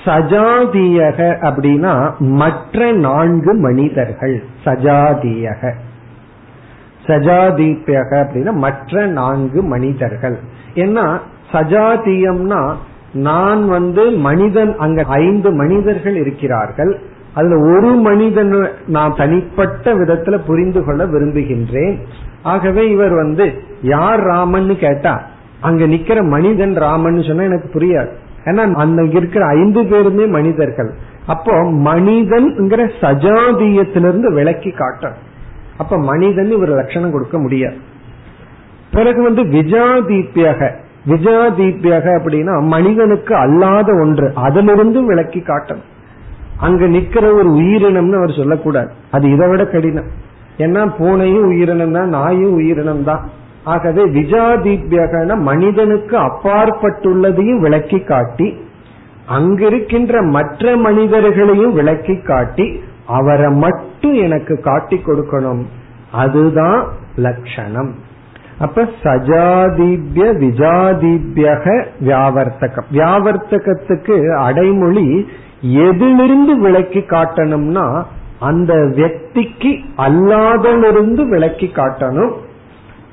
சஜாதியக 0.05 1.36
அப்படின்னா 1.41 2.18
மற்ற 2.18 2.91
நான்கு 2.91 3.53
மனிதர்கள். 3.53 4.43
சஜாதியக. 4.66 5.74
சஜாதீபியக 7.05 8.12
அப்படின்னா 8.12 8.53
மற்ற 8.53 9.05
நான்கு 9.05 9.64
மனிதர்கள். 9.64 10.39
ஏன்னா 10.76 11.20
சஜாதியம்னா 11.51 12.76
நான் 13.14 13.68
வந்து 13.68 14.12
மனிதன் 14.12 14.76
அங்க 14.78 15.03
ஐந்து 15.03 15.51
மனிதர்கள் 15.51 16.16
இருக்கிறார்கள். 16.16 16.99
அதுல 17.38 17.55
ஒரு 17.73 17.89
மனிதன் 18.07 18.51
நான் 18.88 19.17
தனிப்பட்ட 19.17 19.93
விதத்துல 19.93 20.35
புரிந்து 20.45 20.81
கொள்ள 20.83 21.01
விரும்புகின்றேன். 21.05 21.97
ஆகவே 22.43 22.83
இவர் 22.89 23.13
வந்து 23.13 23.45
யார் 23.81 24.21
ராமன் 24.21 24.71
கேட்டா 24.77 25.13
அங்க 25.61 25.85
நிக்கிற 25.85 26.19
மனிதன் 26.27 26.75
ராமன் 26.75 27.27
சொன்னா 27.27 27.43
எனக்கு 27.43 27.69
புரியாது. 27.79 28.11
ஏன்னா 28.45 28.63
அந்த 28.73 29.01
இருக்கிற 29.03 29.45
ஐந்து 29.45 29.81
பேருமே 29.85 30.25
மனிதர்கள். 30.25 30.91
அப்போ 31.27 31.53
மனிதன்ங்கிற 31.88 32.81
சஜாதியத்திலிருந்து 33.01 34.33
விளக்கி 34.33 34.69
காட்டணும். 34.69 35.23
அப்ப 35.77 35.97
மனிதன் 35.97 36.51
இவர் 36.51 36.69
லட்சணம் 36.69 37.11
கொடுக்க 37.11 37.38
முடியாது. 37.39 37.77
பிறகு 38.91 39.19
வந்து 39.23 39.43
விஜாதீப்பியக 39.57 40.69
விஜாதீப்பியக 41.07 42.05
அப்படின்னா 42.19 42.55
மனிதனுக்கு 42.67 43.33
அல்லாத 43.35 43.89
ஒன்று 44.01 44.27
அதிலிருந்து 44.35 45.01
விளக்கி 45.05 45.39
காட்டணும். 45.39 45.88
அங்க 46.60 46.86
நிக்கிற 46.86 47.34
ஒரு 47.34 47.49
உயிரினம்னு 47.49 48.16
அவர் 48.16 48.38
சொல்லக்கூடாது. 48.38 48.91
அது 49.12 49.32
இதை 49.32 49.47
விட 49.47 49.66
கடினம். 49.66 50.10
ஏன்னா 50.58 50.91
பூனையும் 50.97 51.43
உயிரினம் 51.43 51.91
தான் 51.91 52.10
நாயும் 52.10 52.53
உயிரினம் 52.53 53.03
தான். 53.03 53.30
ஆகவே 53.64 54.05
விஜாதிபியகன 54.05 55.39
மனிதனுக்கு 55.39 56.18
அப்பாற்பட்டுள்ளதையும் 56.18 57.60
விளக்கி 57.60 57.99
காட்டி 57.99 58.58
அங்கிருக்கின்ற 59.38 60.30
மற்ற 60.32 60.76
மனிதர்களையும் 60.76 61.74
விளக்கி 61.74 62.16
காட்டி 62.22 62.82
அவரை 63.05 63.51
மட்டும் 63.51 64.14
எனக்கு 64.14 64.62
காட்டி 64.62 65.01
கொடுக்கணும். 65.05 65.64
அதுதான் 66.12 66.88
லட்சணம். 67.16 67.95
அப்ப 68.60 68.84
சஜாதிபிய 69.03 70.30
விஜாதிபியக 70.43 71.86
வியாவர்த்தகம். 72.01 72.88
வியாவர்த்தகத்துக்கு 72.91 74.36
அடைமொழி 74.36 75.28
எதிலிருந்து 75.62 76.53
விளக்கி 76.60 76.99
காட்டணும்னா 76.99 77.86
அந்த 78.39 78.74
வக்திக்கு 78.74 79.72
அல்லாதலிருந்து 79.97 81.24
விளக்கி 81.28 81.68
காட்டணும் 81.68 82.34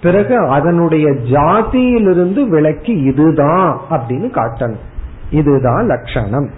பிறகு 0.00 0.48
அதனுடைய 0.48 1.10
ஜாதியிலிருந்து 1.10 2.40
விளக்கி 2.48 2.94
இதுதான் 3.02 3.70
அப்படின்னு 3.90 4.28
காட்டணும் 4.30 4.84
இதுதான் 5.30 5.84
லட்சணம் 5.86 6.48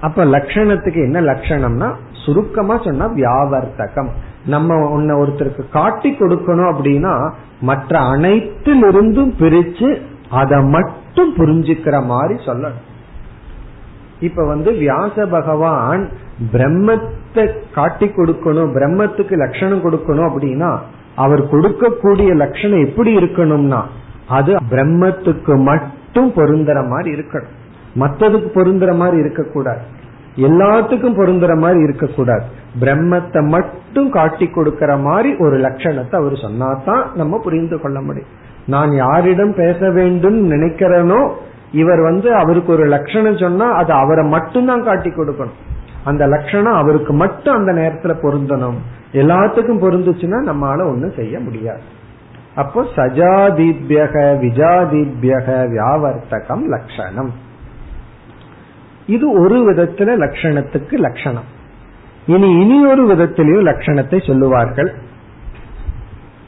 அப்ப 0.00 0.24
லட்சணத்துக்கு 0.24 1.00
என்ன 1.02 1.20
லட்சணம்னா 1.20 1.88
சுருக்கமா 2.24 2.74
சொன்னா 2.76 3.06
வியாவர்த்தகம் 3.06 4.10
நம்ம 4.46 4.74
உன்ன 4.88 5.14
ஒருத்தருக்கு 5.14 5.68
காட்டி 5.70 6.10
கொடுக்கணும் 6.10 6.70
அப்படின்னா 6.72 7.14
மற்ற 7.60 7.98
அனைத்திலிருந்தும் 8.00 9.32
பிரிச்சு 9.38 9.88
அதை 10.30 10.58
மட்டும் 10.66 11.32
புரிஞ்சுக்கிற 11.36 12.06
மாதிரி 12.06 12.34
சொல்லணும் 12.46 12.88
இப்ப 14.22 14.46
வந்து 14.46 14.70
வியாச 14.72 15.26
பகவான் 15.36 16.02
பிரம்மத்தை 16.52 17.44
காட்டி 17.74 18.06
கொடுக்கணும் 18.06 18.74
பிரம்மத்துக்கு 18.76 19.36
லட்சணம் 19.44 19.84
கொடுக்கணும் 19.84 20.28
அப்படின்னா 20.30 20.70
அவர் 21.14 21.42
கொடுக்கக்கூடிய 21.52 22.30
லட்சணம் 22.42 22.84
எப்படி 22.84 23.10
இருக்கணும்னா 23.16 23.80
அது 24.28 24.52
பிரம்மத்துக்கு 24.70 25.54
மட்டும் 25.70 26.30
பொருந்துற 26.36 26.78
மாதிரி 26.88 27.10
இருக்கணும். 27.16 27.52
மத்ததுக்கு 28.02 28.48
பொருந்துற 28.58 28.90
மாதிரி 29.00 29.16
இருக்கக்கூடாது. 29.16 29.82
எல்லாத்துக்கும் 30.36 31.18
பொருந்துற 31.18 31.52
மாதிரி 31.58 31.80
இருக்கக்கூடாது. 31.80 32.44
பிரம்மத்தை 32.80 33.40
மட்டும் 33.54 34.10
காட்டி 34.10 34.46
கொடுக்கற 34.46 34.92
மாதிரி 35.02 35.30
ஒரு 35.36 35.56
லட்சணத்தை 35.58 36.14
அவர் 36.20 36.36
சொன்னாதான் 36.44 37.02
நம்ம 37.14 37.40
புரிந்து 37.46 37.78
கொள்ள 37.80 38.00
முடியும். 38.00 38.32
நான் 38.66 38.92
யாரிடம் 38.94 39.54
பேச 39.54 39.90
வேண்டும் 39.90 40.38
நினைக்கிறேனோ 40.50 41.20
இவர் 41.72 42.00
வந்து 42.00 42.34
அவருக்கு 42.34 42.72
ஒரு 42.72 42.84
லட்சணம் 42.84 43.36
சொன்னா 43.36 43.70
அது 43.72 43.92
அவரை 43.92 44.28
மட்டும்தான் 44.28 44.84
காட்டி 44.84 45.10
கொடுக்கணும். 45.10 45.60
அந்த 46.04 46.26
லட்சணம் 46.26 46.72
அவருக்கு 46.72 47.12
மட்டும் 47.12 47.54
அந்த 47.54 47.72
நேரத்துல 47.72 48.14
பொருந்தணும். 48.22 48.78
எல்லாத்துக்கும் 49.12 49.82
பொருந்துச்சுன்னா 49.84 50.38
நம்மளால 50.50 50.86
ஒண்ணும் 50.86 51.16
செய்ய 51.16 51.40
முடியாது. 51.40 51.80
அப்போ 52.54 52.82
சஜாதிபியக 52.96 54.14
விஜாதிபியக 54.42 55.48
வியாவர்த்தகம் 55.74 56.64
லட்சணம். 56.64 57.32
இது 59.06 59.26
ஒரு 59.40 59.72
விதத்துல 59.72 60.16
லட்சணத்துக்கு 60.16 60.92
லட்சணம். 60.92 61.48
இனி 62.26 62.50
இனி 62.60 62.86
ஒரு 62.86 63.02
விதத்திலையும் 63.14 63.68
லட்சணத்தை 63.70 64.26
சொல்லுவார்கள். 64.26 64.90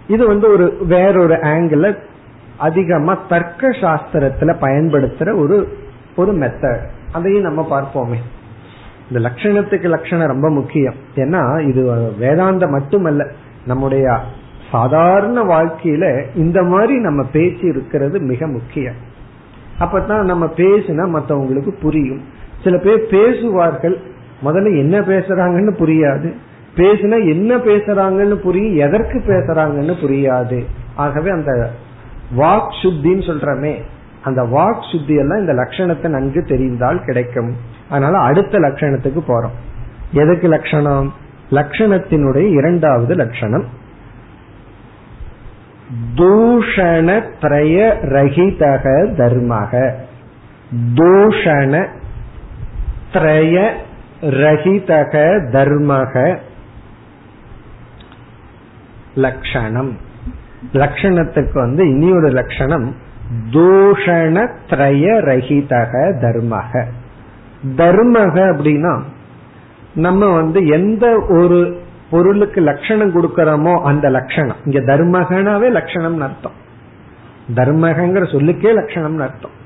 இது 0.09 0.27
வந்து 0.27 0.51
ஒரு 0.51 0.77
வேறொரு 0.87 1.35
ஆங்கிள் 1.35 1.97
அதிகமா 2.59 3.19
தர்க்க 3.29 3.69
சாஸ்திரத்துல 3.69 4.55
பயன்படுத்துற 4.61 5.39
ஒரு 5.39 5.79
ஒரு 6.17 6.33
மெத்தட் 6.33 6.87
அதையும் 7.13 7.43
நம்ம 7.43 7.67
பார்ப்போமே. 7.71 8.17
இந்த 9.11 9.29
லட்சணத்துக்கு 9.29 9.89
லட்சணம் 9.89 10.27
ரொம்ப 10.27 10.51
முக்கியம். 10.51 10.95
ஏன்னா 11.15 11.69
இது 11.69 12.13
வேதாந்த 12.19 12.67
மட்டுமல்ல 12.67 13.27
நம்முடைய 13.67 14.21
சாதாரண 14.71 15.43
வாழ்க்கையில 15.43 16.25
இந்த 16.35 16.63
மாதிரி 16.63 16.99
நம்ம 16.99 17.23
பேச்சு 17.23 17.69
இருக்கிறது 17.69 18.21
மிக 18.21 18.47
முக்கியம். 18.47 18.95
அப்பதான் 19.81 20.23
நம்ம 20.23 20.47
பேசினா 20.47 21.21
மற்றவங்களுக்கு 21.21 21.81
புரியும். 21.81 22.21
சில 22.65 22.79
பேர் 22.79 23.07
பேசுவார்கள் 23.11 23.99
முதல்ல 24.45 24.79
என்ன 24.79 25.01
பேசுறாங்கன்னு 25.01 25.75
புரியாது. 25.75 26.35
பேசினா 26.77 27.29
என்ன 27.29 27.57
பேசுறாங்கன்னு 27.57 28.35
புரியும் 28.35 28.89
எதற்கு 28.89 29.19
பேசுறாங்கன்னு 29.19 29.95
புரியாது. 30.03 30.65
ஆகவே 30.95 31.31
அந்த 31.31 31.71
வாக் 32.31 32.69
சுத்தின்னு 32.83 33.23
சொல்றமே 33.23 33.83
அந்த 34.23 34.43
வாக் 34.43 34.91
சுத்தி 34.91 35.15
எல்லாம் 35.15 35.39
இந்த 35.39 35.53
லட்சணத்தை 35.53 36.09
நன்கு 36.09 36.45
தெரிந்தால் 36.45 37.05
கிடைக்கும். 37.05 37.57
அதனால 37.89 38.19
அடுத்த 38.19 38.59
லட்சணத்துக்கு 38.59 39.23
போறோம். 39.29 39.51
எதுக்கு 40.13 40.49
லட்சணம்? 40.49 41.15
லட்சணத்தினுடைய 41.51 42.51
இரண்டாவது 42.51 43.15
லட்சணம். 43.15 43.65
தூஷண 46.15 47.23
திரய 47.41 47.95
ரகிதக 48.03 48.85
தர்மக. 49.19 49.93
தூஷண 50.95 51.87
திரய 53.13 53.71
ரகிதக 54.21 55.13
தர்மக. 55.53 56.39
லட்சணம். 59.15 60.04
லட்சணத்துக்கு 60.73 61.61
வந்து 61.61 61.89
இனி 61.89 62.11
ஒரு 62.11 62.29
லட்சணம் 62.29 62.95
தூஷண 63.51 64.49
திரய 64.69 65.07
ரஹிதக 65.21 65.93
தர்மக. 66.21 66.85
தர்மக 67.77 68.37
அப்படின்னா 68.53 69.03
நம்ம 69.95 70.35
வந்து 70.35 70.67
எந்த 70.67 71.27
ஒரு 71.29 71.81
பொருளுக்கு 72.11 72.61
லட்சணம் 72.61 73.15
கொடுக்கறோமோ 73.15 73.83
அந்த 73.83 74.11
லட்சணம் 74.11 74.57
இங்க 74.65 74.95
தர்மகனாவே 74.95 75.71
லட்சணம் 75.71 76.21
அர்த்தம். 76.21 76.63
தர்மகங்கிற 77.55 78.33
சொல்லுக்கே 78.33 78.73
லட்சணம் 78.73 79.19
அர்த்தம். 79.19 79.63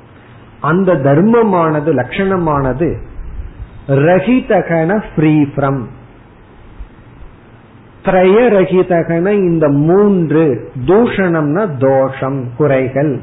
அந்த 0.60 0.94
தர்மமானது 0.94 1.94
லட்சணமானது 1.94 2.96
ரஹிதகன 3.88 5.02
ஃப்ரீ 5.14 5.42
ஃப்ரம் 5.42 5.84
திரயரகிதகன 8.08 9.30
இந்த 9.30 9.68
மூன்று 9.68 10.70
தூஷணம்னா 10.86 11.64
தோஷம் 11.78 12.44
குறைகள். 12.56 13.20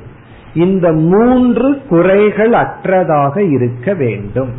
இந்த 0.54 0.92
மூன்று 0.92 1.82
குறைகள் 1.90 2.52
அற்றதாக 2.52 3.52
இருக்க 3.52 3.94
வேண்டும். 3.94 4.52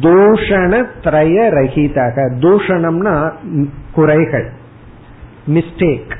தூஷண 0.00 0.72
திரய 1.02 1.38
ரஹிதக 1.56 2.16
தூஷணம்னா 2.40 3.32
குறைகள் 3.92 4.48
மிஸ்டேக் 5.46 6.14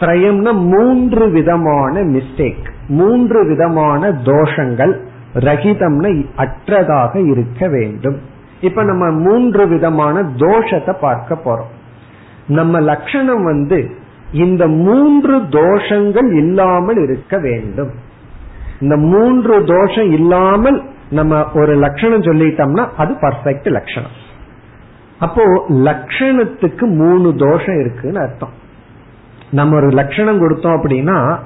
திரயம்னா 0.00 0.52
மூன்று 0.52 1.30
விதமான 1.30 2.02
மிஸ்டேக் 2.04 2.66
மூன்று 2.88 3.46
விதமான 3.46 4.10
தோஷங்கள் 4.10 4.94
ரகிதம்னா 5.34 6.26
அற்றதாக 6.36 7.30
இருக்க 7.30 7.68
வேண்டும். 7.68 8.18
இப்ப 8.60 8.84
நம்ம 8.84 9.10
மூன்று 9.10 9.68
விதமான 9.68 10.22
தோஷத்தை 10.22 10.94
பார்க்க 11.00 11.38
போறோம். 11.44 11.76
நம்ம 12.48 12.80
லட்சணம் 12.80 13.44
வந்து 13.44 13.78
இந்த 14.32 14.66
மூன்று 14.66 15.36
தோஷங்கள் 15.36 16.28
இல்லாமல் 16.36 16.96
இருக்க 16.96 17.38
வேண்டும். 17.38 17.90
இந்த 18.80 18.96
மூன்று 18.96 19.64
தோஷம் 19.64 20.10
இல்லாமல் 20.12 20.82
நம்ம 21.10 21.50
ஒரு 21.54 21.74
லட்சணம் 21.74 22.20
சொல்லிட்டோம்னா 22.20 22.84
அது 22.96 23.12
பர்ஃபெக்ட் 23.14 23.68
லட்சணம் 23.70 24.16
அப்போ 25.18 25.44
லட்சணத்துக்கு 25.68 26.86
மூணு 26.96 27.34
தோஷம் 27.34 27.80
இருக்குன்னு 27.80 28.20
அர்த்தம். 28.20 28.52
நம்ம 29.50 29.76
ஒரு 29.76 29.88
லட்சணம் 29.88 30.42
கொடுத்தோம் 30.42 30.76
அப்படின்னா 30.78 31.38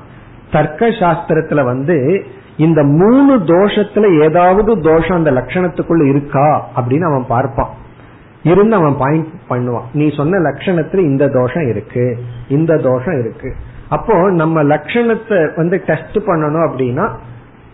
தர்க்க 0.50 0.86
சாஸ்திரத்துல 0.86 1.64
வந்து 1.64 2.24
இந்த 2.56 2.82
மூணு 2.82 3.36
தோஷத்துல 3.36 4.22
ஏதாவது 4.22 4.80
தோஷம் 4.80 5.16
அந்த 5.16 5.30
லட்சணத்துக்குள்ள 5.30 6.08
இருக்கா 6.08 6.70
அப்படின்னு 6.76 7.06
அவன் 7.10 7.26
பார்ப்பான். 7.28 7.72
இருந்து 8.42 8.76
அவன் 8.76 8.96
பாயிண்ட் 8.98 9.26
பண்ணுவான். 9.48 9.88
நீ 9.92 10.14
சொன்ன 10.16 10.38
லட்சணத்துல 10.38 10.98
இந்த 10.98 11.28
தோஷம் 11.28 11.68
இருக்கு 11.68 12.18
இந்த 12.48 12.76
தோஷம் 12.76 13.18
இருக்கு. 13.18 13.54
அப்போ 13.88 14.30
நம்ம 14.30 14.62
லட்சணத்தை 14.62 15.56
வந்து 15.56 15.82
டெஸ்ட் 15.86 16.18
பண்ணணும் 16.26 16.66
அப்படின்னா 16.68 17.10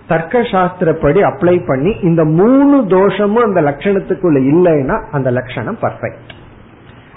தர்க்க 0.09 0.41
சாஸ்திரப்படி 0.41 1.21
அப்ளை 1.29 1.67
பண்ணி 1.67 1.91
இந்த 2.03 2.25
மூணு 2.25 2.87
தோஷமும் 2.87 3.45
அந்த 3.45 3.61
லட்சணத்துக்குள்ள 3.61 4.39
இல்லைன்னா 4.53 4.97
அந்த 5.11 5.31
லட்சணம் 5.31 5.79
பர்ஃபெக்ட் 5.83 6.35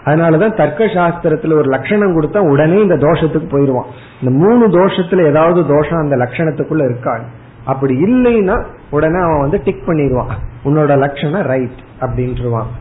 அதனாலதான் 0.05 0.57
தர்க்க 0.57 0.85
சாஸ்திரத்துல 0.85 1.53
ஒரு 1.53 1.69
லட்சணம் 1.69 2.21
கொடுத்தா 2.21 2.37
உடனே 2.37 2.81
இந்த 2.81 2.95
தோஷத்துக்கு 2.95 3.49
போயிடுவான். 3.49 3.89
இந்த 4.21 4.45
மூணு 4.45 4.67
தோஷத்துல 4.67 5.25
ஏதாவது 5.25 5.65
தோஷம் 5.67 5.99
அந்த 5.99 6.15
லட்சணத்துக்குள்ள 6.15 6.83
இருக்காது. 6.89 7.23
அப்படி 7.65 8.03
இல்லைன்னா 8.03 8.65
உடனே 8.89 9.19
அவன் 9.21 9.39
வந்து 9.39 9.61
டிக் 9.63 9.83
பண்ணிடுவான். 9.87 10.31
உன்னோட 10.65 10.97
லட்சணம் 10.97 11.45
ரைட் 11.45 11.81
அப்படின்ட்டுருவான் 11.99 12.71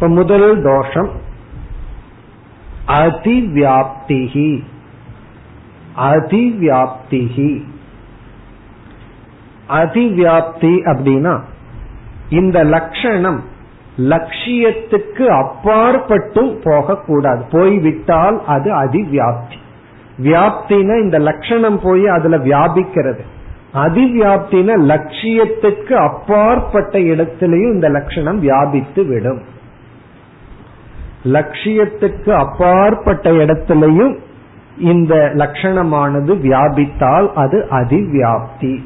இப்ப 0.00 0.08
முதல் 0.08 0.62
தோஷம் 0.62 1.08
அதிவியாப்திகி 2.86 4.50
அதிவியாப்திகி 5.96 7.62
அதிவியாப்தி 9.68 10.74
அப்படின்னா 10.84 11.34
இந்த 12.30 12.64
லட்சணம் 12.64 13.40
லட்சியத்துக்கு 13.98 15.26
அப்பாற்பட்டும் 15.34 16.52
போகக்கூடாது 16.64 17.44
போய்விட்டால் 17.50 18.42
அது 18.46 18.70
அதிவியாப்தி 18.72 19.58
வியாப்தினா 20.18 21.02
இந்த 21.02 21.18
லட்சணம் 21.18 21.80
போய் 21.80 22.06
அதுல 22.08 22.36
வியாபிக்கிறது 22.36 23.24
அதிவியாப்தின 23.74 24.80
லட்சியத்துக்கு 24.86 25.94
அப்பாற்பட்ட 25.94 26.98
இடத்திலையும் 26.98 27.72
இந்த 27.72 27.88
லட்சணம் 27.88 28.38
வியாபித்து 28.38 29.04
விடும் 29.04 29.56
லட்சியத்துக்கு 31.24 32.30
அப்பாற்பட்ட 32.30 33.30
இடத்திலையும் 33.30 34.18
இந்த 34.78 35.14
லட்சணமானது 35.14 36.40
வியாபித்தால் 36.40 37.32
அது 37.32 37.66
அதிவியாப்தி. 37.70 38.82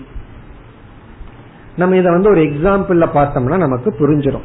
நம்ம 1.76 1.96
இதை 1.96 2.12
வந்து 2.12 2.30
ஒரு 2.30 2.40
எக்ஸாம்பிள்ல 2.40 3.08
பார்த்தோம்னா 3.14 3.56
நமக்கு 3.56 3.90
புரிஞ்சிடும் 3.90 4.42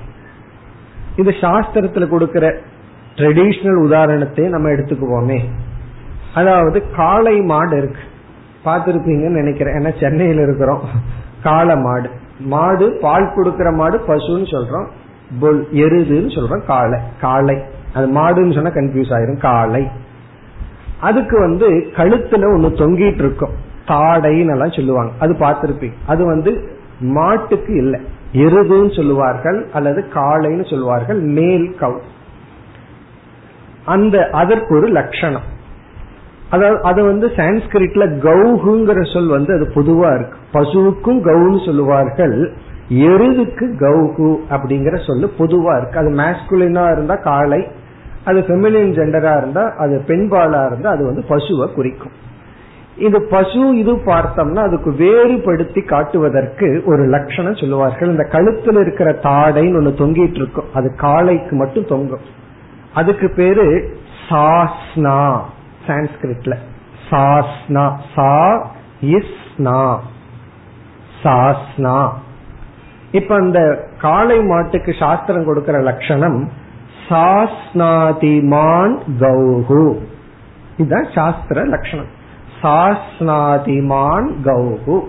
இது 1.15 1.31
சாஸ்திரத்துல 1.31 2.07
கொடுக்கிற 2.07 2.57
ட்ரெடிஷ்னல் 3.15 3.75
உதாரணத்தை 3.75 4.45
நம்ம 4.45 4.69
எடுத்துக்குவோமே. 4.69 5.39
அதாவது 6.33 6.89
காளை 6.95 7.41
மாடு 7.41 7.77
இருக்கு. 7.77 8.01
பார்த்திருப்பீங்கன்னு 8.65 9.29
நினைக்கிறேன். 9.29 9.73
ஏன்னா 9.73 9.99
சென்னையில 9.99 10.41
இருக்கிறோம். 10.41 10.81
காளை 11.43 11.75
மாடு. 11.75 12.09
மாடு 12.39 12.97
பால் 13.01 13.31
கொடுக்கிற 13.35 13.71
மாடு 13.71 14.01
பசுன்னு 14.07 14.51
சொல்றோம். 14.51 14.87
புல் 15.39 15.67
எருதுன்னு 15.71 16.35
சொல்றோம். 16.35 16.65
காளை. 16.65 16.99
காளை. 17.21 17.61
அது 17.93 18.07
மாடுன்னு 18.07 18.53
சொன்னா 18.53 18.69
கன்ஃபியூஸ் 18.69 19.13
ஆயிரும் 19.13 19.37
காளை. 19.37 19.87
அதுக்கு 21.01 21.39
வந்து 21.39 21.69
கழுத்துல 21.69 22.43
ஒண்ணு 22.43 22.79
தொங்கிட்டு 22.79 23.19
இருக்கும். 23.19 23.49
தாடைன்னு 23.87 24.51
எல்லாம் 24.51 24.71
சொல்லுவாங்க. 24.71 25.11
அது 25.19 25.33
பார்த்திருப்பீங்க. 25.33 25.93
அது 26.07 26.25
வந்து 26.25 26.69
மாட்டுக்கு 26.99 27.75
இல்லை. 27.75 27.99
எருதுன்னு 28.33 28.95
சொல்லுவார்கள் 28.95 29.67
அல்லது 29.73 30.05
காளைன்னு 30.13 30.69
சொல்லுவார்கள் 30.69 31.19
மேல் 31.19 31.75
கவு. 31.79 31.99
அந்த 33.85 34.29
அதற்கு 34.31 34.75
ஒரு 34.75 34.87
லட்சணம். 34.87 35.55
அதாவது 36.49 36.83
அது 36.83 37.03
வந்து 37.03 37.27
சான்ஸ்கிரிட்ல 37.27 38.07
கௌஹுங்கிற 38.07 39.13
சொல் 39.13 39.27
வந்து 39.27 39.53
அது 39.53 39.71
பொதுவா 39.75 40.15
இருக்கு. 40.15 40.37
பசுவுக்கும் 40.53 41.29
கவுன்னு 41.29 41.65
சொல்லுவார்கள். 41.65 42.53
எருதுக்கு 42.89 43.75
கௌகு 43.79 44.37
அப்படிங்கிற 44.49 45.05
சொல்லு 45.05 45.33
பொதுவா 45.37 45.77
இருக்கு. 45.77 45.99
அது 45.99 46.09
மேஸ்குலினா 46.09 46.91
இருந்தா 46.91 47.15
காளை 47.15 47.67
அது 48.25 48.39
பெமிலின் 48.39 48.95
ஜெண்டரா 48.97 49.37
இருந்தா 49.37 49.73
அது 49.77 50.03
பெண்பாலா 50.07 50.65
இருந்தா 50.65 50.89
அது 50.89 51.05
வந்து 51.05 51.23
பசுவை 51.29 51.73
குறிக்கும். 51.73 52.11
இது 52.97 53.21
பசு 53.21 53.77
இது 53.77 53.95
பார்த்தோம்னா 53.95 54.55
அதுக்கு 54.55 54.91
வேறுபடுத்தி 54.91 55.81
காட்டுவதற்கு 55.81 56.83
ஒரு 56.85 57.03
லட்சணம் 57.05 57.55
சொல்லுவார்கள். 57.55 58.09
இந்த 58.09 58.27
கழுத்துல 58.31 58.81
இருக்கிற 58.81 59.11
தாடைன்னு 59.11 59.79
ஒண்ணு 59.79 60.01
தொங்கிட்டு 60.01 60.35
இருக்கும். 60.35 60.65
அது 60.73 60.95
காளைக்கு 60.95 61.55
மட்டும் 61.55 61.85
தொங்கும். 61.85 62.19
அதுக்கு 62.93 63.29
பேரு 63.35 63.97
சாஸ்னா 64.29 65.39
சான்ஸ்கிரிட்ல. 65.87 66.55
சாஸ்னா 67.09 67.93
சா 68.15 68.71
இஸ்னா. 69.01 69.97
சாஸ்னா. 71.23 72.09
இப்ப 73.11 73.35
அந்த 73.35 73.87
காளை 73.99 74.43
மாட்டுக்கு 74.43 74.93
சாஸ்திரம் 74.99 75.45
கொடுக்கிற 75.45 75.79
லட்சணம் 75.79 76.51
சாஸ்நாதிமான் 77.09 78.97
கௌஹு. 79.19 79.97
இதுதான் 80.77 81.07
சாஸ்திர 81.15 81.63
லட்சணம். 81.63 82.05
சாஸ்நாதிமான் 82.61 84.31
கௌஹு. 84.43 85.01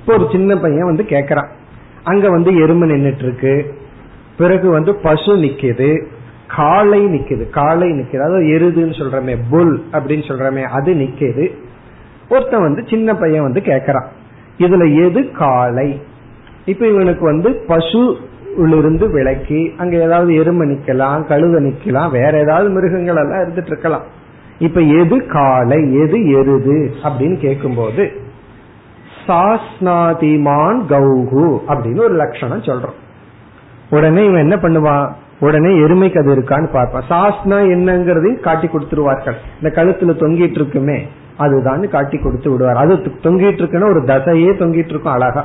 இப்போ 0.00 0.14
ஒரு 0.14 0.26
சின்ன 0.32 0.56
பையன் 0.56 0.84
வந்து 0.84 1.02
கேக்குறான். 1.02 1.48
அங்க 2.04 2.30
வந்து 2.30 2.56
எருமை 2.56 2.90
நின்றுட்டு 2.90 3.22
இருக்கு 3.22 3.78
பிறகு 4.38 4.70
வந்து 4.70 4.94
பசு 4.94 5.36
நிக்குது. 5.36 6.06
காளை 6.48 7.06
நிக்குது. 7.06 7.50
காளை 7.50 7.88
நிக்குது. 7.88 8.20
அதாவது 8.20 8.44
எருதுன்னு 8.44 8.98
சொல்றமே 9.00 9.38
புல் 9.50 9.84
அப்படின்னு 9.92 10.28
சொல்றமே 10.28 10.62
அது 10.62 10.94
நிக்குது. 10.94 11.50
ஒருத்தன் 12.28 12.62
வந்து 12.62 12.84
சின்ன 12.86 13.14
பையன் 13.14 13.42
வந்து 13.42 13.60
கேக்குறான். 13.60 14.06
இதுல 14.58 15.08
எது 15.08 15.30
காளை? 15.30 16.02
இப்ப 16.66 16.86
இவனுக்கு 16.86 17.24
வந்து 17.24 17.50
பசு 17.66 18.02
இருந்து 18.78 19.10
விளக்கி 19.10 19.72
அங்க 19.78 19.96
ஏதாவது 19.96 20.34
எருமை 20.34 20.64
நிக்கலாம் 20.68 21.24
கழுத 21.30 21.56
நிக்கலாம் 21.66 22.10
வேற 22.10 22.38
ஏதாவது 22.38 22.68
மிருகங்கள் 22.70 23.16
எல்லாம் 23.16 23.42
இருந்துட்டு 23.42 23.72
இருக்கலாம். 23.74 24.06
இப்ப 24.58 24.80
எது 24.80 25.26
காலை 25.26 25.80
எது 25.94 26.18
எருது 26.30 26.76
அப்படின்னு 27.04 27.36
கேட்கும்போது 27.36 28.04
சாஸ்நாதிமான் 29.26 30.80
கௌகு 30.92 31.46
அப்படின்னு 31.68 32.00
ஒரு 32.00 32.14
லட்சணம் 32.14 32.60
சொல்றோம். 32.60 32.98
உடனே 33.90 34.24
இவன் 34.24 34.44
என்ன 34.46 34.56
பண்ணுவான்? 34.56 35.08
உடனே 35.40 35.70
எருமைக்கு 35.74 36.18
அது 36.18 36.34
இருக்கான்னு 36.34 36.68
பார்ப்பான். 36.72 37.08
சாஸ்னா 37.10 37.58
என்னங்கிறதையும் 37.74 38.40
காட்டி 38.40 38.66
கொடுத்துருவார்கள். 38.66 39.38
இந்த 39.62 39.82
கழுத்துல 39.82 40.14
தொங்கிட்டு 40.22 40.58
இருக்குமே 40.60 40.98
அதுதான் 41.36 41.88
காட்டி 41.88 42.18
கொடுத்து 42.18 42.50
விடுவார். 42.50 42.76
அது 42.76 42.94
தொங்கிட்டு 42.94 43.62
இருக்குன்னா 43.62 43.90
ஒரு 43.90 44.02
தசையே 44.06 44.52
தொங்கிட்டு 44.62 44.92
இருக்கும் 44.94 45.12
அழகா. 45.12 45.44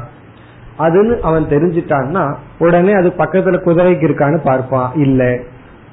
அதுன்னு 0.82 1.20
அவன் 1.20 1.44
தெரிஞ்சிட்டான்னா 1.44 2.36
உடனே 2.60 2.94
அது 2.94 3.14
பக்கத்துல 3.18 3.58
குதிரைக்கு 3.60 4.06
இருக்கான்னு 4.08 4.40
பார்ப்பான் 4.44 4.92
இல்ல. 4.96 5.38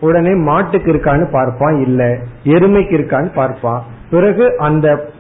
உடனே 0.01 0.35
மாட்டுக்கு 0.35 0.93
இருக்கான்னு 0.93 1.31
பார்ப்பான் 1.31 1.81
இல்ல. 1.81 2.17
எருமைக்கு 2.45 2.95
இருக்கான்னு 2.99 3.33
பார்ப்பான். 3.35 3.85
பிறகு 4.11 4.57
அந்த 4.59 5.11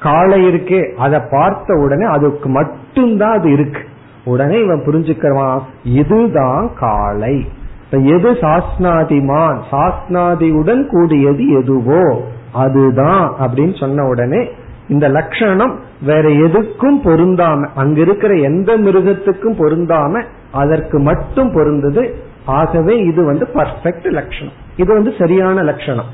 காளை 0.00 0.48
இருக்கே 0.48 0.94
அதை 0.94 1.20
பார்த்த 1.30 1.74
உடனே 1.74 2.04
அதுக்கு 2.04 2.48
மட்டும்தான் 2.48 3.38
அது 3.38 3.52
இருக்கு. 3.52 3.80
உடனே 4.24 4.62
இவன் 4.64 4.84
புரிஞ்சுக்கிறான் 4.86 5.60
இதுதான் 5.84 6.70
காளை. 6.78 7.48
எது 7.90 8.32
சாஸ்னாதிமான் 8.32 9.58
சாஸ்னாதியுடன் 9.70 10.86
கூடியது 10.86 11.48
எதுவோ? 11.48 12.22
அதுதான் 12.52 13.34
அப்படின்னு 13.40 13.80
சொன்ன 13.80 14.06
உடனே 14.06 14.48
இந்த 14.88 15.08
லட்சணம் 15.08 15.80
வேற 16.02 16.28
எதுக்கும் 16.28 16.98
பொருந்தாம 17.04 17.68
அங்க 17.74 18.00
இருக்கிற 18.00 18.34
எந்த 18.34 18.78
மிருகத்துக்கும் 18.78 19.58
பொருந்தாம 19.58 20.24
அதற்கு 20.52 20.98
மட்டும் 20.98 21.52
பொருந்தது. 21.52 22.24
ஆகவே 22.44 22.98
இது 22.98 23.24
வந்து 23.24 23.48
பர்ஃபெக்ட் 23.54 24.10
லட்சணம். 24.10 24.52
இது 24.76 24.94
வந்து 24.94 25.14
சரியான 25.18 25.62
லட்சணம். 25.62 26.10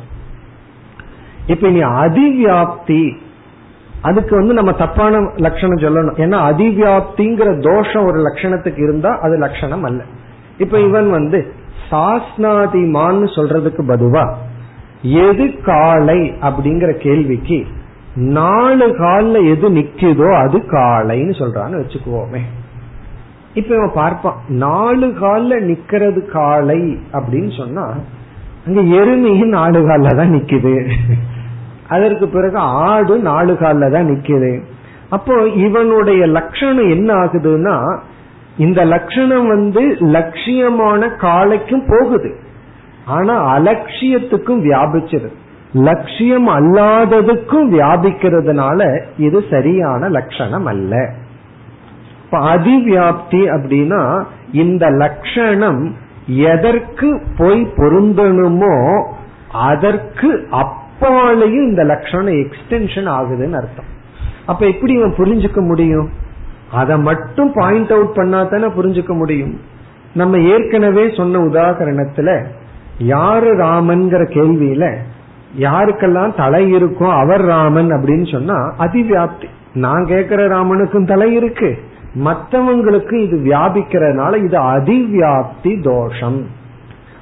இப்ப 1.47 1.69
இனி 1.69 1.83
அதிவியாப்தி 1.83 3.17
அதுக்கு 4.03 4.37
வந்து 4.37 4.55
நம்ம 4.55 4.73
தப்பான 4.73 5.31
லட்சணம் 5.37 5.77
சொல்லணும். 5.77 6.19
ஏன்னா 6.19 6.39
அதிவியாப்திங்கிற 6.51 7.75
தோஷம் 7.75 8.05
ஒரு 8.05 8.19
லட்சணத்துக்கு 8.19 8.83
இருந்தா 8.83 9.19
அது 9.23 9.39
லட்சணம் 9.39 9.83
அல்ல. 9.83 10.03
இப்ப 10.59 10.81
இவன் 10.81 11.11
வந்து 11.11 11.53
சாஸ்னாதிமான்னு 11.91 13.27
சொல்றதுக்கு 13.37 13.83
பதுவா 13.87 14.35
எது 15.03 15.61
காலை 15.65 16.33
அப்படிங்கிற 16.41 16.91
கேள்விக்கு 16.97 17.67
நாலு 18.17 18.97
காலில் 18.97 19.49
எது 19.51 19.69
நிக்குதோ 19.71 20.37
அது 20.37 20.59
காளைன்னு 20.59 21.35
சொல்றான்னு 21.39 21.81
வச்சுக்குவோமே. 21.83 22.41
இப்ப 23.55 23.75
இவன் 23.75 23.95
பார்ப்பான் 23.95 24.37
நாலு 24.49 25.13
காலில் 25.13 25.67
நிக்கிறது 25.71 26.27
காளை 26.27 26.99
அப்படின்னு 27.13 27.57
சொன்னா 27.57 27.95
அங்க 28.67 28.81
எருமையும் 28.81 29.55
நாலு 29.59 29.87
காலில் 29.87 30.17
தான் 30.17 30.35
நிக்குது. 30.35 30.95
அதற்கு 31.89 32.29
பிறகு 32.29 32.59
ஆடு 32.59 33.19
நாலு 33.19 33.57
காலில் 33.57 33.91
தான் 33.91 34.11
நிக்குது. 34.11 34.63
அப்போ 35.11 35.47
இவனுடைய 35.47 36.27
லட்சணம் 36.27 36.89
என்ன 36.89 37.15
ஆகுதுன்னா 37.15 38.01
இந்த 38.57 38.85
லட்சணம் 38.85 39.47
வந்து 39.47 39.83
லட்சியமான 40.01 41.09
காலைக்கும் 41.17 41.87
போகுது. 41.89 42.37
ஆனா 43.07 43.59
அலட்சியத்துக்கும் 43.59 44.65
வியாபிச்சிருது. 44.69 45.37
லட்சியம் 45.73 46.49
அல்லாததுக்கும் 46.49 47.69
வியாபிக்கிறதுனால 47.71 49.03
இது 49.17 49.45
சரியான 49.51 50.09
லட்சணம் 50.09 50.67
அல்ல 50.67 51.11
அதிவியாப்தி 52.31 53.43
அப்படின்னா 53.55 54.25
இந்த 54.53 54.91
லட்சணம் 54.91 55.95
எதற்கு 56.27 57.23
போய் 57.39 57.73
பொருந்தணுமோ 57.77 59.05
அதற்கு 59.53 60.47
அப்பாலையும் 60.51 61.69
இந்த 61.69 61.85
லட்சணம் 61.85 62.35
எக்ஸ்டென்ஷன் 62.35 63.09
ஆகுதுன்னு 63.09 63.53
அர்த்தம். 63.53 63.85
அப்ப 64.47 64.67
எப்படி 64.67 64.93
இவன் 64.93 65.15
புரிஞ்சுக்க 65.17 65.67
முடியும்? 65.67 66.09
அதை 66.73 66.99
மட்டும் 66.99 67.53
பாயிண்ட் 67.55 67.93
அவுட் 67.93 68.15
பண்ணா 68.15 68.43
தானே 68.43 68.67
புரிஞ்சுக்க 68.67 69.17
முடியும்? 69.17 69.61
நம்ம 70.15 70.39
ஏற்கனவே 70.39 71.11
சொன்ன 71.17 71.39
உதாகரணத்துல 71.39 72.45
யாரு 72.99 73.57
ராமன்கிற 73.57 74.31
கேள்வியில 74.33 74.97
யாருக்கெல்லாம் 75.59 76.37
தலை 76.37 76.71
இருக்கும் 76.71 77.11
அவர் 77.11 77.41
ராமன் 77.41 77.91
அப்படின்னு 77.91 78.33
சொன்னா 78.33 78.75
அதிவியாப்தி. 78.79 79.49
நான் 79.75 80.07
கேட்கிற 80.07 80.49
ராமனுக்கும் 80.49 81.07
தலை 81.07 81.35
இருக்கு. 81.35 81.79
மற்றவங்களுக்கு 82.25 83.13
இது 83.13 83.37
வியாபிக்கிறதுனால 83.45 84.45
இது 84.45 84.59
அதிவியாப்தி 84.61 85.83
தோஷம். 85.83 86.47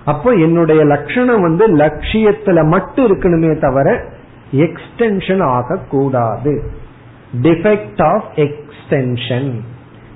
அப்போ 0.05 0.31
என்னுடைய 0.31 0.85
லட்சணம் 0.85 1.41
வந்து 1.41 1.77
லட்சியத்துல 1.77 2.67
மட்டும் 2.67 3.07
இருக்கணுமே 3.07 3.59
தவிர 3.59 4.05
எக்ஸ்டென்ஷன் 4.53 5.43
ஆகக்கூடாது. 5.43 6.63
டிஃபெக்ட் 7.43 8.03
ஆஃப் 8.03 8.25
எக்ஸ்டென்ஷன் 8.37 9.53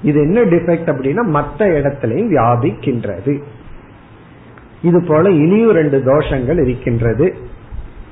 இது 0.03 0.21
என்ன 0.21 0.41
டிஃபெக்ட் 0.41 0.89
அப்படின்னா 0.93 1.23
மற்ற 1.23 1.81
இடத்திலையும் 1.81 2.31
வியாபிக்கின்றது. 2.35 3.43
இது 4.83 5.05
போல 5.09 5.31
இனியும் 5.31 5.71
ரெண்டு 5.71 6.03
தோஷங்கள் 6.07 6.63
இருக்கின்றது. 6.63 7.53